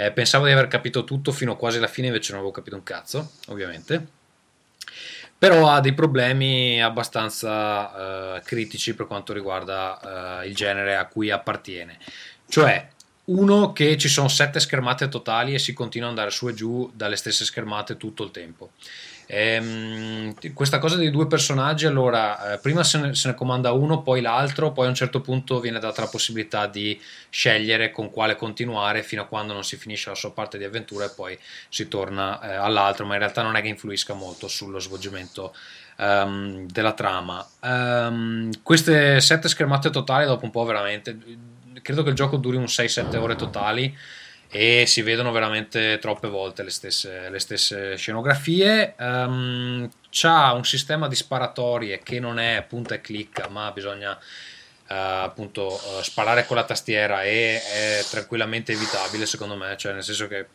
[0.00, 2.82] eh, pensavo di aver capito tutto fino quasi alla fine, invece non avevo capito un
[2.82, 4.18] cazzo, ovviamente.
[5.36, 11.30] Però ha dei problemi abbastanza eh, critici per quanto riguarda eh, il genere a cui
[11.30, 11.98] appartiene.
[12.50, 12.88] Cioè,
[13.26, 16.90] uno che ci sono sette schermate totali e si continua ad andare su e giù
[16.92, 18.72] dalle stesse schermate tutto il tempo.
[19.26, 24.02] Ehm, questa cosa dei due personaggi, allora, eh, prima se ne, se ne, comanda uno,
[24.02, 28.34] poi l'altro, poi a un certo punto viene data la possibilità di scegliere con quale
[28.34, 31.86] continuare fino a quando non si finisce la sua parte di avventura e poi si
[31.86, 35.54] torna eh, all'altro, ma in realtà non è che influisca molto sullo svolgimento
[35.98, 37.46] um, della trama.
[37.60, 41.16] Um, queste sette schermate totali, dopo un po' veramente,
[41.82, 43.96] credo che il gioco duri un 6-7 ore totali
[44.52, 48.94] e si vedono veramente troppe volte le stesse, le stesse scenografie.
[48.98, 54.18] Um, c'ha un sistema di sparatorie che non è punta e clicca, ma bisogna uh,
[54.88, 60.26] appunto uh, sparare con la tastiera e è tranquillamente evitabile secondo me, cioè nel senso
[60.26, 60.46] che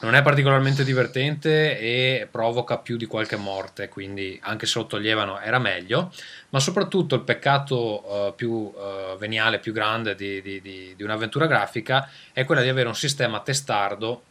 [0.00, 5.40] non è particolarmente divertente e provoca più di qualche morte, quindi anche se lo toglievano
[5.40, 6.12] era meglio,
[6.50, 11.46] ma soprattutto il peccato uh, più uh, veniale, più grande di, di, di, di un'avventura
[11.46, 14.22] grafica è quella di avere un sistema testardo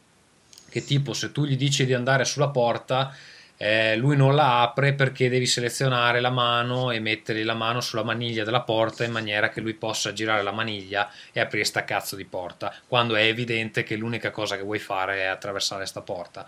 [0.69, 3.15] che tipo se tu gli dici di andare sulla porta
[3.57, 8.03] eh, lui non la apre perché devi selezionare la mano e mettere la mano sulla
[8.03, 12.15] maniglia della porta in maniera che lui possa girare la maniglia e aprire sta cazzo
[12.15, 16.48] di porta, quando è evidente che l'unica cosa che vuoi fare è attraversare sta porta.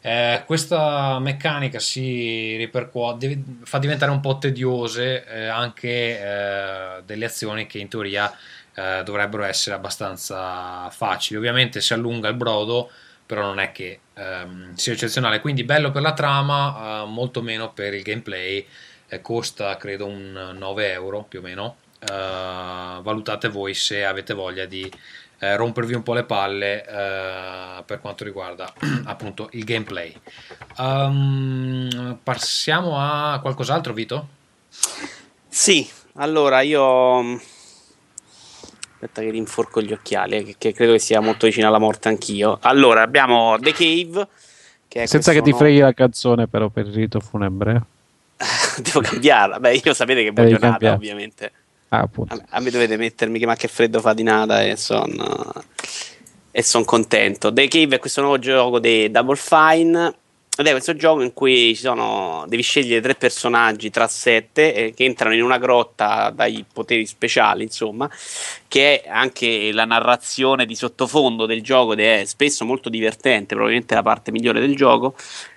[0.00, 7.66] Eh, questa meccanica si ripercuote, fa diventare un po' tediose eh, anche eh, delle azioni
[7.66, 8.30] che in teoria
[8.74, 11.38] eh, dovrebbero essere abbastanza facili.
[11.38, 12.90] Ovviamente si allunga il brodo
[13.34, 15.40] però non è che um, sia eccezionale.
[15.40, 18.64] Quindi bello per la trama, uh, molto meno per il gameplay.
[19.08, 21.76] Eh, costa credo un 9 euro più o meno.
[22.00, 24.88] Uh, valutate voi se avete voglia di
[25.38, 28.72] eh, rompervi un po' le palle uh, per quanto riguarda
[29.04, 30.14] appunto il gameplay.
[30.78, 34.28] Um, passiamo a qualcos'altro, Vito?
[35.48, 37.40] Sì, allora io
[39.04, 42.08] Aspetta che rinforco gli occhiali, eh, che, che, credo che sia molto vicino alla morte
[42.08, 42.58] anch'io.
[42.62, 44.26] Allora, abbiamo The Cave.
[45.06, 47.82] Senza che ti freghi la canzone però per il rito funebre.
[48.80, 49.60] Devo cambiarla.
[49.60, 50.94] Beh, io sapete che voglio cambiare.
[50.94, 51.52] ovviamente.
[51.88, 52.42] Ah, appunto.
[52.48, 55.14] A, me dovete mettermi che ma che freddo fa di nada e son...
[56.50, 57.52] e sono contento.
[57.52, 60.14] The Cave è questo nuovo gioco di Double Fine
[60.56, 65.04] ed è questo gioco in cui sono, devi scegliere tre personaggi tra sette eh, che
[65.04, 68.08] entrano in una grotta dai poteri speciali, insomma,
[68.68, 73.96] che è anche la narrazione di sottofondo del gioco ed è spesso molto divertente, probabilmente
[73.96, 75.16] la parte migliore del gioco.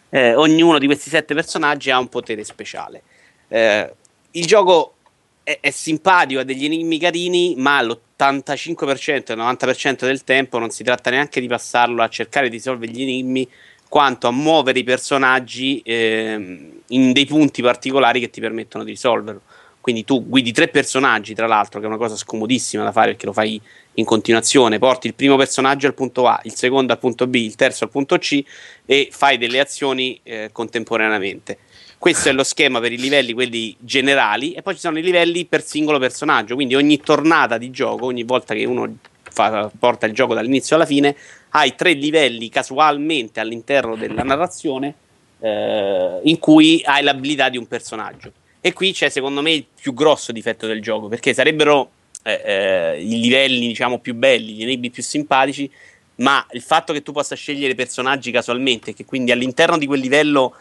[0.10, 3.04] Eh, ognuno di questi sette personaggi ha un potere speciale.
[3.50, 3.94] Eh,
[4.32, 4.96] il gioco
[5.44, 10.72] è, è, simpatico, ha degli enigmi carini, ma l'85% e il 90% del tempo non
[10.72, 13.48] si tratta neanche di passarlo a cercare di risolvere gli enigmi
[13.90, 19.42] quanto a muovere i personaggi eh, in dei punti particolari che ti permettono di risolverlo.
[19.80, 23.26] Quindi tu guidi tre personaggi, tra l'altro, che è una cosa scomodissima da fare perché
[23.26, 23.60] lo fai
[23.94, 24.80] in continuazione.
[24.80, 27.90] Porti il primo personaggio al punto A, il secondo al punto B, il terzo al
[27.90, 28.44] punto C
[28.86, 31.60] e fai delle azioni eh, contemporaneamente.
[31.98, 35.46] Questo è lo schema per i livelli, quelli generali, e poi ci sono i livelli
[35.46, 36.56] per singolo personaggio.
[36.56, 38.94] Quindi ogni tornata di gioco, ogni volta che uno
[39.38, 41.16] fa, porta il gioco dall'inizio alla fine,
[41.50, 44.94] hai tre livelli casualmente all'interno della narrazione
[45.40, 48.32] eh, in cui hai l'abilità di un personaggio.
[48.60, 51.92] E qui c'è secondo me il più grosso difetto del gioco, perché sarebbero
[52.24, 55.70] eh, eh, i livelli diciamo più belli, gli enigmi più simpatici,
[56.16, 60.56] ma il fatto che tu possa scegliere personaggi casualmente, che quindi all'interno di quel livello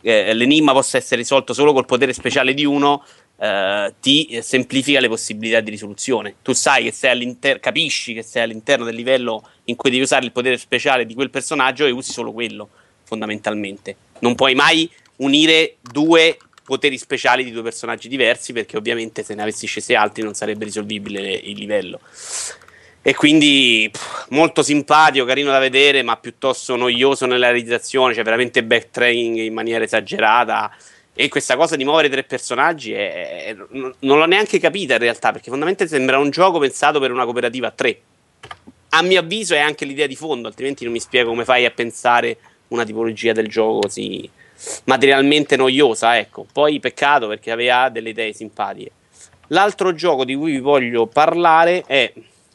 [0.00, 3.04] eh, l'enigma possa essere risolto solo col potere speciale di uno,
[3.42, 6.36] eh, ti semplifica le possibilità di risoluzione.
[6.42, 10.24] Tu sai che sei all'interno, capisci che sei all'interno del livello in cui devi usare
[10.24, 12.68] il potere speciale di quel personaggio e usi solo quello,
[13.02, 13.96] fondamentalmente.
[14.20, 19.42] Non puoi mai unire due poteri speciali di due personaggi diversi perché ovviamente se ne
[19.42, 21.98] avessi scesi altri non sarebbe risolvibile il livello.
[23.02, 28.62] E quindi pff, molto simpatico, carino da vedere, ma piuttosto noioso nella realizzazione, cioè veramente
[28.62, 30.72] backtracking in maniera esagerata.
[31.14, 35.30] E questa cosa di muovere tre personaggi è, è, non l'ho neanche capita in realtà,
[35.30, 38.00] perché fondamentalmente sembra un gioco pensato per una cooperativa a tre.
[38.90, 41.70] A mio avviso è anche l'idea di fondo, altrimenti non mi spiego come fai a
[41.70, 44.28] pensare una tipologia del gioco così
[44.84, 46.46] materialmente noiosa, ecco.
[46.50, 48.90] Poi peccato perché aveva delle idee simpatiche.
[49.48, 52.12] L'altro gioco di cui vi voglio parlare è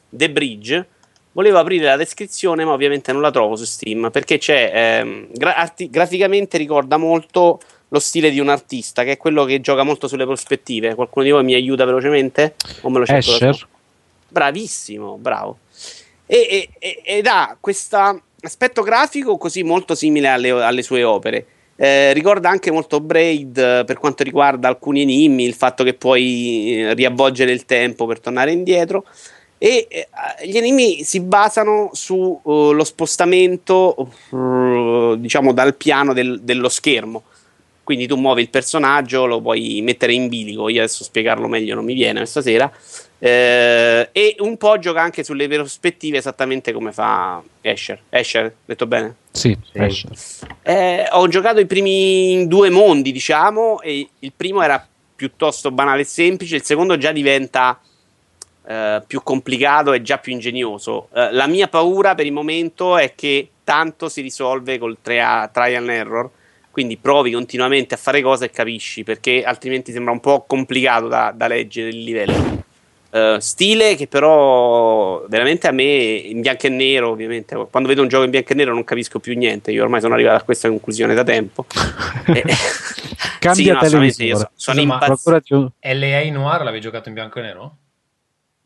[0.10, 0.88] The Bridge.
[1.34, 5.56] Volevo aprire la descrizione, ma ovviamente non la trovo su Steam perché c'è ehm, gra-
[5.56, 7.60] arti- graficamente ricorda molto
[7.90, 10.96] lo stile di un artista, che è quello che gioca molto sulle prospettive.
[10.96, 12.56] Qualcuno di voi mi aiuta velocemente?
[12.82, 13.68] O me lo cerco Escher.
[14.30, 15.60] Bravissimo, bravo.
[16.26, 21.46] E, e, ed ha questo aspetto grafico così molto simile alle, alle sue opere.
[21.80, 26.82] Eh, ricorda anche molto Braid eh, per quanto riguarda alcuni enigmi, il fatto che puoi
[26.82, 29.06] eh, riavvolgere il tempo per tornare indietro.
[29.60, 30.08] E eh,
[30.46, 37.24] gli enigmi si basano sullo uh, spostamento, uh, diciamo, dal piano del, dello schermo.
[37.88, 40.68] Quindi tu muovi il personaggio, lo puoi mettere in bilico.
[40.68, 42.70] Io adesso spiegarlo meglio non mi viene questa sera.
[43.18, 48.02] Eh, e un po' gioca anche sulle prospettive, esattamente come fa Escher.
[48.10, 49.16] Escher, detto bene?
[49.32, 50.06] Sì, sì.
[50.64, 54.86] Eh, ho giocato i primi due mondi, diciamo, e il primo era
[55.16, 57.80] piuttosto banale e semplice, il secondo già diventa
[58.68, 61.08] eh, più complicato e già più ingegnoso.
[61.14, 65.90] Eh, la mia paura per il momento è che tanto si risolve col trial and
[65.90, 66.30] error
[66.78, 71.34] quindi provi continuamente a fare cose e capisci, perché altrimenti sembra un po' complicato da,
[71.36, 72.66] da leggere il livello.
[73.10, 78.10] Uh, stile che però veramente a me in bianco e nero ovviamente quando vedo un
[78.10, 80.68] gioco in bianco e nero non capisco più niente io ormai sono arrivato a questa
[80.68, 81.66] conclusione da tempo
[82.28, 82.44] e,
[83.40, 87.78] cambia sì, televisore no, sono impazzito LA Noir l'avevi giocato in bianco e nero?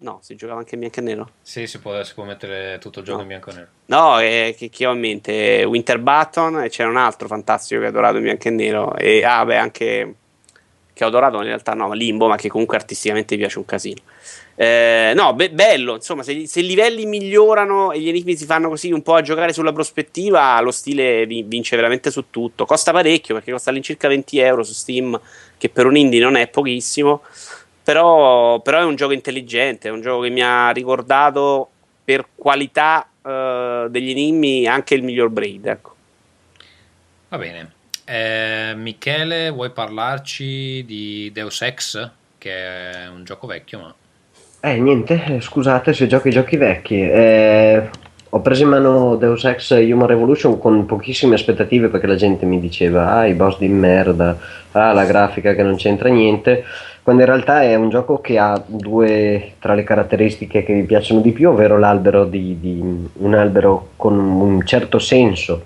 [0.02, 1.30] No, si giocava anche in bianco e nero.
[1.42, 3.24] Sì, si può, si può mettere tutto il gioco no.
[3.24, 3.68] in bianco e nero.
[3.86, 7.86] No, eh, che, che, ho in mente Winter Button e c'era un altro fantastico che
[7.86, 8.96] ho adorato in bianco e nero.
[8.96, 10.16] E ah, beh, anche
[10.94, 14.02] che ho adorato in realtà no, Limbo, ma che comunque artisticamente piace un casino.
[14.56, 18.92] Eh, no, be- bello, insomma, se, i livelli migliorano e gli enigmi si fanno così
[18.92, 22.66] un po' a giocare sulla prospettiva, lo stile vi- vince veramente su tutto.
[22.66, 25.20] Costa parecchio perché costa all'incirca 20 euro su Steam,
[25.58, 27.22] che per un indie non è pochissimo.
[27.84, 31.70] Però, però, è un gioco intelligente, è un gioco che mi ha ricordato
[32.04, 35.66] per qualità uh, degli enigmi anche il miglior Braid.
[35.66, 35.96] Ecco.
[37.30, 37.72] Va bene.
[38.06, 43.96] Eh, Michele, vuoi parlarci di Deus Ex, che è un gioco vecchio, ma...
[44.60, 47.02] Eh, niente, eh, scusate se giochi giochi vecchi.
[47.02, 47.90] Eh,
[48.30, 52.60] ho preso in mano Deus Ex Human Revolution con pochissime aspettative perché la gente mi
[52.60, 54.38] diceva, ah, i boss di merda,
[54.72, 56.64] ah, la grafica che non c'entra niente
[57.04, 61.20] quando in realtà è un gioco che ha due tra le caratteristiche che mi piacciono
[61.20, 65.66] di più, ovvero l'albero di, di un albero con un certo senso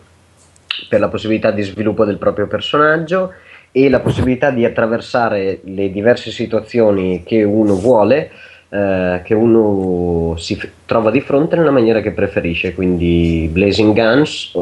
[0.88, 3.34] per la possibilità di sviluppo del proprio personaggio
[3.72, 8.32] e la possibilità di attraversare le diverse situazioni che uno vuole
[8.76, 14.52] eh, che uno si f- trova di fronte nella maniera che preferisce, quindi Blazing Guns
[14.54, 14.60] eh,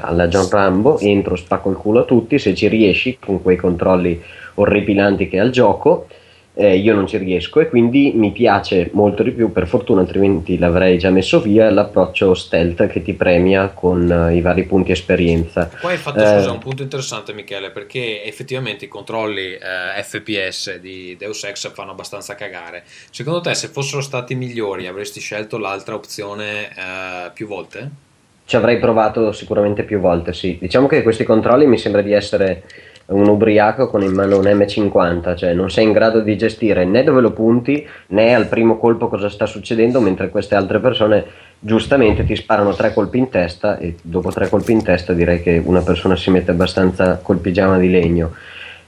[0.00, 4.22] alla John Rambo, entro, spacco il culo a tutti, se ci riesci con quei controlli
[4.54, 6.06] orripilanti che ha il gioco,
[6.58, 10.56] eh, io non ci riesco e quindi mi piace molto di più, per fortuna altrimenti
[10.56, 15.70] l'avrei già messo via, l'approccio stealth che ti premia con uh, i vari punti esperienza.
[15.78, 20.78] Qua hai fatto eh, scusa, un punto interessante Michele, perché effettivamente i controlli eh, FPS
[20.78, 22.84] di Deus Ex fanno abbastanza cagare.
[23.10, 27.90] Secondo te se fossero stati migliori avresti scelto l'altra opzione eh, più volte?
[28.46, 30.56] Ci avrei provato sicuramente più volte, sì.
[30.58, 32.62] Diciamo che questi controlli mi sembra di essere
[33.06, 37.04] un ubriaco con in mano un M50, cioè non sei in grado di gestire né
[37.04, 41.24] dove lo punti né al primo colpo cosa sta succedendo, mentre queste altre persone
[41.58, 45.60] giustamente ti sparano tre colpi in testa e dopo tre colpi in testa direi che
[45.64, 48.32] una persona si mette abbastanza col pigiama di legno.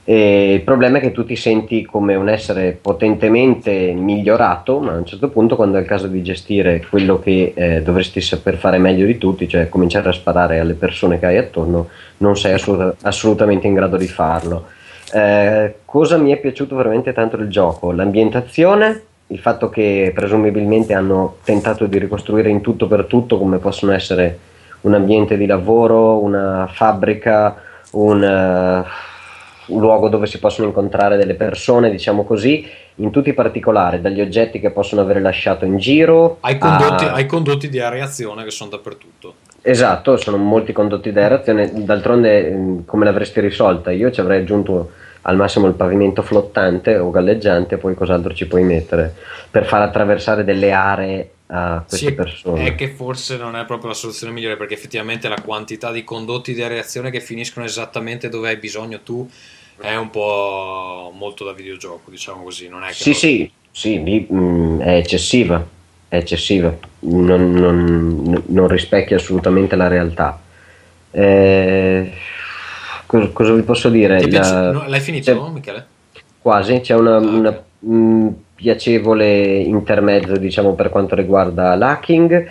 [0.03, 4.97] E il problema è che tu ti senti come un essere potentemente migliorato, ma a
[4.97, 8.79] un certo punto, quando è il caso di gestire quello che eh, dovresti saper fare
[8.79, 11.89] meglio di tutti, cioè cominciare a sparare alle persone che hai attorno,
[12.19, 14.67] non sei assoluta, assolutamente in grado di farlo.
[15.11, 17.91] Eh, cosa mi è piaciuto veramente tanto del gioco?
[17.91, 23.91] L'ambientazione, il fatto che presumibilmente hanno tentato di ricostruire in tutto per tutto come possono
[23.91, 24.39] essere
[24.81, 27.55] un ambiente di lavoro, una fabbrica,
[27.91, 28.85] un.
[28.85, 29.07] Uh,
[29.69, 34.21] un luogo dove si possono incontrare delle persone, diciamo così, in tutti i particolari, dagli
[34.21, 36.37] oggetti che possono aver lasciato in giro.
[36.41, 37.13] Ai condotti, a...
[37.13, 39.33] ai condotti di areazione che sono dappertutto.
[39.61, 43.91] Esatto, sono molti condotti di areazione, d'altronde mm, come l'avresti risolta?
[43.91, 44.91] Io ci avrei aggiunto
[45.23, 49.13] al massimo il pavimento flottante o galleggiante, poi cos'altro ci puoi mettere
[49.51, 52.65] per far attraversare delle aree a queste sì, persone.
[52.65, 56.53] È che forse non è proprio la soluzione migliore perché effettivamente la quantità di condotti
[56.53, 59.27] di areazione che finiscono esattamente dove hai bisogno tu
[59.79, 62.67] è un po' molto da videogioco, diciamo così.
[62.67, 65.65] Non è che sì, sì, sì, lì, mh, mm, è eccessiva,
[66.07, 70.39] è eccessiva, non, non, non rispecchia assolutamente la realtà.
[71.11, 72.11] Eh,
[73.05, 74.29] cosa, cosa, vi posso dire?
[74.29, 75.85] La, no, l'hai finito, no, Michele?
[76.41, 82.47] Quasi, c'è una, ah, una mh, mm, piacevole intermezzo, diciamo, per quanto riguarda l'hacking.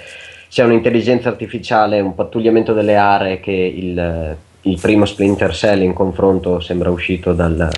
[0.49, 4.37] C'è un'intelligenza artificiale, un pattugliamento delle aree che il
[4.69, 7.69] il primo Splinter Cell in confronto sembra uscito dal,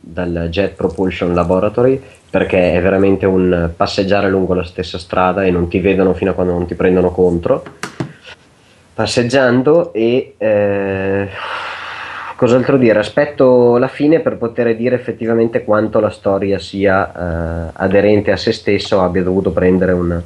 [0.00, 5.68] dal, Jet Propulsion Laboratory perché è veramente un passeggiare lungo la stessa strada e non
[5.68, 7.62] ti vedono fino a quando non ti prendono contro.
[8.92, 11.28] Passeggiando e eh,
[12.36, 12.98] cos'altro dire?
[12.98, 18.50] Aspetto la fine per poter dire effettivamente quanto la storia sia eh, aderente a se
[18.52, 20.20] stesso abbia dovuto prendere una,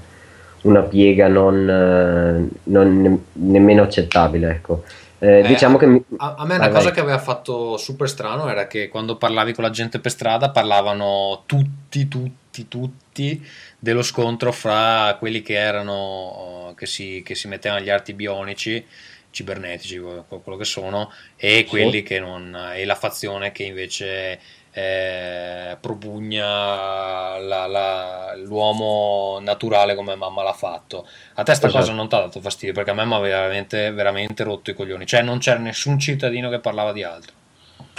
[0.63, 4.83] una piega non, eh, non ne, nemmeno accettabile ecco
[5.19, 6.03] eh, eh, diciamo che mi...
[6.19, 6.93] a, a, me una vai, cosa vai.
[6.93, 11.43] che aveva fatto super strano era che quando parlavi con la gente per strada parlavano
[11.47, 13.47] tutti, tutti, tutti
[13.79, 18.85] dello scontro fra quelli che erano che si, che si mettevano gli arti bionici
[19.31, 22.03] cibernetici, quello che sono, e quelli sì.
[22.03, 24.41] che non e la fazione che invece
[24.79, 31.07] eh, propugna la, la, l'uomo naturale come mamma l'ha fatto.
[31.35, 31.83] A te sta esatto.
[31.83, 34.75] cosa non ti ha dato fastidio perché a me mi ha veramente, veramente rotto i
[34.75, 37.33] coglioni, cioè non c'era nessun cittadino che parlava di altro.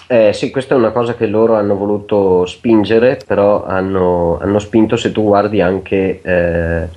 [0.08, 4.96] Eh, sì, questa è una cosa che loro hanno voluto spingere, però hanno, hanno spinto
[4.96, 6.88] se tu guardi anche eh,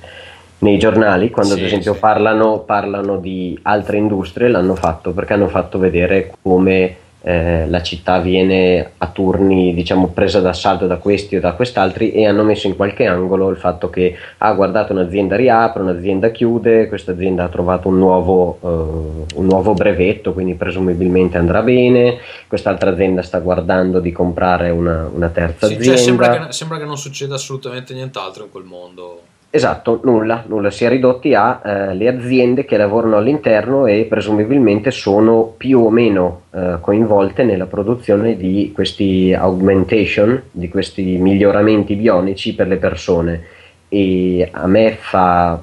[0.59, 1.99] nei giornali, quando sì, ad esempio sì.
[1.99, 8.19] parlano, parlano di altre industrie, l'hanno fatto perché hanno fatto vedere come eh, la città
[8.19, 12.75] viene a turni diciamo presa d'assalto da questi o da quest'altri e hanno messo in
[12.75, 17.87] qualche angolo il fatto che ah guardate un'azienda riapre, un'azienda chiude, questa azienda ha trovato
[17.87, 22.17] un nuovo, uh, un nuovo brevetto quindi presumibilmente andrà bene,
[22.47, 25.95] quest'altra azienda sta guardando di comprare una, una terza sì, azienda.
[25.95, 29.21] Cioè sembra, che, sembra che non succeda assolutamente nient'altro in quel mondo.
[29.55, 34.89] Esatto, nulla, nulla, si è ridotti a eh, le aziende che lavorano all'interno e presumibilmente
[34.89, 42.55] sono più o meno eh, coinvolte nella produzione di questi augmentation, di questi miglioramenti bionici
[42.55, 43.43] per le persone.
[43.89, 45.61] E a me fa,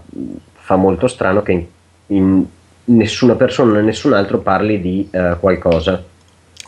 [0.52, 1.64] fa molto strano che in,
[2.06, 2.44] in
[2.84, 6.00] nessuna persona nessun altro parli di eh, qualcosa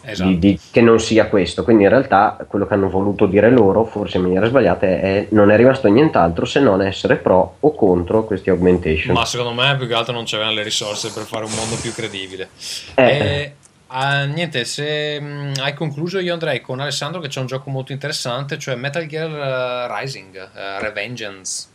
[0.05, 0.29] esatto.
[0.31, 1.65] di, di, che non sia questo.
[1.65, 5.51] Quindi in realtà quello che hanno voluto dire loro, forse in maniera sbagliata, è non
[5.51, 9.15] è rimasto nient'altro se non essere pro o contro questi augmentation.
[9.15, 11.93] Ma secondo me più che altro non c'erano le risorse per fare un mondo più
[11.93, 12.49] credibile.
[12.95, 13.05] Eh.
[13.05, 13.55] E,
[13.89, 17.93] uh, niente, se um, hai concluso io andrei con Alessandro che c'è un gioco molto
[17.93, 21.71] interessante, cioè Metal Gear uh, Rising, uh, Revengeance.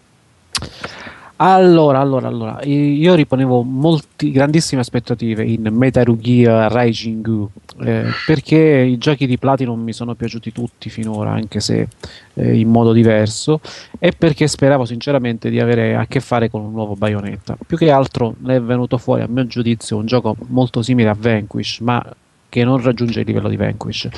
[1.40, 7.48] Allora, allora, allora, io riponevo molti, grandissime aspettative in Metal Gear Rising
[7.80, 11.88] Eh, perché i giochi di Platinum mi sono piaciuti tutti finora, anche se
[12.34, 13.62] eh, in modo diverso,
[14.00, 17.56] e perché speravo sinceramente di avere a che fare con un nuovo Bayonetta.
[17.68, 21.16] Più che altro ne è venuto fuori, a mio giudizio, un gioco molto simile a
[21.18, 22.04] Vanquish, ma
[22.50, 24.10] che non raggiunge il livello di Vanquish.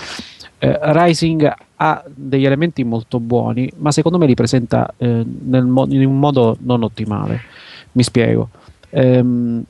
[0.60, 6.06] Eh, Rising ha degli elementi molto buoni, ma secondo me li presenta eh, mo- in
[6.06, 7.42] un modo non ottimale.
[7.94, 8.50] Mi spiego.
[8.90, 9.64] Ehm,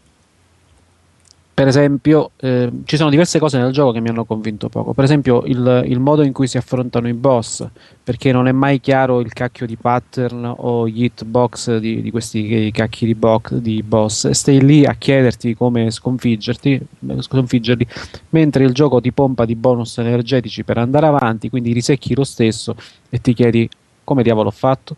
[1.59, 4.93] per esempio, eh, ci sono diverse cose nel gioco che mi hanno convinto poco.
[4.93, 7.67] Per esempio, il, il, modo in cui si affrontano i boss,
[8.01, 12.71] perché non è mai chiaro il cacchio di pattern o gli hitbox di, di questi
[12.71, 14.29] cacchi di, box, di boss.
[14.29, 16.79] Stai lì a chiederti come sconfiggerti,
[17.19, 17.87] sconfiggerli,
[18.29, 22.73] mentre il gioco ti pompa di bonus energetici per andare avanti, quindi risecchi lo stesso
[23.09, 23.69] e ti chiedi
[24.05, 24.95] come diavolo ho fatto.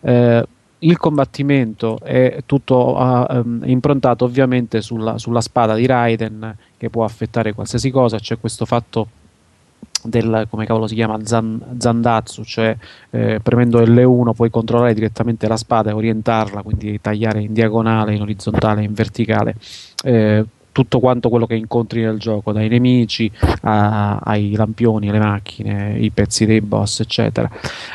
[0.00, 0.44] Eh,
[0.82, 7.52] il combattimento è tutto uh, improntato ovviamente sulla, sulla, spada di Raiden che può affettare
[7.52, 9.08] qualsiasi cosa, c'è questo fatto
[10.04, 12.76] del come cavolo si chiama Zan, Zandatsu, cioè
[13.10, 18.22] eh, premendo L1 puoi controllare direttamente la spada e orientarla, quindi tagliare in diagonale, in
[18.22, 19.54] orizzontale, in verticale.
[20.02, 23.30] Eh, tutto quanto quello che incontri nel gioco, dai nemici
[23.62, 27.48] a, ai lampioni, alle macchine, i pezzi dei boss, eccetera.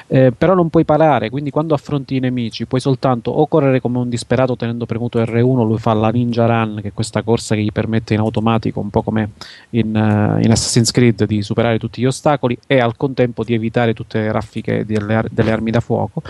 [0.08, 3.98] Eh, però non puoi parare, quindi quando affronti i nemici puoi soltanto o correre come
[3.98, 7.62] un disperato tenendo premuto R1, lui fa la Ninja Run, che è questa corsa che
[7.62, 9.32] gli permette in automatico, un po' come
[9.72, 13.94] in, uh, in Assassin's Creed, di superare tutti gli ostacoli e al contempo di evitare
[13.94, 16.22] tutte le raffiche delle, delle armi da fuoco.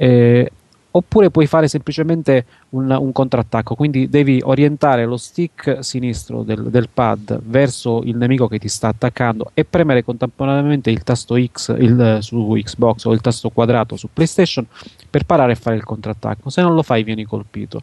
[0.00, 0.50] Eh,
[0.90, 6.88] oppure puoi fare semplicemente un, un, contrattacco, quindi devi orientare lo stick sinistro del, del,
[6.92, 12.18] pad verso il nemico che ti sta attaccando e premere contemporaneamente il tasto X il,
[12.20, 14.66] su Xbox o il tasto quadrato su PlayStation
[15.10, 16.50] per parare e fare il contrattacco.
[16.50, 17.82] Se non lo fai vieni colpito.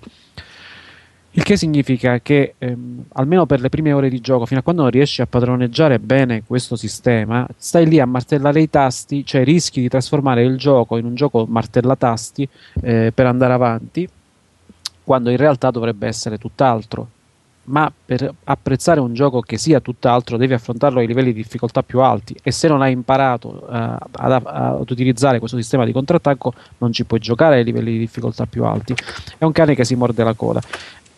[1.38, 4.84] Il che significa che ehm, almeno per le prime ore di gioco, fino a quando
[4.84, 9.82] non riesci a padroneggiare bene questo sistema, stai lì a martellare i tasti, cioè rischi
[9.82, 12.48] di trasformare il gioco in un gioco martellatasti
[12.84, 14.08] eh, per andare avanti,
[15.04, 17.10] quando in realtà dovrebbe essere tutt'altro.
[17.64, 22.00] Ma per apprezzare un gioco che sia tutt'altro devi affrontarlo ai livelli di difficoltà più
[22.00, 26.94] alti e se non hai imparato uh, ad, ad, utilizzare questo sistema di contrattacco non
[26.94, 28.94] ci puoi giocare ai livelli di difficoltà più alti.
[29.38, 30.62] È un cane che si morde la coda.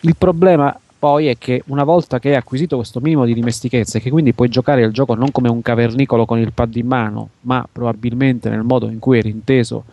[0.02, 4.02] Il problema poi è che una volta che hai acquisito questo minimo di dimestichezza e
[4.02, 7.30] che quindi puoi giocare il gioco non come un cavernicolo con il pad in mano,
[7.42, 9.86] ma probabilmente nel modo in cui eri inteso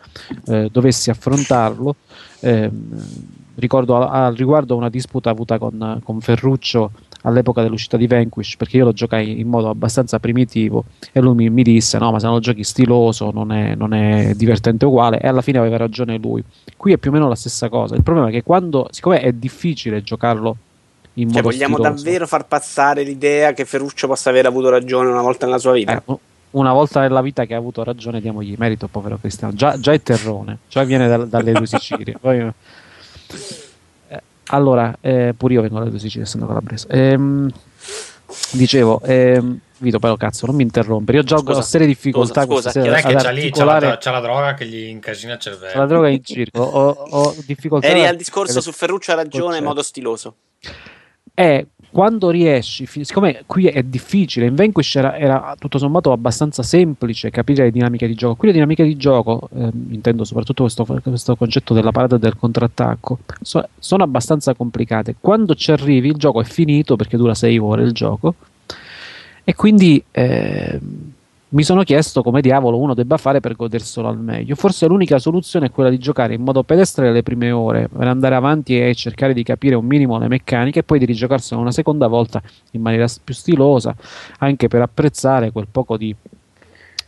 [0.46, 1.96] eh, dovessi affrontarlo,
[2.40, 2.70] eh,
[3.56, 6.90] ricordo al riguardo una disputa avuta con, con Ferruccio
[7.24, 11.50] all'epoca dell'uscita di Vanquish perché io lo giocai in modo abbastanza primitivo e lui mi,
[11.50, 15.20] mi disse no ma se non lo giochi stiloso non è, non è, divertente uguale
[15.20, 16.42] e alla fine aveva ragione lui.
[16.76, 19.32] Qui è più o meno la stessa cosa il problema è che quando siccome è
[19.32, 20.56] difficile giocarlo
[21.14, 25.10] in cioè, modo vogliamo stiloso, davvero far passare l'idea che Ferruccio possa aver avuto ragione
[25.10, 26.02] una volta nella sua vita?
[26.06, 26.16] Eh,
[26.50, 29.54] una volta nella vita che ha avuto ragione diamogli merito povero Cristiano.
[29.54, 32.16] Già, già è terrone cioè viene da, dalle due Sicilie.
[32.20, 32.52] Poi
[34.46, 36.86] allora, eh, pure io vengo dalle due Sicilie, essendo calabrese.
[36.88, 37.50] Ehm,
[38.52, 41.18] dicevo, ehm, Vito, però cazzo, non mi interrompere.
[41.18, 42.44] Io gioco a serie difficoltà.
[42.44, 45.34] Scusa, scusa non è che c'ha lì, c'ha la, c'ha la, droga che gli incasina
[45.34, 45.78] il cervello.
[45.78, 46.62] La droga in circo.
[46.62, 47.88] Ho, ho difficoltà.
[47.88, 50.36] Eri al discorso su Ferruccio ha ragione in modo stiloso.
[51.34, 57.30] È quando riesci, siccome qui è difficile, in Vanquish era, era, tutto sommato abbastanza semplice
[57.30, 58.34] capire le dinamiche di gioco.
[58.34, 63.20] Qui le dinamiche di gioco, eh, intendo soprattutto questo, questo, concetto della parata del contrattacco,
[63.40, 65.14] so, sono abbastanza complicate.
[65.20, 68.34] Quando ci arrivi, il gioco è finito perché dura 6 ore il gioco,
[69.44, 70.02] e quindi.
[70.10, 70.80] Eh,
[71.54, 74.56] mi sono chiesto come diavolo uno debba fare per goderselo al meglio.
[74.56, 78.34] Forse l'unica soluzione è quella di giocare in modo pedestre le prime ore, per andare
[78.34, 82.08] avanti e cercare di capire un minimo le meccaniche e poi di rigiocarselo una seconda
[82.08, 83.94] volta in maniera più stilosa,
[84.38, 86.14] anche per apprezzare quel poco di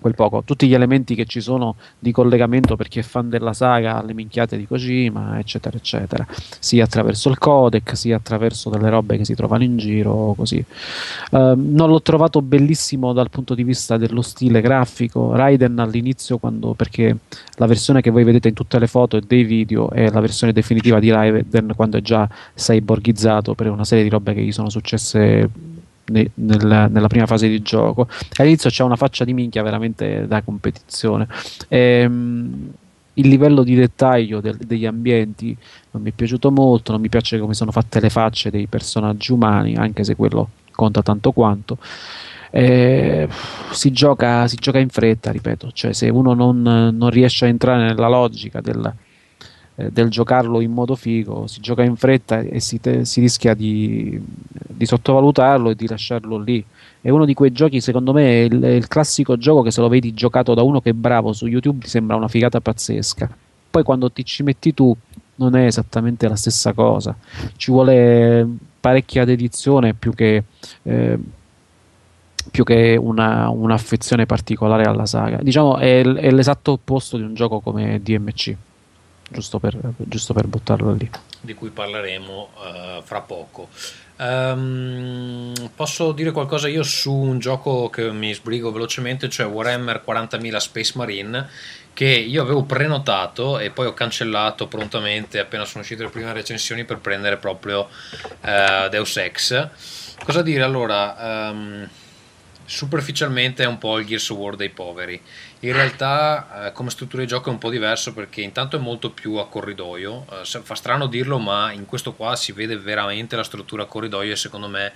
[0.00, 3.52] quel poco, tutti gli elementi che ci sono di collegamento per chi è fan della
[3.52, 6.26] saga alle minchiate di Kojima, eccetera, eccetera,
[6.58, 10.64] sia attraverso il codec, sia attraverso delle robe che si trovano in giro, così.
[11.30, 15.34] Uh, non l'ho trovato bellissimo dal punto di vista dello stile grafico.
[15.34, 17.16] Raiden all'inizio, quando, perché
[17.56, 20.52] la versione che voi vedete in tutte le foto e dei video è la versione
[20.52, 24.68] definitiva di Raiden quando è già cyborgizzato per una serie di robe che gli sono
[24.70, 25.48] successe
[26.06, 28.08] ne, nella, nella, prima fase di gioco.
[28.36, 31.26] All'inizio c'è una faccia di minchia veramente da competizione.
[31.68, 32.72] Ehm,
[33.14, 35.56] il livello di dettaglio del, degli ambienti
[35.92, 39.32] non mi è piaciuto molto, non mi piace come sono fatte le facce dei personaggi
[39.32, 41.78] umani, anche se quello conta tanto quanto.
[42.50, 43.28] Eh,
[43.70, 47.84] si, gioca, si, gioca, in fretta, ripeto, cioè se uno non, non riesce a entrare
[47.84, 48.94] nella logica del,
[49.76, 53.52] eh, del giocarlo in modo figo, si gioca in fretta e si, te, si rischia
[53.52, 56.64] di, di, sottovalutarlo e di lasciarlo lì.
[57.00, 59.82] È uno di quei giochi, secondo me, è il, è il, classico gioco che se
[59.82, 63.28] lo vedi giocato da uno che è bravo su YouTube ti sembra una figata pazzesca.
[63.70, 64.96] Poi quando ti ci metti tu
[65.36, 67.14] non è esattamente la stessa cosa.
[67.56, 68.48] Ci vuole
[68.80, 70.42] parecchia dedizione più che...
[70.82, 71.18] Eh,
[72.48, 75.38] più che una, un'affezione particolare alla saga.
[75.42, 78.56] Diciamo è, è l'esatto opposto di un gioco come DMC
[79.28, 81.10] giusto per, giusto per buttarlo lì.
[81.40, 83.68] Di cui parleremo uh, fra poco.
[84.18, 90.56] Um, posso dire qualcosa io su un gioco che mi sbrigo velocemente, cioè Warhammer 40.000
[90.56, 91.48] Space Marine,
[91.92, 96.84] che io avevo prenotato e poi ho cancellato prontamente appena sono uscite le prime recensioni
[96.84, 97.88] per prendere proprio
[98.42, 99.68] uh, Deus Ex.
[100.24, 101.50] Cosa dire allora?
[101.50, 101.88] Um,
[102.66, 105.20] superficialmente è un po' il Gears of War dei poveri
[105.66, 109.10] in realtà, eh, come struttura di gioco è un po' diverso perché intanto è molto
[109.10, 110.26] più a corridoio.
[110.42, 114.32] Eh, fa strano dirlo, ma in questo qua si vede veramente la struttura a corridoio
[114.32, 114.92] e secondo me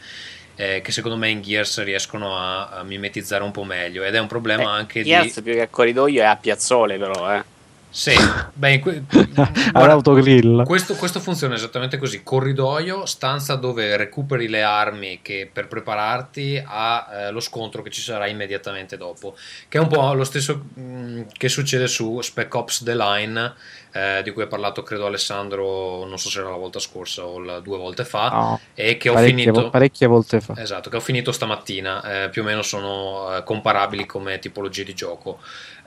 [0.56, 4.18] eh, che secondo me in Gears riescono a, a, mimetizzare un po' meglio ed è
[4.18, 7.34] un problema eh, anche Gears di Gears più che a corridoio è a piazzole però
[7.34, 7.59] eh
[7.91, 8.12] sì,
[8.55, 9.03] beh, que-
[9.73, 10.65] all'autogrill.
[10.65, 17.39] Questo, questo, funziona esattamente così: corridoio, stanza dove recuperi le armi che per prepararti allo
[17.39, 19.35] eh, scontro che ci sarà immediatamente dopo.
[19.69, 23.55] Che è un po' lo stesso mh, mm, che succede su Spec Ops The Line,
[23.93, 27.41] eh, di cui ha parlato credo Alessandro, non so se era la volta scorsa o
[27.41, 30.55] la, due volte fa, no, e che ho finito parecchie volte fa.
[30.57, 32.25] Esatto, che ho finito stamattina.
[32.25, 35.41] Eh, più o meno sono eh, comparabili come tipologie di gioco.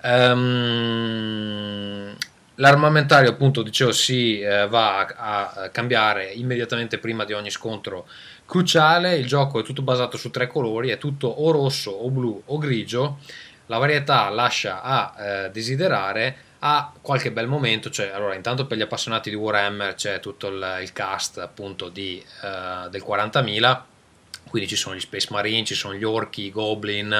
[0.04, 1.94] Um,
[2.56, 8.08] l'armamentario, appunto, dicevo, si eh, va a, a, cambiare immediatamente prima di ogni scontro
[8.46, 9.16] cruciale.
[9.16, 12.58] Il gioco è tutto basato su tre colori: è tutto o rosso, o blu, o
[12.58, 13.20] grigio.
[13.68, 16.36] La varietà lascia a eh, desiderare.
[16.60, 20.80] Ha qualche bel momento, cioè, allora, intanto per gli appassionati di Warhammer c'è tutto il,
[20.82, 23.82] il cast appunto di, uh, del 40.000
[24.54, 27.12] quindi ci sono gli Space Marine, ci sono gli orchi, i goblin,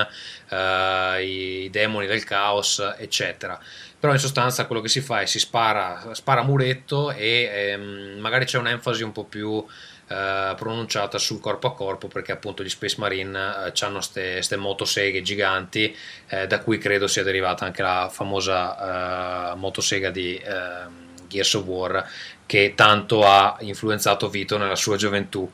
[0.50, 3.60] eh, i demoni del caos, eccetera.
[4.00, 8.46] Però in sostanza quello che si fa è si spara, spara muretto e ehm, magari
[8.46, 9.66] c'è un'enfasi un po' più
[10.10, 15.24] eh, pronunciata sul corpo a corpo perché appunto gli Space Marine eh, hanno queste motoseghe
[15.24, 15.96] giganti
[16.28, 21.64] eh, da cui credo sia derivata anche la famosa eh, motosega di ehm, Gears of
[21.64, 22.08] War
[22.46, 25.50] che tanto ha influenzato Vito nella sua gioventù.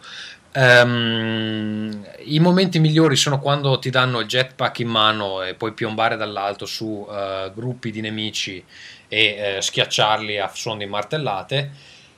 [0.51, 6.17] Um, I momenti migliori sono quando ti danno il jetpack in mano e puoi piombare
[6.17, 8.65] dall'alto su uh, gruppi di nemici
[9.07, 11.71] e uh, schiacciarli a suon di martellate.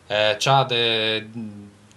[0.08, 1.28] Uh, c'ha de-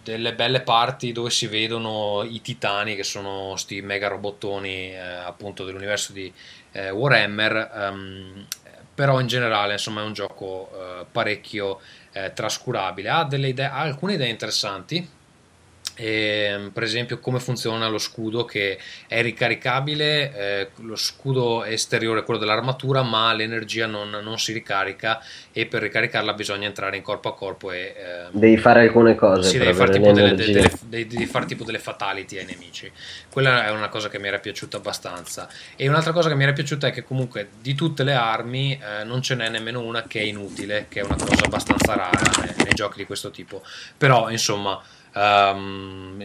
[0.03, 6.13] delle belle parti dove si vedono i titani, che sono questi mega robottoni appunto dell'universo
[6.13, 6.31] di
[6.73, 7.71] Warhammer.
[7.75, 8.47] Um,
[8.95, 11.81] però in generale insomma è un gioco parecchio
[12.35, 13.09] trascurabile.
[13.09, 15.09] Ha, idee, ha alcune idee interessanti
[15.97, 22.21] e, ehm, per esempio come funziona lo scudo che è ricaricabile eh, lo scudo esteriore
[22.21, 25.21] è quello dell'armatura ma l'energia non, non, si ricarica
[25.53, 29.49] e per ricaricarla bisogna entrare in corpo a corpo e eh, devi fare alcune cose
[29.49, 32.91] sì, devi fare, tipo delle, delle, delle, devi fare tipo delle fatality ai nemici.
[33.31, 35.49] Quella è una cosa che mi era piaciuta abbastanza.
[35.77, 39.05] E un'altra cosa che mi era piaciuta è che comunque di tutte le armi eh,
[39.05, 42.55] non ce n'è nemmeno una che è inutile che è una cosa abbastanza rara nei,
[42.65, 43.63] nei giochi di questo tipo.
[43.97, 44.81] Però insomma
[45.17, 46.25] Um,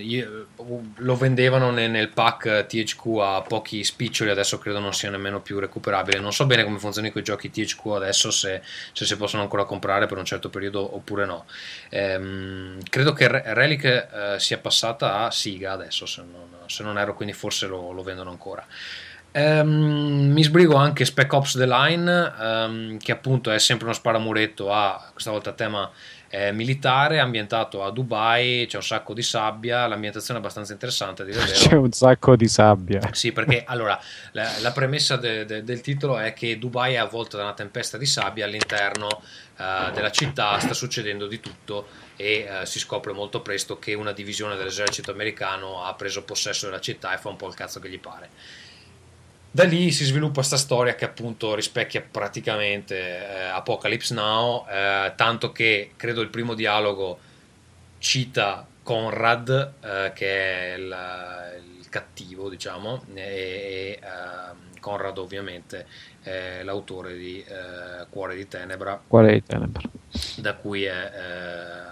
[0.95, 6.19] lo vendevano nel, pack THQ a pochi spiccioli, adesso credo non sia nemmeno più recuperabile.
[6.19, 8.61] Non so bene come funzionano quei giochi THQ adesso, se,
[8.91, 11.45] se, si possono ancora comprare per un certo periodo oppure no.
[11.91, 17.13] Um, credo che Relic uh, sia passata a Siga adesso, se non, se non ero,
[17.13, 18.65] quindi forse lo, lo vendono ancora.
[19.31, 25.09] Um, mi sbrigo anche Spec Ops The Line, che appunto è sempre uno sparamuretto a
[25.11, 25.91] questa volta tema
[26.29, 31.25] è militare, ambientato a Dubai, c'è un sacco di sabbia, l'ambientazione è abbastanza interessante.
[31.25, 33.01] C'è un sacco di sabbia.
[33.13, 33.99] Sì, perché allora
[34.33, 37.97] la, la premessa de, de, del titolo è che Dubai è avvolta da una tempesta
[37.97, 43.41] di sabbia all'interno uh, della città, sta succedendo di tutto e uh, si scopre molto
[43.41, 47.47] presto che una divisione dell'esercito americano ha preso possesso della città e fa un po'
[47.47, 48.29] il cazzo che gli pare
[49.51, 55.51] da lì si sviluppa questa storia che appunto rispecchia praticamente eh, Apocalypse Now, eh, tanto
[55.51, 57.19] che credo il primo dialogo
[57.97, 60.95] cita Conrad, eh, che è il,
[61.79, 65.85] il, cattivo, diciamo, e, e ehm, Conrad ovviamente
[66.21, 69.01] è l'autore di eh, Cuore di Tenebra.
[69.05, 69.81] Cuore di Tenebra.
[70.37, 71.88] Da cui è eh,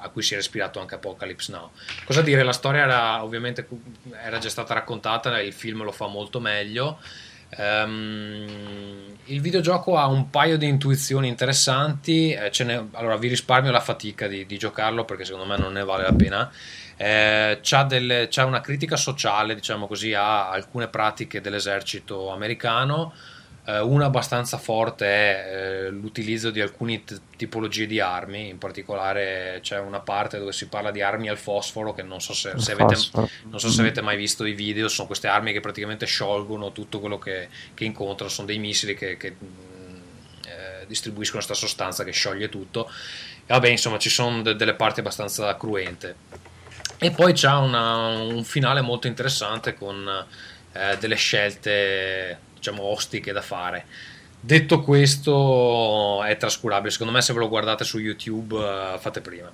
[0.00, 1.70] a cui si è ispirato anche Apocalypse Now.
[2.04, 2.42] Cosa dire?
[2.42, 3.66] La storia era ovviamente
[4.22, 6.98] era già stata raccontata, il film lo fa molto meglio.
[7.56, 12.32] Um, il videogioco ha un paio di intuizioni interessanti.
[12.32, 15.84] Eh, ne, allora, vi risparmio la fatica di, di, giocarlo perché secondo me non ne
[15.84, 16.50] vale la pena.
[16.96, 23.14] Eh, c'ha, delle, c'ha, una critica sociale, diciamo così, a alcune pratiche dell'esercito americano.
[23.68, 29.58] Eh, una abbastanza forte è eh, l'utilizzo di alcune t- tipologie di armi, in particolare
[29.60, 32.72] c'è una parte dove si parla di armi al fosforo che non so se, se,
[32.72, 32.96] avete,
[33.44, 36.98] non so se avete, mai visto i video, sono queste armi che praticamente sciolgono tutto
[36.98, 39.36] quello che, che incontrano, sono dei missili che, che
[40.46, 42.88] eh, distribuiscono questa sostanza che scioglie tutto.
[42.88, 46.14] E vabbè, insomma, ci sono de- delle parti abbastanza cruente.
[46.96, 50.26] E poi c'è una, un finale molto interessante con
[50.72, 53.86] eh, delle scelte diciamo, ostiche da fare.
[54.40, 56.90] Detto questo, è trascurabile.
[56.92, 59.50] Secondo me, se ve lo guardate su YouTube, uh, fate prima.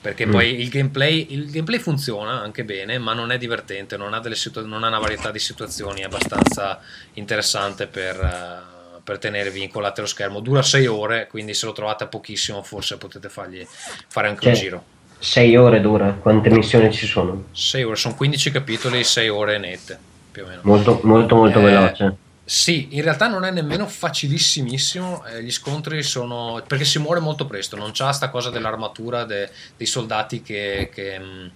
[0.00, 0.30] Perché mm.
[0.30, 4.64] poi il gameplay, il gameplay, funziona anche bene, ma non è divertente, non ha, situ-
[4.64, 6.80] non ha una varietà di situazioni abbastanza
[7.14, 10.40] interessante per, uh, per tenervi incollati allo schermo.
[10.40, 13.64] Dura 6 ore, quindi se lo trovate a pochissimo, forse potete fargli
[14.08, 14.84] fare anche un giro.
[15.18, 16.10] 6 ore dura?
[16.14, 17.44] Quante missioni ci sono?
[17.52, 19.98] 6 ore, sono 15 capitoli, 6 ore nette,
[20.32, 20.60] più o meno.
[20.64, 22.16] Molto, molto, molto eh, veloce
[22.52, 26.62] sì, in realtà non è nemmeno facilissimissimo, eh, gli scontri sono...
[26.66, 31.18] perché si muore molto presto, non c'ha sta cosa dell'armatura de, dei soldati che, che,
[31.18, 31.46] mm,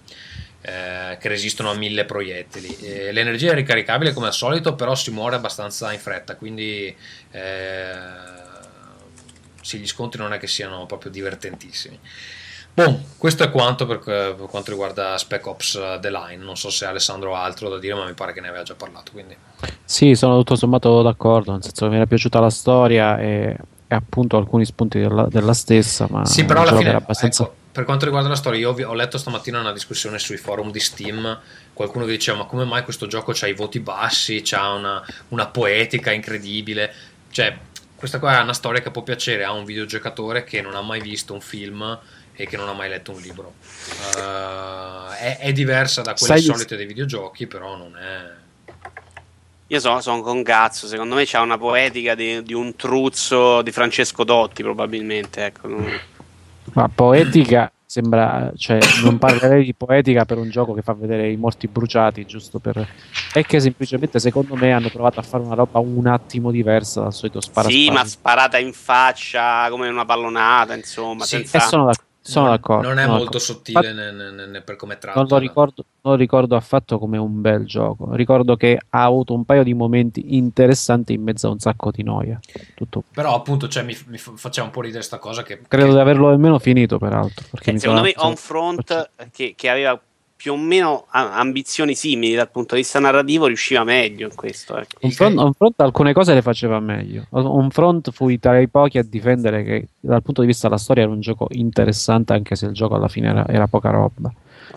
[0.61, 2.75] eh, che, resistono a mille proiettili.
[2.79, 6.95] Eh, l'energia è ricaricabile come al solito, però si muore abbastanza in fretta, quindi
[7.29, 7.93] eh,
[9.61, 11.99] sì, gli scontri non è che siano proprio divertentissimi.
[12.77, 16.43] Boh, questo è quanto per, per, quanto riguarda Spec Ops uh, The Line.
[16.43, 18.75] Non so se Alessandro ha altro da dire, ma mi pare che ne aveva già
[18.75, 19.11] parlato.
[19.13, 19.35] Quindi.
[19.83, 21.53] Sì, sono tutto sommato d'accordo.
[21.53, 25.55] Nel senso che mi era piaciuta la storia e, e appunto alcuni spunti della, della
[25.55, 26.05] stessa.
[26.07, 27.45] Ma sì, però alla fine, abbastanza...
[27.45, 30.79] ecco, per quanto riguarda la storia, io ho letto stamattina una discussione sui forum di
[30.79, 31.39] Steam.
[31.73, 34.43] Qualcuno che diceva: Ma come mai questo gioco ha i voti bassi?
[34.51, 36.93] Ha una, una poetica incredibile.
[37.31, 37.57] Cioè,
[37.95, 41.01] questa qua è una storia che può piacere a un videogiocatore che non ha mai
[41.01, 41.99] visto un film
[42.37, 43.55] e che non ha mai letto un libro.
[44.15, 48.45] Uh, è, è, diversa da quelle Sai solite dei videogiochi, però non è.
[49.67, 53.71] Io sono, sono con cazzo, secondo me c'è una poetica di, di, un truzzo di
[53.71, 55.45] Francesco Dotti, probabilmente.
[55.45, 55.67] Ecco.
[56.73, 61.37] Ma poetica sembra, cioè, non parlerei di poetica per un gioco che fa vedere i
[61.37, 62.87] morti bruciati, giusto per.
[63.33, 67.13] È che semplicemente, secondo me, hanno provato a fare una roba un attimo diversa dal
[67.13, 67.67] solito spara.
[67.67, 71.23] Sì, ma sparata in faccia come una pallonata, insomma.
[71.23, 71.57] Sì, senza...
[71.57, 72.87] e sono d'accordo sono d'accordo.
[72.87, 73.39] Non è molto d'accordo.
[73.39, 75.19] sottile ne, ne, ne, per come tratta.
[75.19, 78.13] Non lo, ricordo, non lo, ricordo, affatto come un bel gioco.
[78.13, 82.03] Ricordo che ha avuto un paio di momenti interessanti in mezzo a un sacco di
[82.03, 82.39] noia.
[82.75, 83.03] Tutto.
[83.13, 85.43] Però, appunto, cioè, mi, mi faceva un po' ridere questa cosa.
[85.43, 85.93] Che, Credo che...
[85.93, 87.45] di averlo almeno finito, peraltro.
[87.63, 89.99] Eh, secondo me, On Front, che, che aveva
[90.37, 94.77] più o meno ambizioni simili dal punto di vista narrativo riusciva meglio in questo.
[94.77, 94.99] Ecco.
[95.01, 97.25] Un, front, un front alcune cose le faceva meglio.
[97.31, 101.03] Un front fui tra i pochi a difendere che dal punto di vista della storia
[101.03, 104.31] era un gioco interessante anche se il gioco alla fine era, era poca roba.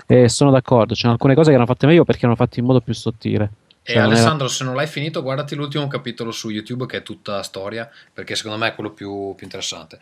[0.06, 2.80] E sono d'accordo, c'erano alcune cose che erano fatte meglio perché erano fatte in modo
[2.80, 3.50] più sottile.
[3.82, 4.54] E cioè, Alessandro, era...
[4.54, 8.56] se non l'hai finito, guardati l'ultimo capitolo su YouTube che è tutta storia, perché secondo
[8.56, 9.98] me è quello più, più interessante.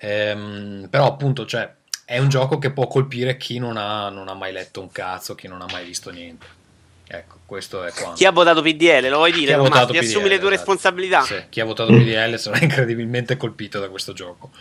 [0.00, 1.72] Ehm, però appunto, cioè,
[2.10, 5.34] è un gioco che può colpire chi non ha, non ha mai letto un cazzo,
[5.34, 6.46] chi non ha mai visto niente.
[7.06, 8.14] Ecco, questo è quanto.
[8.14, 9.60] Chi ha votato PDL, lo vuoi dire?
[9.60, 10.48] Chi ha ti assumi le tue esatto.
[10.48, 11.20] responsabilità?
[11.20, 14.52] Sì, chi ha votato PDL sarà incredibilmente colpito da questo gioco.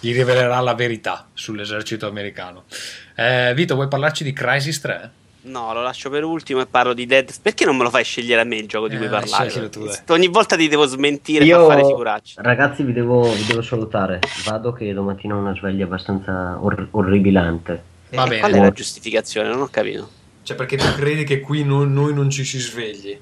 [0.00, 2.64] Gli rivelerà la verità sull'esercito americano.
[3.14, 5.10] Eh, Vito, vuoi parlarci di Crisis 3?
[5.44, 7.30] No, lo lascio per ultimo e parlo di Dead.
[7.42, 9.68] Perché non me lo fai scegliere a me il gioco di cui eh, parlare?
[9.68, 12.40] Tu, Ogni volta ti devo smentire Io, per fare figuracce.
[12.40, 14.20] Ragazzi, vi devo, vi devo, salutare.
[14.46, 17.82] Vado che domattina ho una sveglia abbastanza or- orribilante.
[18.10, 18.40] Va bene.
[18.40, 19.48] Qual è la giustificazione?
[19.48, 20.08] Non ho capito.
[20.42, 23.18] Cioè, perché tu credi che qui non, noi non ci si svegli?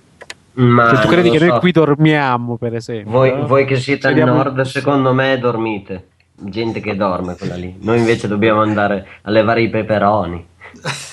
[0.54, 1.46] Ma cioè, tu credi che so.
[1.46, 3.10] noi qui dormiamo, per esempio?
[3.10, 3.46] Voi, no?
[3.48, 6.08] voi che siete al nord, secondo me, dormite.
[6.34, 7.76] Gente che dorme quella lì.
[7.80, 10.46] Noi invece dobbiamo andare a levare i peperoni.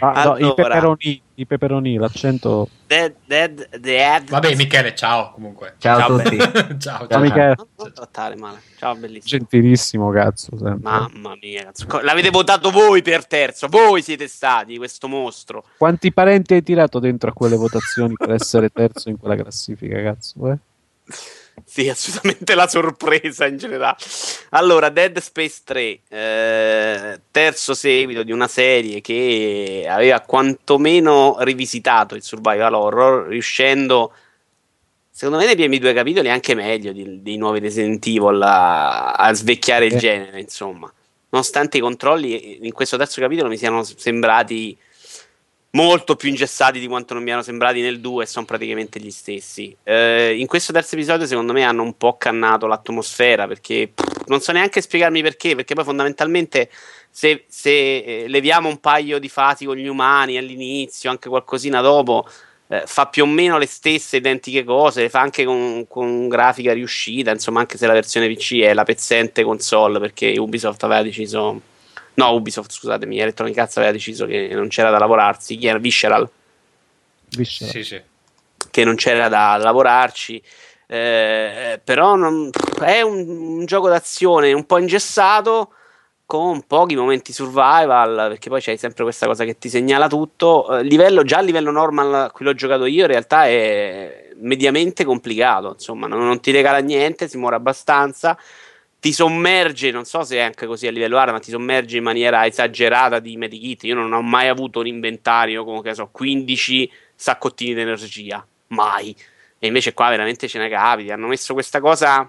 [0.00, 2.68] ah, allora, no, i peperoni, i peperoni, l'accento.
[2.86, 4.28] Dead, dead, dead.
[4.28, 5.74] Vabbè, Michele, ciao comunque.
[5.78, 6.36] Ciao, ciao a tutti.
[6.78, 7.54] ciao, ciao, ciao, Michele.
[7.76, 8.60] Non trattare male.
[8.76, 9.38] Ciao, bellissimo.
[9.38, 10.56] Gentilissimo, cazzo.
[10.56, 10.78] Sempre.
[10.82, 11.86] Mamma mia, cazzo.
[12.02, 13.68] L'avete votato voi per terzo.
[13.68, 15.64] Voi siete stati questo mostro.
[15.78, 20.50] Quanti parenti hai tirato dentro a quelle votazioni per essere terzo in quella classifica, cazzo?
[20.50, 20.58] Eh?
[21.64, 23.96] Sì, assolutamente la sorpresa in generale.
[24.50, 32.22] Allora, Dead Space 3, eh, terzo seguito di una serie che aveva quantomeno rivisitato il
[32.22, 34.12] survival horror, riuscendo,
[35.10, 39.32] secondo me, nei primi due capitoli anche meglio di, dei nuovi Resident Evil a, a
[39.32, 40.92] svecchiare il genere, insomma.
[41.30, 44.76] Nonostante i controlli in questo terzo capitolo mi siano sembrati
[45.70, 49.10] molto più ingessati di quanto non mi erano sembrati nel 2 e sono praticamente gli
[49.10, 49.76] stessi.
[49.82, 54.40] Eh, in questo terzo episodio, secondo me, hanno un po' cannato l'atmosfera perché pff, non
[54.40, 55.54] so neanche spiegarmi perché.
[55.54, 56.70] Perché poi fondamentalmente,
[57.10, 62.26] se, se eh, leviamo un paio di fasi con gli umani all'inizio, anche qualcosina dopo.
[62.68, 66.72] Eh, fa più o meno le stesse identiche cose, le fa anche con, con grafica
[66.72, 71.60] riuscita, insomma, anche se la versione PC è la pezzente console perché Ubisoft aveva deciso
[72.16, 75.56] No, Ubisoft, scusatemi, Electronic Arts aveva deciso che non c'era da lavorarsi.
[75.56, 75.78] Chi era?
[75.78, 76.28] Visceral.
[77.36, 77.72] Visceral.
[77.72, 78.00] Sì, sì.
[78.70, 80.42] Che non c'era da lavorarci.
[80.88, 85.72] Eh, però non, è un, un, gioco d'azione un po' ingessato
[86.24, 90.84] con pochi momenti survival perché poi c'hai sempre questa cosa che ti segnala tutto eh,
[90.84, 96.06] livello, già a livello normal qui l'ho giocato io in realtà è mediamente complicato insomma
[96.06, 98.38] non, non ti regala niente si muore abbastanza
[99.06, 102.02] ti sommerge, non so se è anche così a livello hard, ma ti sommerge in
[102.02, 103.84] maniera esagerata di medikit.
[103.84, 109.14] Io non ho mai avuto un inventario con, che so, 15 saccottini di energia, mai.
[109.60, 111.12] E invece qua veramente ce ne capiti.
[111.12, 112.28] Hanno messo questa cosa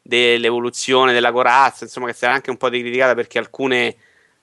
[0.00, 3.96] dell'evoluzione della corazza, insomma, che sarà anche un po' criticata perché alcune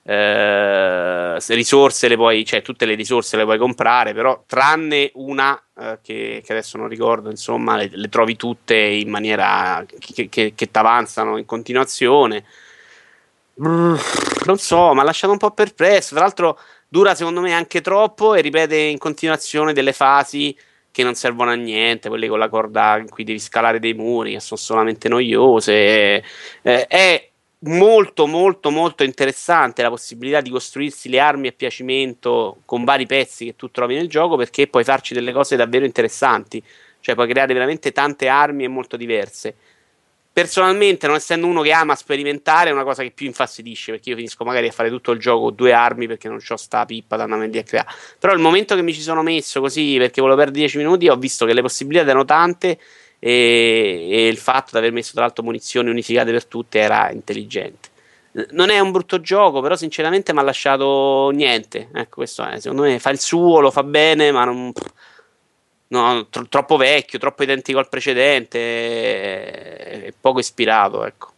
[0.06, 5.98] eh, risorse le puoi, cioè tutte le risorse le puoi comprare, però tranne una eh,
[6.02, 10.70] che, che, adesso non ricordo, insomma, le, le trovi tutte in maniera che, che, che
[10.70, 12.44] ti avanzano in continuazione.
[13.56, 16.14] non so, mi ha lasciato un po' perplesso.
[16.14, 16.58] Tra l'altro,
[16.88, 20.56] dura secondo me anche troppo e ripete in continuazione delle fasi
[20.90, 24.32] che non servono a niente, quelle con la corda in cui devi scalare dei muri,
[24.34, 26.22] che sono solamente noiose.
[26.62, 27.30] Eh, è
[27.64, 33.46] molto molto molto interessante la possibilità di costruirsi le armi a piacimento con vari pezzi
[33.46, 36.62] che tu trovi nel gioco perché puoi farci delle cose davvero interessanti.
[37.00, 39.54] Cioè puoi creare veramente tante armi e molto diverse.
[40.32, 44.16] Personalmente non essendo uno che ama sperimentare è una cosa che più infastidisce perché io
[44.16, 47.24] finisco magari a fare tutto il gioco due armi perché non ho sta pippa da
[47.24, 47.88] andarmi a creare.
[48.18, 51.16] Però il momento che mi ci sono messo così perché volevo perdere 10 minuti ho
[51.16, 52.78] visto che le possibilità erano tante
[53.26, 57.88] e, e il fatto di aver messo tra l'altro munizioni unificate per tutte era intelligente.
[58.50, 61.88] Non è un brutto gioco, però sinceramente mi ha lasciato niente.
[61.94, 64.70] Ecco, questo è, secondo me fa il suo, lo fa bene, ma non,
[65.86, 68.58] no, tro- troppo vecchio, troppo identico al precedente,
[70.04, 71.32] è poco ispirato, ecco.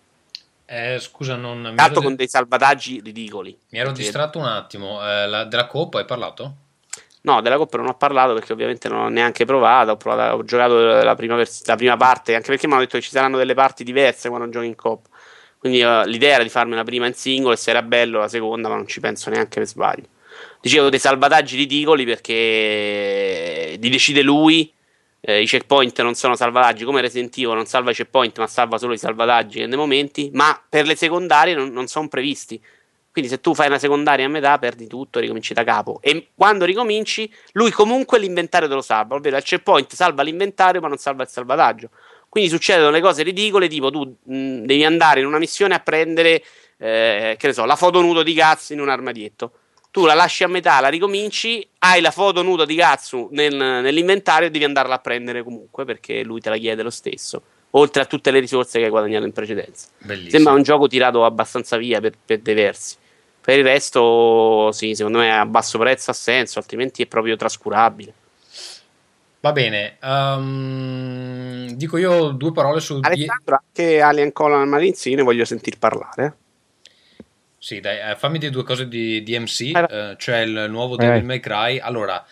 [0.64, 1.72] Eh, scusa, non.
[1.76, 3.56] Tanto con dei salvataggi ridicoli.
[3.68, 5.00] Mi ero distratto un attimo.
[5.08, 6.54] Eh, la, della Coppa hai parlato?
[7.26, 9.90] No, della Coppa non ho parlato perché ovviamente non ho neanche provato.
[9.90, 12.98] Ho, provato, ho giocato la prima, vers- la prima, parte, anche perché mi hanno detto
[12.98, 15.08] che ci saranno delle parti diverse quando giochi in Coppa.
[15.58, 18.28] Quindi uh, l'idea era di farmi la prima in singolo e se era bello la
[18.28, 20.06] seconda, ma non ci penso neanche per sbaglio.
[20.60, 24.72] Dicevo dei salvataggi ridicoli perché li decide lui.
[25.20, 28.78] Eh, I checkpoint non sono salvataggi come Resident Evil, non salva i checkpoint, ma salva
[28.78, 30.30] solo i salvataggi nei momenti.
[30.32, 32.62] Ma per le secondarie non, non sono previsti.
[33.16, 36.01] Quindi se tu fai una secondaria a metà perdi tutto, ricominci da capo.
[36.02, 40.88] E quando ricominci, lui comunque l'inventario te lo salva, ovvero al checkpoint salva l'inventario ma
[40.88, 41.88] non salva il salvataggio.
[42.28, 46.44] Quindi succedono le cose ridicole, tipo tu mh, devi andare in una missione a prendere,
[46.76, 49.52] eh, che ne so, la foto nudo di Gatsu in un armadietto.
[49.90, 54.48] Tu la lasci a metà, la ricominci, hai la foto nudo di Gatsu nel, nell'inventario
[54.48, 57.40] e devi andarla a prendere comunque perché lui te la chiede lo stesso
[57.70, 59.88] oltre a tutte le risorse che hai guadagnato in precedenza.
[59.98, 60.30] Bellissimo.
[60.30, 62.97] Sembra un gioco tirato abbastanza via per, per dei versi.
[63.47, 68.12] Per il resto, sì, secondo me a basso prezzo ha senso, altrimenti è proprio trascurabile.
[69.39, 72.98] Va bene, um, dico io due parole su...
[73.01, 76.36] Alessandro, die- anche Alien Colon Marines ne voglio sentir parlare.
[77.56, 81.39] Sì, dai, eh, fammi dire due cose di DMC, eh, cioè il nuovo Devil May
[81.39, 81.78] Cry.
[81.78, 82.27] Allora,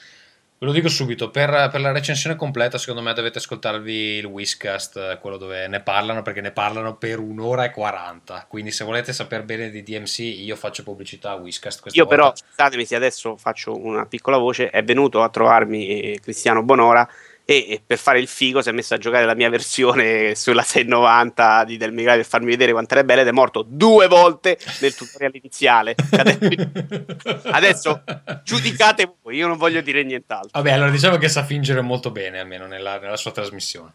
[0.65, 5.19] Ve lo dico subito, per, per, la recensione completa secondo me dovete ascoltarvi il Whiskcast,
[5.19, 9.43] quello dove ne parlano, perché ne parlano per un'ora e 40, quindi se volete sapere
[9.43, 11.89] bene di DMC io faccio pubblicità a Whiskcast.
[11.93, 12.09] Io volta.
[12.09, 17.07] però, scusatemi se adesso faccio una piccola voce, è venuto a trovarmi Cristiano Bonora
[17.47, 21.65] e, per fare il figo si è messo a giocare la mia versione sulla 690
[21.65, 24.95] di Del Migrare per farmi vedere quanto era bella ed è morto due volte nel
[24.95, 25.95] tutorial iniziale.
[27.45, 28.03] Adesso
[28.43, 30.51] giudicate voi io non voglio dire nient'altro.
[30.53, 33.93] Vabbè allora diciamo che sa fingere molto bene almeno nella, nella sua trasmissione.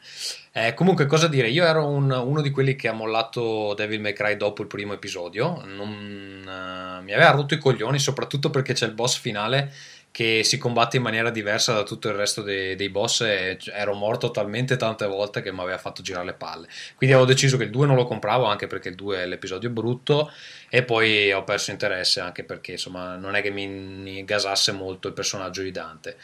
[0.52, 1.50] Eh, comunque cosa dire?
[1.50, 4.94] Io ero un, uno di quelli che ha mollato Devil May Cry dopo il primo
[4.94, 5.62] episodio.
[5.66, 9.72] Non, uh, mi aveva rotto i coglioni soprattutto perché c'è il boss finale
[10.20, 13.94] che si combatte in maniera diversa da tutto il resto dei, dei boss e ero
[13.94, 16.68] morto talmente tante volte che mi aveva fatto girare le palle.
[16.98, 19.70] Quindi avevo deciso che il 2 non lo compravo anche perché il 2 è l'episodio
[19.70, 20.30] brutto
[20.68, 25.14] e poi ho perso interesse anche perché insomma non è che mi gasasse molto il
[25.14, 26.18] personaggio di Dante.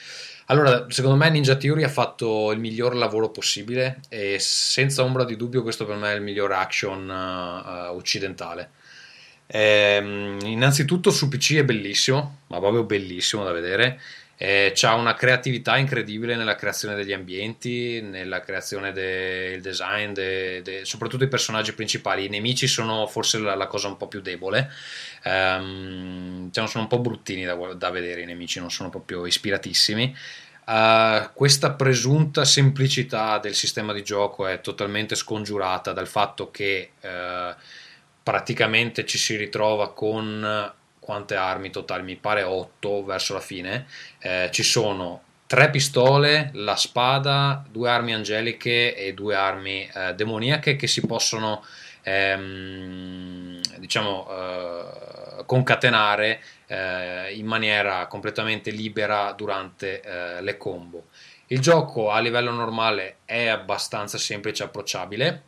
[0.47, 5.37] Allora, secondo me Ninja Theory ha fatto il miglior lavoro possibile e senza ombra di
[5.37, 8.71] dubbio questo per me è il miglior action uh, occidentale
[9.47, 13.99] Eh, innanzitutto su PC è bellissimo, ma proprio bellissimo da vedere.
[14.37, 20.83] Eh, c'ha una creatività incredibile nella creazione degli ambienti, nella creazione del design, de, de,
[20.83, 22.25] soprattutto i personaggi principali.
[22.25, 24.69] I nemici sono forse la, la cosa un po' più debole.
[25.23, 30.13] Um, cioè sono un po' bruttini da, da, vedere i nemici, non sono proprio ispiratissimi.
[30.65, 37.55] Uh, questa presunta semplicità del sistema di gioco è totalmente scongiurata dal fatto che uh,
[38.25, 43.85] praticamente ci si ritrova con quante armi totali, mi pare 8 verso la fine,
[44.17, 50.75] eh, ci sono tre pistole, la spada, due armi angeliche e due armi eh, demoniache
[50.75, 51.63] che si possono
[52.01, 61.09] ehm, diciamo eh, concatenare eh, in maniera completamente libera durante eh, le combo.
[61.49, 65.43] Il gioco a livello normale è abbastanza semplice e approcciabile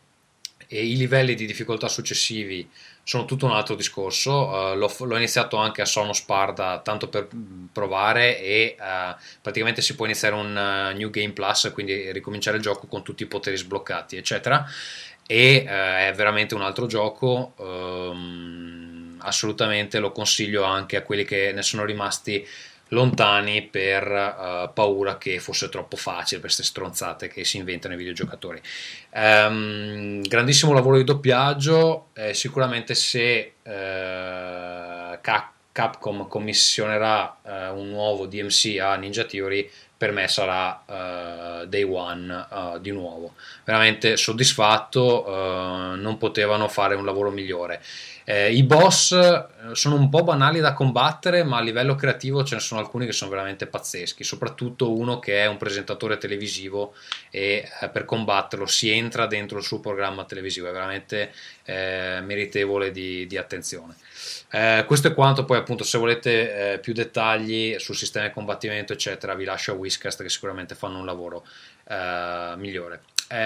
[0.67, 2.69] e i livelli di difficoltà successivi
[3.03, 4.47] sono tutto un altro discorso.
[4.47, 7.29] Uh, l'ho, l'ho, iniziato anche a Sono Sparda tanto per
[7.71, 12.63] provare e uh, praticamente si può iniziare un uh, New Game Plus, quindi ricominciare il
[12.63, 14.65] gioco con tutti i poteri sbloccati, eccetera.
[15.25, 17.53] E è veramente un altro gioco.
[17.57, 22.45] Um, assolutamente lo consiglio anche a quelli che ne sono rimasti
[22.89, 28.61] lontani per uh, paura che fosse troppo facile queste stronzate che si inventano i videogiocatori.
[29.13, 35.19] Um, grandissimo lavoro di doppiaggio, eh, sicuramente se uh,
[35.71, 42.47] Capcom commissionerà uh, un nuovo DMC a Ninja Theory per me sarà uh, day one
[42.49, 43.33] uh, di nuovo.
[43.63, 47.81] Veramente soddisfatto, non potevano fare un lavoro migliore.
[48.29, 52.55] Eh, I boss eh, sono un po' banali da combattere, ma a livello creativo ce
[52.55, 56.93] ne sono alcuni che sono veramente pazzeschi, soprattutto uno che è un presentatore televisivo
[57.31, 61.31] e eh, per combatterlo si entra dentro il suo programma televisivo, è veramente
[61.63, 63.95] eh, meritevole di, di attenzione.
[64.51, 68.91] Eh, questo è quanto, poi appunto se volete eh, più dettagli sul sistema di combattimento
[68.91, 71.45] eccetera vi lascio a Whiskast che sicuramente fanno un lavoro
[72.57, 73.03] migliore.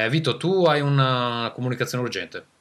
[0.09, 2.60] Vito, tu hai una comunicazione urgente?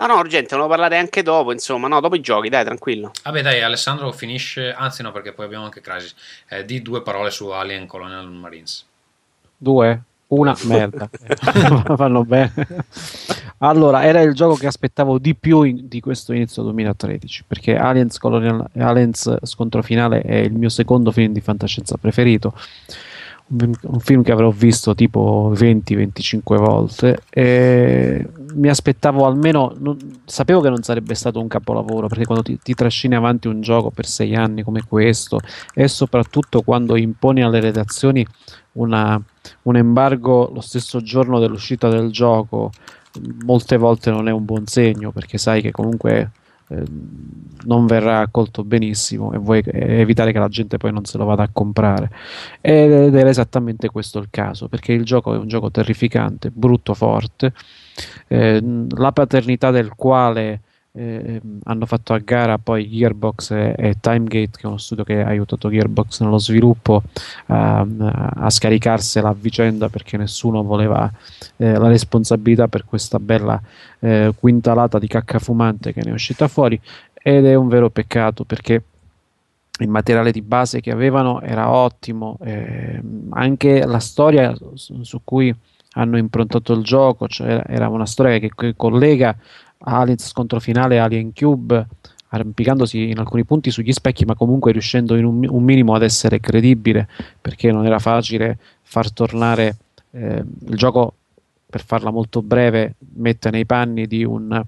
[0.00, 3.10] No, no, urgente, non lo parlate anche dopo, insomma, no, dopo i giochi, dai, tranquillo.
[3.22, 6.14] Vabbè, dai, Alessandro finisce, anzi no, perché poi abbiamo anche Crisis,
[6.48, 8.86] eh, di due parole su Alien Colonial Marines.
[9.58, 10.02] Due?
[10.28, 11.10] Una merda,
[11.96, 12.66] fanno bene.
[13.58, 18.16] Allora, era il gioco che aspettavo di più in, di questo inizio 2013, perché Aliens,
[18.16, 22.54] Colonial, Aliens Scontro Finale è il mio secondo film di fantascienza preferito,
[23.50, 30.68] un, film che avrò visto tipo 20-25 volte e mi aspettavo almeno, non, sapevo che
[30.68, 34.34] non sarebbe stato un capolavoro, perché quando ti, ti trascini avanti un gioco per sei
[34.34, 35.40] anni come questo
[35.74, 38.26] e soprattutto quando imponi alle redazioni
[38.72, 39.20] una
[39.62, 42.70] un embargo lo stesso giorno dell'uscita del gioco
[43.44, 46.30] molte volte non è un buon segno perché sai che comunque
[46.70, 46.84] eh,
[47.64, 51.42] non verrà accolto benissimo e vuoi evitare che la gente poi non se lo vada
[51.42, 52.10] a comprare.
[52.60, 57.52] Ed è esattamente questo il caso perché il gioco è un gioco terrificante brutto forte.
[58.28, 64.50] Eh, la paternità del quale eh, hanno fatto a gara poi Gearbox e, e, Timegate,
[64.56, 67.02] che è uno studio che ha aiutato Gearbox nello sviluppo,
[67.46, 71.10] a, a scaricarsela a vicenda perché nessuno voleva
[71.56, 73.60] eh, la responsabilità per questa bella
[74.00, 76.80] eh, quintalata di cacca fumante che ne è uscita fuori.
[77.22, 78.82] Ed è un vero peccato perché
[79.80, 83.00] il materiale di base che avevano era ottimo, eh,
[83.30, 85.54] anche la storia su, su cui
[85.94, 89.36] hanno improntato il gioco, cioè era una storia che, che collega
[89.80, 91.86] Aliens scontro finale Alien Cube
[92.32, 96.38] arrampicandosi in alcuni punti sugli specchi ma comunque riuscendo in un, un minimo ad essere
[96.38, 97.08] credibile
[97.40, 99.76] perché non era facile far tornare
[100.12, 101.14] eh, il gioco
[101.66, 104.62] per farla molto breve mette nei panni di un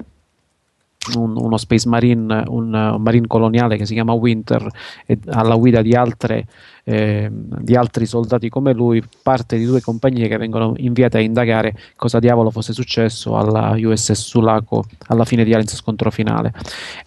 [1.17, 4.67] un, uno Space Marine, un, marine coloniale che si chiama Winter
[5.05, 6.47] e alla guida di, altre,
[6.85, 11.75] eh, di altri soldati come lui, parte di due compagnie che vengono inviate a indagare
[11.97, 16.53] cosa diavolo fosse successo alla USS Sulaco alla fine di Aliens Scontro Finale.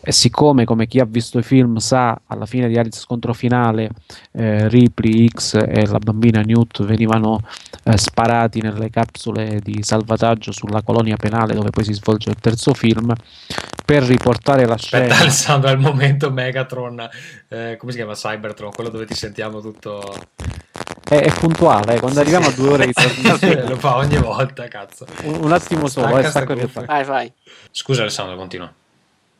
[0.02, 3.89] E siccome, come chi ha visto i film sa, alla fine di Aliens Scontro Finale
[4.31, 7.41] eh, Ripley, X e la bambina Newt venivano
[7.84, 12.73] eh, sparati nelle capsule di salvataggio sulla colonia penale dove poi si svolge il terzo
[12.73, 13.14] film
[13.85, 15.03] per riportare la scena.
[15.03, 17.07] Aspetta, Alessandro, al momento Megatron,
[17.49, 20.13] eh, come si chiama Cybertron, quello dove ti sentiamo tutto.
[21.03, 23.63] È, è puntuale, eh, quando arriviamo a due ore di trasmissione.
[23.69, 25.05] Lo fa ogni volta, cazzo.
[25.23, 26.55] Un, un attimo solo, eh, stacco
[26.85, 27.33] vai, vai.
[27.71, 28.71] Scusa, Alessandro, continua.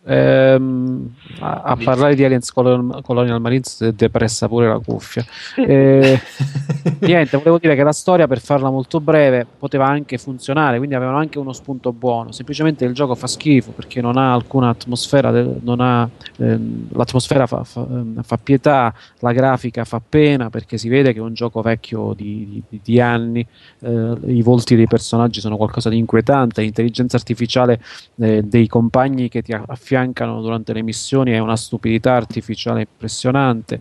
[0.08, 5.26] Ehm, a, a parlare di Aliens Colonial, Colonial Marines è depressa pure la cuffia.
[5.56, 6.20] Eh,
[7.02, 11.18] niente, volevo dire che la storia, per farla molto breve, poteva anche funzionare, quindi avevano
[11.18, 12.32] anche uno spunto buono.
[12.32, 16.08] Semplicemente il gioco fa schifo perché non ha alcuna atmosfera, non ha,
[16.38, 21.20] ehm, l'atmosfera fa, fa, ehm, fa, pietà, la grafica fa pena perché si vede che
[21.20, 23.46] è un gioco vecchio di, di, di anni,
[23.80, 27.82] eh, i volti dei personaggi sono qualcosa di inquietante, l'intelligenza artificiale
[28.18, 33.80] eh, dei compagni che ti affiancano affiancano durante le missioni è una stupidità artificiale impressionante.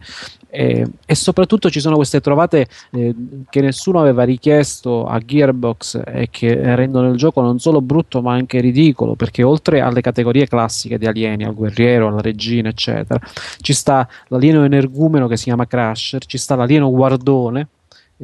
[0.49, 3.13] E, e soprattutto ci sono queste trovate eh,
[3.51, 8.35] che nessuno aveva richiesto a Gearbox e che rendono il gioco non solo brutto ma
[8.35, 13.19] anche ridicolo perché oltre alle categorie classiche di alieni, al guerriero, alla regina eccetera
[13.61, 17.67] ci sta l'alieno energumeno che si chiama Crusher, ci sta l'alieno guardone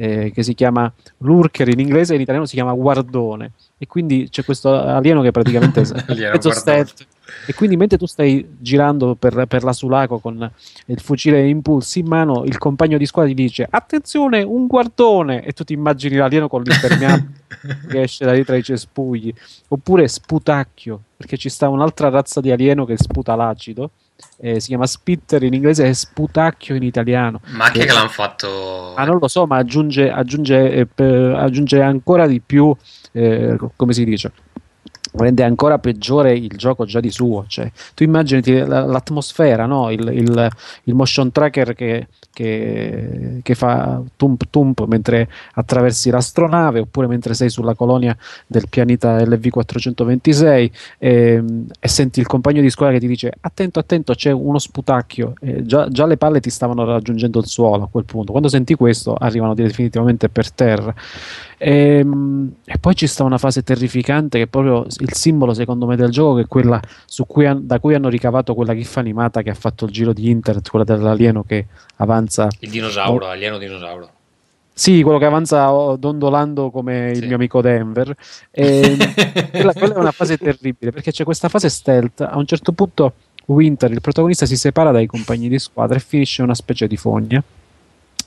[0.01, 3.51] eh, che si chiama Lurker in inglese e in italiano si chiama Guardone.
[3.77, 7.05] E quindi c'è questo alieno che praticamente è mezzo stealth
[7.45, 10.51] e quindi mentre tu stai girando per, per, la Sulaco con
[10.85, 15.43] il fucile impulsi in mano il compagno di squadra ti dice attenzione un guardone!
[15.43, 17.29] E tu ti immagini l'alieno con l'impermeabile
[17.87, 19.31] che esce da dietro i cespugli.
[19.67, 23.91] Oppure sputacchio perché ci sta un'altra razza di alieno che sputa l'acido
[24.37, 27.41] eh, si chiama Spitter in inglese e Sputacchio in italiano.
[27.51, 28.93] Ma che, che l'hanno fatto?
[28.95, 32.75] Ah, non lo so, ma aggiunge, aggiunge, eh, aggiunge ancora di più,
[33.11, 34.31] eh, come si dice,
[35.13, 37.45] rende ancora peggiore il gioco già di suo.
[37.47, 39.89] Cioè, tu immaginati l'atmosfera, no?
[39.91, 40.49] il, il,
[40.83, 47.49] il, motion tracker che, che, che, fa tump tump mentre attraversi l'astronave oppure mentre sei
[47.49, 48.15] sulla colonia
[48.47, 51.43] del pianeta LV426 e,
[51.79, 55.33] e senti il compagno di scuola che ti dice attento, attento, c'è uno sputacchio.
[55.61, 58.31] Già, già, le palle ti stavano raggiungendo il suolo a quel punto.
[58.31, 60.93] Quando senti questo arrivano definitivamente per terra.
[61.63, 65.85] E, ehm, e, poi ci sta una fase terrificante che è proprio il simbolo secondo
[65.85, 66.81] me del gioco che è quella
[67.27, 70.27] cui han, da cui hanno ricavato quella gif animata che ha fatto il giro di
[70.31, 71.67] internet quella dell'alieno che
[71.97, 74.09] avanza il dinosauro, oh, alieno dinosauro
[74.73, 77.21] sì, quello che avanza dondolando come sì.
[77.21, 78.15] il mio amico Denver.
[78.49, 78.97] E,
[79.51, 82.21] quella, quella, è una fase terribile perché c'è questa fase stealth.
[82.21, 83.13] A un certo punto,
[83.47, 87.43] Winter, il protagonista, si separa dai compagni di squadra e finisce una specie di fogna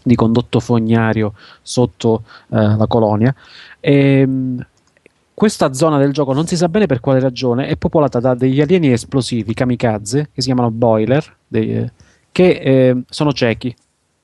[0.04, 1.32] di condotto fognario
[1.62, 3.34] sotto eh, la colonia.
[3.80, 4.66] E, ehm,
[5.34, 8.60] questa zona del gioco non si sa bene per quale ragione è popolata da degli
[8.60, 11.90] alieni esplosivi kamikaze che si chiamano boiler dei,
[12.30, 13.74] che eh, sono ciechi.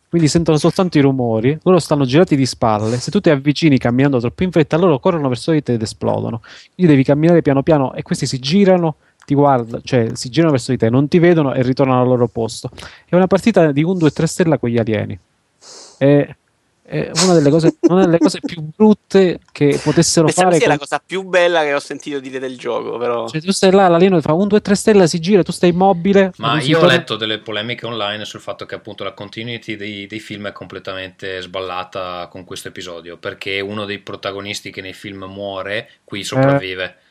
[0.09, 4.19] Quindi sentono soltanto i rumori loro stanno girati di spalle se tu ti avvicini camminando
[4.19, 6.43] troppo in fretta loro corrono verso di te ed esplodono.
[6.75, 8.97] Quindi devi camminare piano piano e questi si girano
[9.27, 12.29] ti guardano, cioè si girano verso di te non ti vedono e ritornano al loro
[12.29, 12.71] posto.
[13.09, 15.19] È una partita di 1 2 3 stella con gli alieni
[16.01, 16.35] è,
[16.83, 20.57] è una delle cose, una delle cose più brutte che potessero Questa fare.
[20.57, 23.29] Questa è la cosa più bella che ho sentito dire del gioco, però.
[23.29, 26.33] Cioè, tu stai là, l'alieno fa un 2-3 stelle, si gira, tu stai immobile.
[26.39, 30.21] Ma io ho letto delle polemiche online sul fatto che appunto la continuity dei, dei,
[30.21, 35.91] film è completamente sballata con questo episodio, perché uno dei protagonisti che nei film muore,
[36.05, 36.85] qui sopravvive.
[36.85, 37.09] Eh,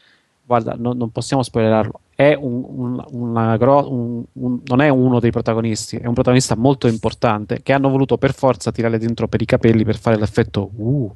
[0.50, 5.96] guarda, no, non possiamo spoilerarlo è un, un, una, un, non è uno dei protagonisti,
[5.96, 9.86] è un protagonista molto importante che hanno voluto per forza tirare dentro per i capelli
[9.86, 11.14] per fare l'effetto uh.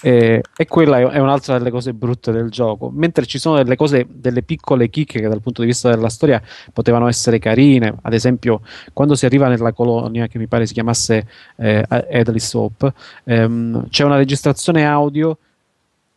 [0.00, 2.88] E, e quella è, è, un'altra delle cose brutte del gioco.
[2.94, 6.40] Mentre ci sono delle cose, delle piccole chicche che dal punto di vista della storia
[6.72, 8.60] potevano essere carine, ad esempio
[8.92, 12.92] quando si arriva nella colonia che mi pare si chiamasse eh, Edley Soap,
[13.24, 15.36] ehm, c'è una registrazione audio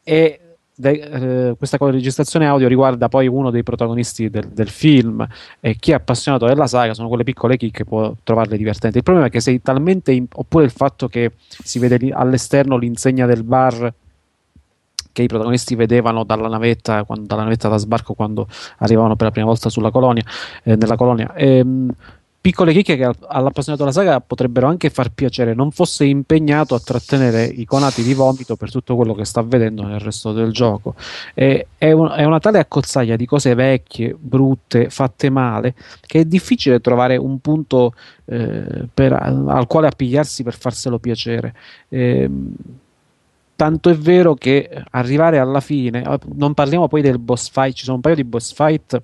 [0.04, 0.42] e
[0.78, 5.28] de, eh, questa registrazione audio riguarda poi uno dei protagonisti del, del, film
[5.60, 8.98] e chi è appassionato della saga sono quelle piccole chicche può trovarle divertenti.
[8.98, 12.78] Il problema è che sei talmente in, oppure il fatto che si vede lì, all'esterno
[12.78, 13.94] l'insegna del bar
[15.12, 18.48] che i protagonisti vedevano dalla navetta, quando, dalla navetta da sbarco quando
[18.78, 20.24] arrivavano per la prima volta sulla colonia,
[20.62, 21.34] eh, nella colonia.
[21.34, 21.92] Ehm,
[22.40, 27.44] piccole chicche che all'appassionato della saga potrebbero anche far piacere, non fosse impegnato a trattenere
[27.44, 30.96] i conati di vomito per tutto quello che sta vedendo nel resto del gioco.
[31.34, 36.26] E, è, un, è, una tale accozzaglia di cose vecchie, brutte, fatte male, che è
[36.26, 37.94] difficile trovare un punto
[38.26, 41.54] eh, per, al quale appigliarsi per farselo piacere.
[41.90, 42.30] Eh,
[43.58, 47.86] Tanto è vero che arrivare alla fine, eh, non parliamo poi del boss fight, ci
[47.86, 49.02] sono un paio di boss fight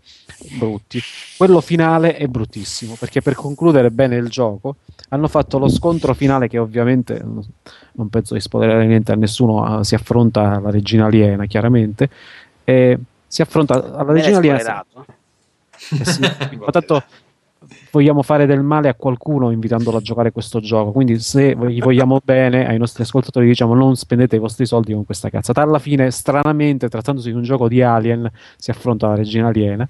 [0.59, 1.01] brutti.
[1.35, 4.75] Quello finale è bruttissimo perché per concludere bene il gioco
[5.09, 9.83] hanno fatto lo scontro finale che ovviamente non penso di spoilerare niente a nessuno, eh,
[9.83, 12.09] si affronta la regina aliena chiaramente.
[12.63, 14.85] E si affronta alla regina aliena.
[15.99, 16.21] Eh sì,
[16.59, 17.03] ma tanto
[17.91, 20.91] vogliamo fare del male a qualcuno invitandolo a giocare questo gioco.
[20.91, 25.05] Quindi, se gli vogliamo bene ai nostri ascoltatori, diciamo non spendete i vostri soldi con
[25.05, 25.61] questa cazzata.
[25.61, 29.87] Alla fine, stranamente, trattandosi di un gioco di Alien, si affronta la regina aliena.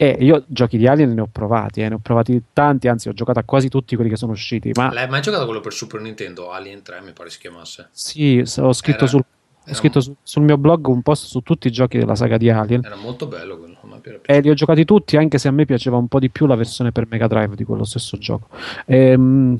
[0.00, 3.12] E io giochi di Alien ne ho provati, eh, ne ho provati tanti, anzi ho
[3.12, 4.70] giocato a quasi tutti quelli che sono usciti.
[4.74, 4.92] Ma...
[4.92, 6.52] L'hai mai giocato quello per Super Nintendo?
[6.52, 7.88] Alien 3 mi pare si chiamasse.
[7.90, 9.24] Sì, ho scritto, era, sul,
[9.68, 12.50] ho scritto su, sul, mio blog un post su tutti i giochi della saga di
[12.50, 12.84] Alien.
[12.84, 13.76] Era molto bello quello.
[14.24, 16.54] E li ho giocati tutti, anche se a me piaceva un po' di più la
[16.54, 18.48] versione per Mega Drive di quello stesso gioco.
[18.86, 19.58] Ehm,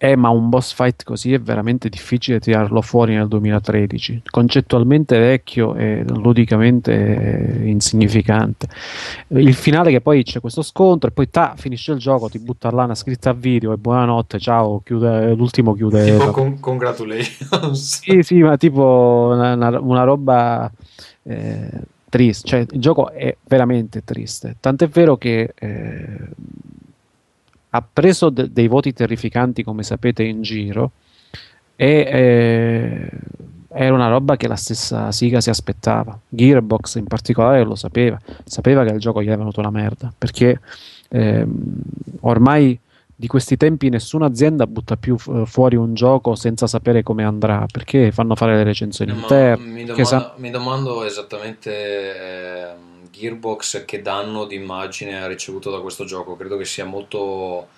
[0.00, 4.22] eh, ma un boss fight così è veramente difficile tirarlo fuori nel 2013.
[4.30, 8.68] Concettualmente vecchio e ludicamente insignificante.
[9.28, 12.70] Il finale che poi c'è questo scontro e poi ta, finisce il gioco, ti butta
[12.70, 16.04] là una scritta a video e buonanotte, ciao, chiude, l'ultimo chiude.
[16.04, 18.00] Tipo con, congratulations.
[18.00, 20.70] sì, sì, ma tipo una, una, una roba...
[21.24, 24.56] Eh, triste, cioè il gioco è veramente triste.
[24.60, 26.28] Tant'è vero che eh,
[27.70, 30.92] ha preso de- dei voti terrificanti, come sapete, in giro.
[31.76, 33.10] E eh,
[33.70, 36.18] era una roba che la stessa Siga si aspettava.
[36.28, 40.60] Gearbox in particolare lo sapeva, sapeva che il gioco gli era venuto una merda perché
[41.10, 41.80] ehm,
[42.20, 42.78] ormai
[43.14, 48.12] di questi tempi nessuna azienda butta più fuori un gioco senza sapere come andrà perché
[48.12, 49.64] fanno fare le recensioni no, interne.
[49.64, 51.70] Mi domando, sa- mi domando esattamente.
[51.70, 56.36] Eh Gearbox che danno di immagine ha ricevuto da questo gioco.
[56.36, 57.68] Credo che sia molto,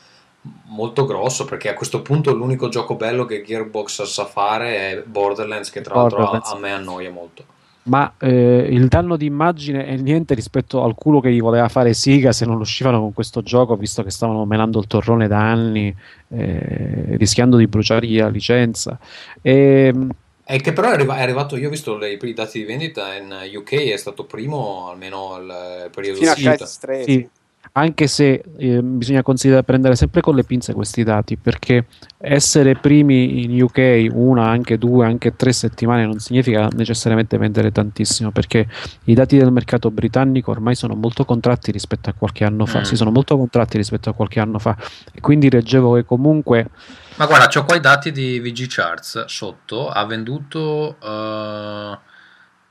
[0.67, 5.71] molto grosso perché a questo punto l'unico gioco bello che Gearbox sa fare è Borderlands
[5.71, 7.45] che tra l'altro a, a me annoia molto.
[7.83, 11.95] Ma eh, il danno di immagine è niente rispetto al culo che gli voleva fare
[11.95, 15.95] Siga se non uscivano con questo gioco, visto che stavano menando il torrone da anni,
[16.29, 18.99] eh, rischiando di bruciare la licenza.
[19.41, 20.11] E, ehm,
[20.51, 23.73] è che però è, arrivato, io ho visto le, i dati di vendita in UK,
[23.93, 26.67] è stato primo almeno il periodo Fino di uscita.
[26.67, 27.29] Sì, sì.
[27.73, 31.87] Anche se eh, bisogna considerare prendere sempre con le pinze questi dati, perché
[32.19, 38.33] essere primi in UK una, anche due, anche tre settimane non significa necessariamente vendere tantissimo,
[38.33, 38.67] perché
[39.05, 42.83] i dati del mercato britannico ormai sono molto contratti rispetto a qualche anno fa, mm.
[42.83, 44.77] si sono molto contratti rispetto a qualche anno fa,
[45.13, 46.71] e quindi leggevo che comunque
[47.17, 49.91] ma guarda, ho qua i dati di VG Charts sotto.
[49.91, 50.97] Ha venduto.
[51.03, 51.99] Uh,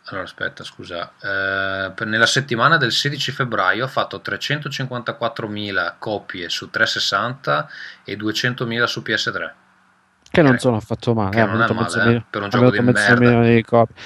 [0.10, 1.12] allora, aspetta, scusa.
[1.22, 7.70] Uh, nella settimana del 16 febbraio ha fatto 354.000 copie su 360
[8.04, 9.52] e 200.000 su PS3.
[10.32, 12.80] Che non sono affatto male, che eh, non è male eh, per un gioco di
[12.82, 13.42] merda.
[13.42, 13.66] Di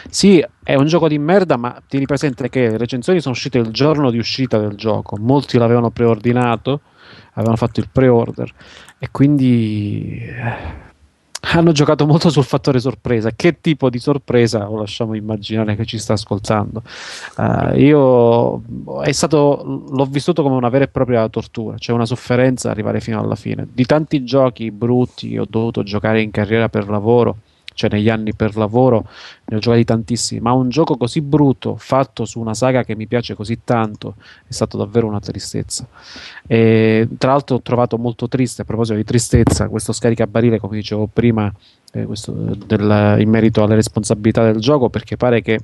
[0.09, 3.71] sì, è un gioco di merda, ma tieni presente che le recensioni sono uscite il
[3.71, 5.17] giorno di uscita del gioco.
[5.17, 6.79] Molti l'avevano preordinato,
[7.33, 8.49] avevano fatto il pre-order
[8.97, 10.92] e quindi eh,
[11.45, 13.31] hanno giocato molto sul fattore sorpresa.
[13.35, 16.83] Che tipo di sorpresa lo lasciamo immaginare che ci sta ascoltando?
[17.37, 18.61] Uh, io
[19.11, 23.35] stato, l'ho vissuto come una vera e propria tortura, cioè una sofferenza arrivare fino alla
[23.35, 23.67] fine.
[23.71, 27.37] Di tanti giochi brutti che ho dovuto giocare in carriera per lavoro
[27.73, 29.07] cioè negli anni per lavoro
[29.45, 33.07] ne ho giocati tantissimi, ma un gioco così brutto fatto su una saga che mi
[33.07, 34.15] piace così tanto
[34.47, 35.87] è stato davvero una tristezza.
[36.47, 41.07] E, tra l'altro ho trovato molto triste, a proposito di tristezza, questo scaricabarile, come dicevo
[41.11, 41.51] prima,
[41.93, 42.07] eh,
[42.65, 45.59] del, in merito alle responsabilità del gioco, perché pare che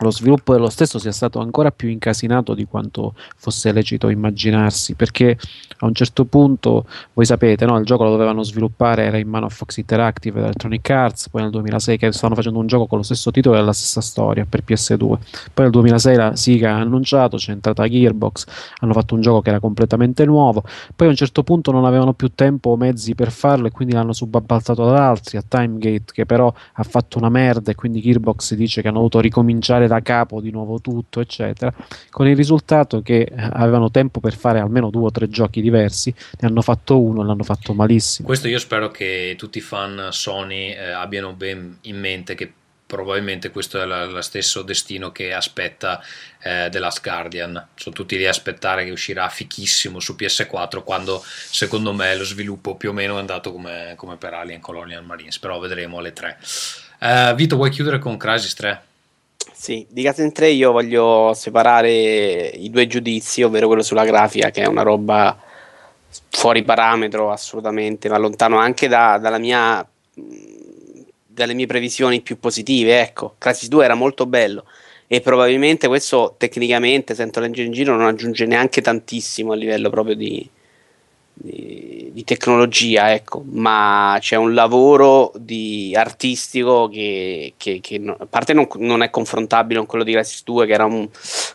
[0.00, 5.36] lo sviluppo dello stesso sia stato ancora più incasinato di quanto fosse lecito immaginarsi, perché
[5.78, 9.46] a un certo punto, voi sapete, no, il gioco lo dovevano sviluppare, era in mano
[9.46, 12.98] a Fox Interactive e Electronic Arts, poi nel 2006 che stavano facendo un gioco con
[12.98, 15.18] lo stesso titolo e la stessa storia per PS2, poi
[15.54, 18.44] nel 2006 la Sega ha annunciato, c'è entrata Gearbox,
[18.80, 20.62] hanno fatto un gioco che era completamente nuovo,
[20.94, 23.94] poi a un certo punto non avevano più tempo o mezzi per farlo e quindi
[23.94, 28.54] l'hanno subappaltato ad altri, a Timegate che però ha fatto una merda e quindi Gearbox
[28.54, 31.74] dice che hanno dovuto ricominciare da capo di nuovo tutto, eccetera,
[32.10, 36.14] con il risultato che eh, avevano tempo per fare almeno due o tre giochi diversi,
[36.38, 38.28] ne hanno fatto uno e l'hanno fatto malissimo.
[38.28, 42.52] Questo io spero che tutti i fan Sony eh, abbiano ben in mente che
[42.86, 46.02] probabilmente questo è lo stesso destino che aspetta
[46.42, 47.68] eh, The Last Guardian.
[47.74, 52.76] Sono tutti lì a aspettare che uscirà fichissimo su PS4 quando secondo me lo sviluppo
[52.76, 56.38] più o meno è andato come, come per Alien Colonial Marines, però vedremo alle 3.
[57.00, 58.82] Uh, Vito, vuoi chiudere con Crisis 3?
[59.52, 64.62] Sì, di Gaten 3 io voglio separare i due giudizi, ovvero quello sulla grafica, che
[64.62, 65.38] è una roba
[66.30, 69.86] fuori parametro assolutamente, ma lontano anche da, dalla mia,
[71.26, 73.00] dalle mie previsioni più positive.
[73.00, 74.64] Ecco, Crisis 2 era molto bello
[75.06, 80.14] e probabilmente questo tecnicamente, sento leggere in giro, non aggiunge neanche tantissimo a livello proprio
[80.14, 80.48] di,
[81.42, 88.52] di, tecnologia, ecco, ma c'è un lavoro di artistico che, che, che no, a parte
[88.52, 91.08] non, non, è confrontabile con quello di Crisis 2, che era un,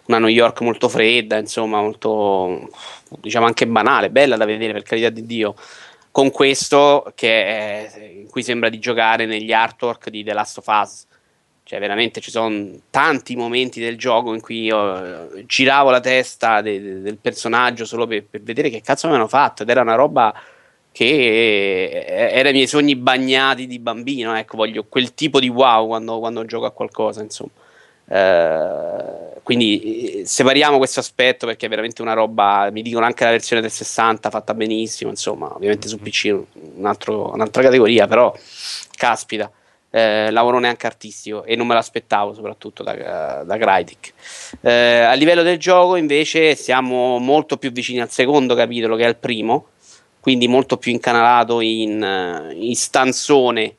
[0.08, 2.70] una New York molto fredda, insomma, molto
[3.22, 5.56] diciamo anche banale, bella da vedere per carità di Dio.
[6.12, 10.68] Con questo che è, in cui sembra di giocare negli artwork di The Last of
[10.68, 11.06] Us,
[11.68, 16.62] Cioè, veramente ci sono tanti momenti del gioco in cui io eh, giravo la testa
[16.62, 19.64] de- de- del personaggio solo per-, per vedere che cazzo avevano fatto.
[19.64, 20.32] Ed era una roba
[20.92, 24.36] che era i miei sogni bagnati di bambino.
[24.38, 27.50] Ecco, voglio quel tipo di wow quando, quando gioco a qualcosa, insomma.
[28.08, 32.70] Eh, quindi eh, separiamo questo aspetto perché è veramente una roba.
[32.72, 35.10] Mi dicono anche la versione del 60 fatta benissimo.
[35.10, 36.26] Insomma, ovviamente su PC
[36.76, 38.32] un altro, un'altra categoria, però
[38.96, 39.52] caspita.
[39.96, 44.14] Eh, lavoro neanche artistico e non me l'aspettavo soprattutto da, da Crytek.
[44.60, 49.16] Eh, a livello del gioco invece siamo molto più vicini al secondo capitolo che al
[49.16, 49.68] primo
[50.26, 53.76] quindi molto più incanalato in, eh, in stanzone,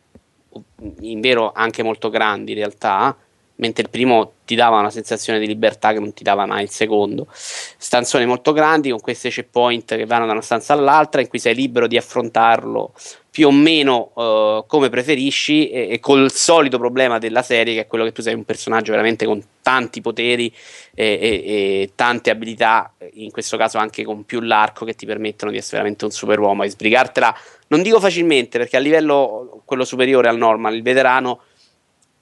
[1.01, 3.17] in vero anche molto grandi in realtà,
[3.57, 6.71] mentre il primo ti dava una sensazione di libertà che non ti dava mai il
[6.71, 7.27] secondo.
[7.33, 11.57] Stanzoni molto grandi con queste checkpoint che vanno da una stanza all'altra in cui sei
[11.57, 12.93] libero di affrontarlo
[13.37, 17.87] più o meno uh, come preferisci e, e, col solito problema della serie che è
[17.87, 20.51] quello che tu sei un personaggio veramente con tanti poteri
[20.95, 25.51] e, e, e, tante abilità, in questo caso anche con più l'arco che ti permettono
[25.51, 27.37] di essere veramente un superuomo e sbrigartela,
[27.67, 31.43] non dico facilmente perché a livello quello superiore al normal, il veterano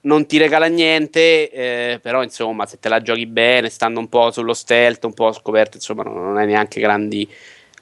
[0.01, 4.31] non ti regala niente, eh, però insomma se te la giochi bene, stando un po'
[4.31, 7.25] sullo stealth, un po' scoperto, insomma non, hai neanche grandi,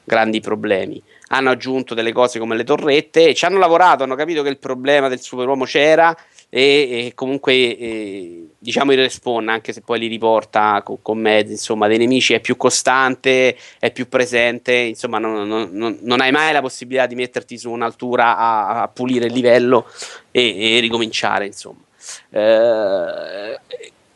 [0.03, 4.43] grandi problemi hanno aggiunto delle cose come le torrette e ci hanno lavorato, hanno capito
[4.43, 6.15] che il problema del superuomo c'era
[6.49, 11.53] e, e comunque e, diciamo il respawn anche se poi li riporta con, con, mezzi
[11.53, 16.31] insomma dei nemici è più costante è più presente insomma non, non, non, non hai
[16.31, 19.87] mai la possibilità di metterti su un'altura a, a pulire il livello
[20.29, 21.81] e, e ricominciare insomma
[22.29, 23.59] eh,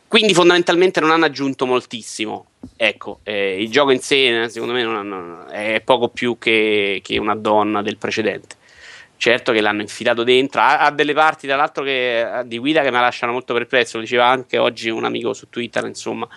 [0.08, 2.47] quindi fondamentalmente non hanno aggiunto moltissimo.
[2.76, 7.18] Ecco, eh, il gioco in sé secondo me non, non, è poco più che, che,
[7.18, 8.56] una donna del precedente.
[9.18, 12.92] Certo che l'hanno infilato dentro, ha, ha delle parti tra l'altro che, di guida che
[12.92, 16.28] mi lasciano molto perplesso, lo diceva anche oggi un amico su Twitter, insomma,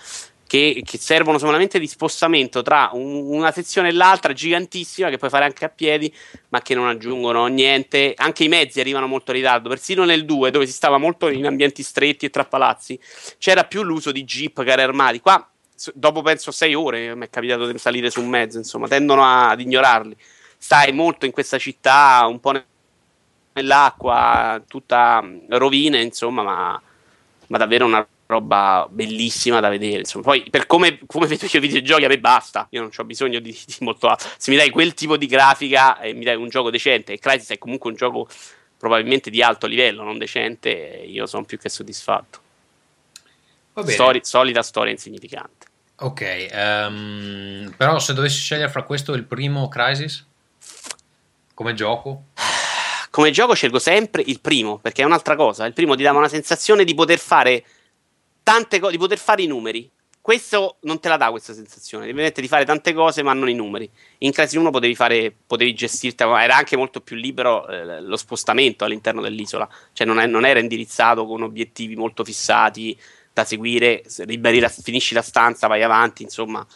[0.51, 5.31] che, che, servono solamente di spostamento tra un, una sezione e l'altra, gigantissima, che puoi
[5.31, 6.13] fare anche a piedi,
[6.49, 8.15] ma che non aggiungono niente.
[8.17, 11.47] Anche i mezzi arrivano molto in ritardo, persino nel 2, dove si stava molto in
[11.47, 12.99] ambienti stretti e tra palazzi,
[13.39, 15.21] c'era più l'uso di jeep, carri armati.
[15.21, 15.49] Qua,
[15.95, 19.51] dopo penso 6 ore, mi è capitato di salire su un mezzo, insomma, tendono a,
[19.51, 20.17] ad ignorarli.
[20.59, 22.53] Stai molto in questa città, un po'
[23.53, 26.83] nell'acqua, tutta rovine, insomma, ma,
[27.47, 29.99] ma davvero una roba bellissima da vedere.
[29.99, 30.25] Insomma.
[30.25, 32.67] Poi, per come, come vedo io i videogiochi, a me basta.
[32.71, 34.29] Io non ho bisogno di, di, molto altro.
[34.37, 37.51] Se mi dai quel tipo di grafica e mi dai un gioco decente, e Crysis
[37.51, 38.29] è comunque un gioco
[38.77, 42.49] probabilmente di alto livello, non decente, io sono più che soddisfatto.
[43.85, 45.69] Story, solida storia insignificante.
[46.03, 50.27] Ok, um, però se dovessi scegliere fra questo e il primo Crisis
[51.61, 52.25] come gioco?
[53.11, 55.67] Come gioco scelgo sempre il primo, perché è un'altra cosa.
[55.67, 57.63] Il primo ti dava una sensazione di poter fare
[58.43, 59.91] tante cose, di poter fare i numeri.
[60.23, 63.51] Questo non te la dà questa sensazione, devi permette di fare tante cose ma non
[63.51, 63.91] i numeri.
[64.19, 68.87] In Crazy 1 potevi fare, potevi gestirti, era anche molto più libero eh, lo spostamento
[68.87, 72.99] all'interno dell'isola, cioè non, è, non, era indirizzato con obiettivi molto fissati
[73.41, 76.67] da seguire, liberi la, finisci la stanza, vai avanti, insomma.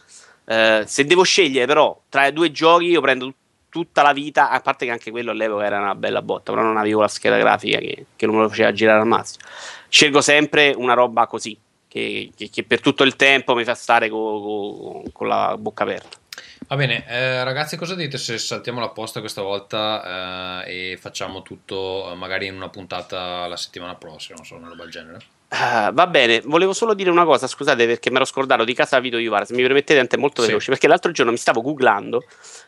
[0.46, 3.32] Eh, se devo scegliere però tra i due giochi io prendo
[3.74, 6.76] tutta la vita, a parte che anche quello all'epoca era una bella botta, però non
[6.76, 9.44] avevo la scheda grafica che, che non me lo faceva girare al massimo.
[9.88, 11.58] Scelgo sempre una roba così,
[11.88, 15.82] che, che, che per tutto il tempo mi fa stare con co, co la bocca
[15.82, 16.18] aperta.
[16.66, 21.42] Va bene, eh, ragazzi, cosa dite se saltiamo la posta questa volta eh, e facciamo
[21.42, 25.18] tutto eh, magari in una puntata la settimana prossima, non so, una roba del genere?
[25.50, 28.98] Uh, va bene, volevo solo dire una cosa, scusate perché mi ero scordato di casa
[28.98, 30.70] Vito Iuvara, se mi permettete è molto veloce, sì.
[30.70, 32.24] perché l'altro giorno mi stavo googlando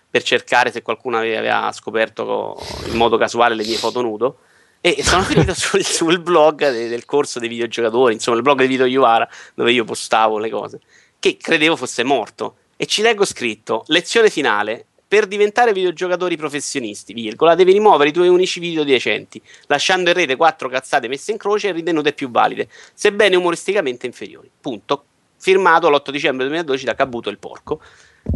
[0.08, 2.56] per cercare se qualcuno aveva scoperto
[2.86, 4.38] in modo casuale le mie foto nudo
[4.80, 8.68] e sono finito sul, sul blog de, del corso dei videogiocatori, insomma il blog di
[8.68, 10.80] Vito Iuvara dove io postavo le cose,
[11.18, 17.54] che credevo fosse morto e ci leggo scritto lezione finale per diventare videogiocatori professionisti, virgola,
[17.54, 21.68] devi rimuovere i tuoi unici video decenti, lasciando in rete quattro cazzate messe in croce
[21.68, 24.50] e ritenute più valide, sebbene umoristicamente inferiori.
[24.60, 25.04] Punto.
[25.38, 27.80] Firmato l'8 dicembre 2012 da Cabuto il Porco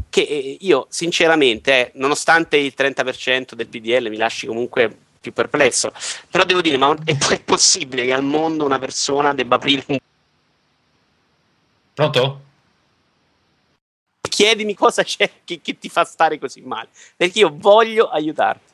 [0.09, 5.93] che eh, io sinceramente, eh, nonostante il 30% del PDL mi lasci comunque più perplesso,
[6.31, 9.99] però devo dire, ma è, è possibile che al mondo una persona debba aprire un...
[11.95, 12.41] Pronto?
[14.41, 18.73] Chiedimi cosa c'è che, che ti fa stare così male, perché io voglio aiutarti.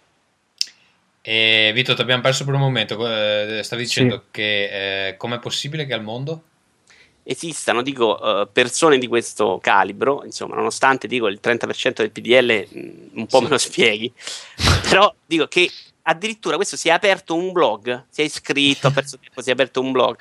[1.23, 2.95] E Vito, ti abbiamo perso per un momento.
[3.05, 4.23] Eh, stavi dicendo sì.
[4.31, 6.43] che eh, com'è possibile che al mondo
[7.25, 13.19] esistano, dico, uh, persone di questo calibro, insomma, nonostante dico il 30% del PDL mm,
[13.19, 13.43] un po' sì.
[13.43, 14.13] me lo spieghi,
[14.89, 15.69] però dico che
[16.09, 19.53] addirittura questo si è aperto un blog, si è iscritto, ha perso tempo, si è
[19.53, 20.17] aperto un blog,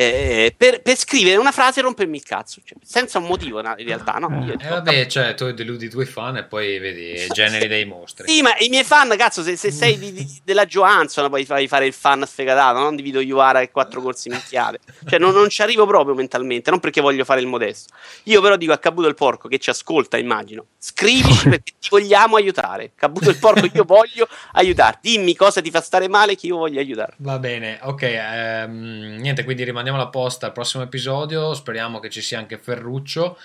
[0.00, 3.74] eh, per, per, scrivere una frase e rompermi il cazzo, cioè, senza un motivo in
[3.84, 4.12] realtà.
[4.14, 4.42] No?
[4.46, 8.26] Io, eh, vabbè, cioè, tu deludi i tuoi fan e poi vedi generi dei mostri.
[8.26, 11.84] Sì, ma i miei fan, cazzo, se, se sei di, di, della Johansson puoi fare
[11.84, 14.78] il fan sfegatato, non divido Iuara e quattro corsi minchiate.
[15.06, 17.92] Cioè, non, non, ci arrivo proprio mentalmente, non perché voglio fare il modesto.
[18.24, 22.36] Io però dico a Cabuto il Porco, che ci ascolta, immagino, scrivici perché ti vogliamo
[22.36, 22.92] aiutare.
[22.94, 25.10] Cabuto il Porco, io voglio aiutarti.
[25.10, 27.16] Dimmi cosa ti fa stare male che io voglio aiutare.
[27.18, 28.02] Va bene, ok.
[28.02, 31.54] Ehm, niente, quindi rimaniamo rimaniamo alla posta al prossimo episodio.
[31.54, 33.36] Speriamo che ci sia anche Ferruccio.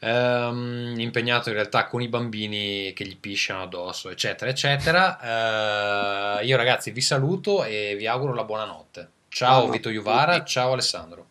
[0.00, 6.38] Ehm, impegnato in realtà con i bambini che gli pisciano addosso, eccetera, eccetera.
[6.40, 9.08] Ehm, io, ragazzi, vi saluto e vi auguro la buonanotte.
[9.28, 10.44] Ciao, Vito Juvara.
[10.44, 11.26] Ciao, Alessandro.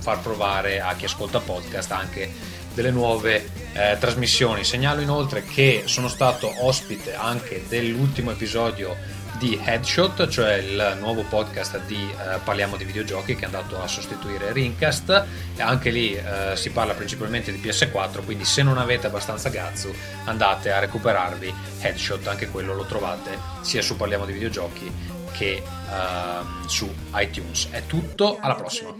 [0.00, 4.62] far provare a chi ascolta podcast anche delle nuove eh, trasmissioni.
[4.62, 8.94] Segnalo inoltre che sono stato ospite anche dell'ultimo episodio
[9.36, 13.88] di Headshot, cioè il nuovo podcast di eh, Parliamo di videogiochi che è andato a
[13.88, 15.24] sostituire Rincast.
[15.58, 19.92] Anche lì eh, si parla principalmente di PS4, quindi se non avete abbastanza gazzo
[20.26, 26.66] andate a recuperarvi Headshot, anche quello lo trovate sia su Parliamo di videogiochi che uh,
[26.68, 27.68] su iTunes.
[27.70, 28.94] È tutto, alla prossima.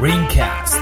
[0.00, 0.79] Greencast.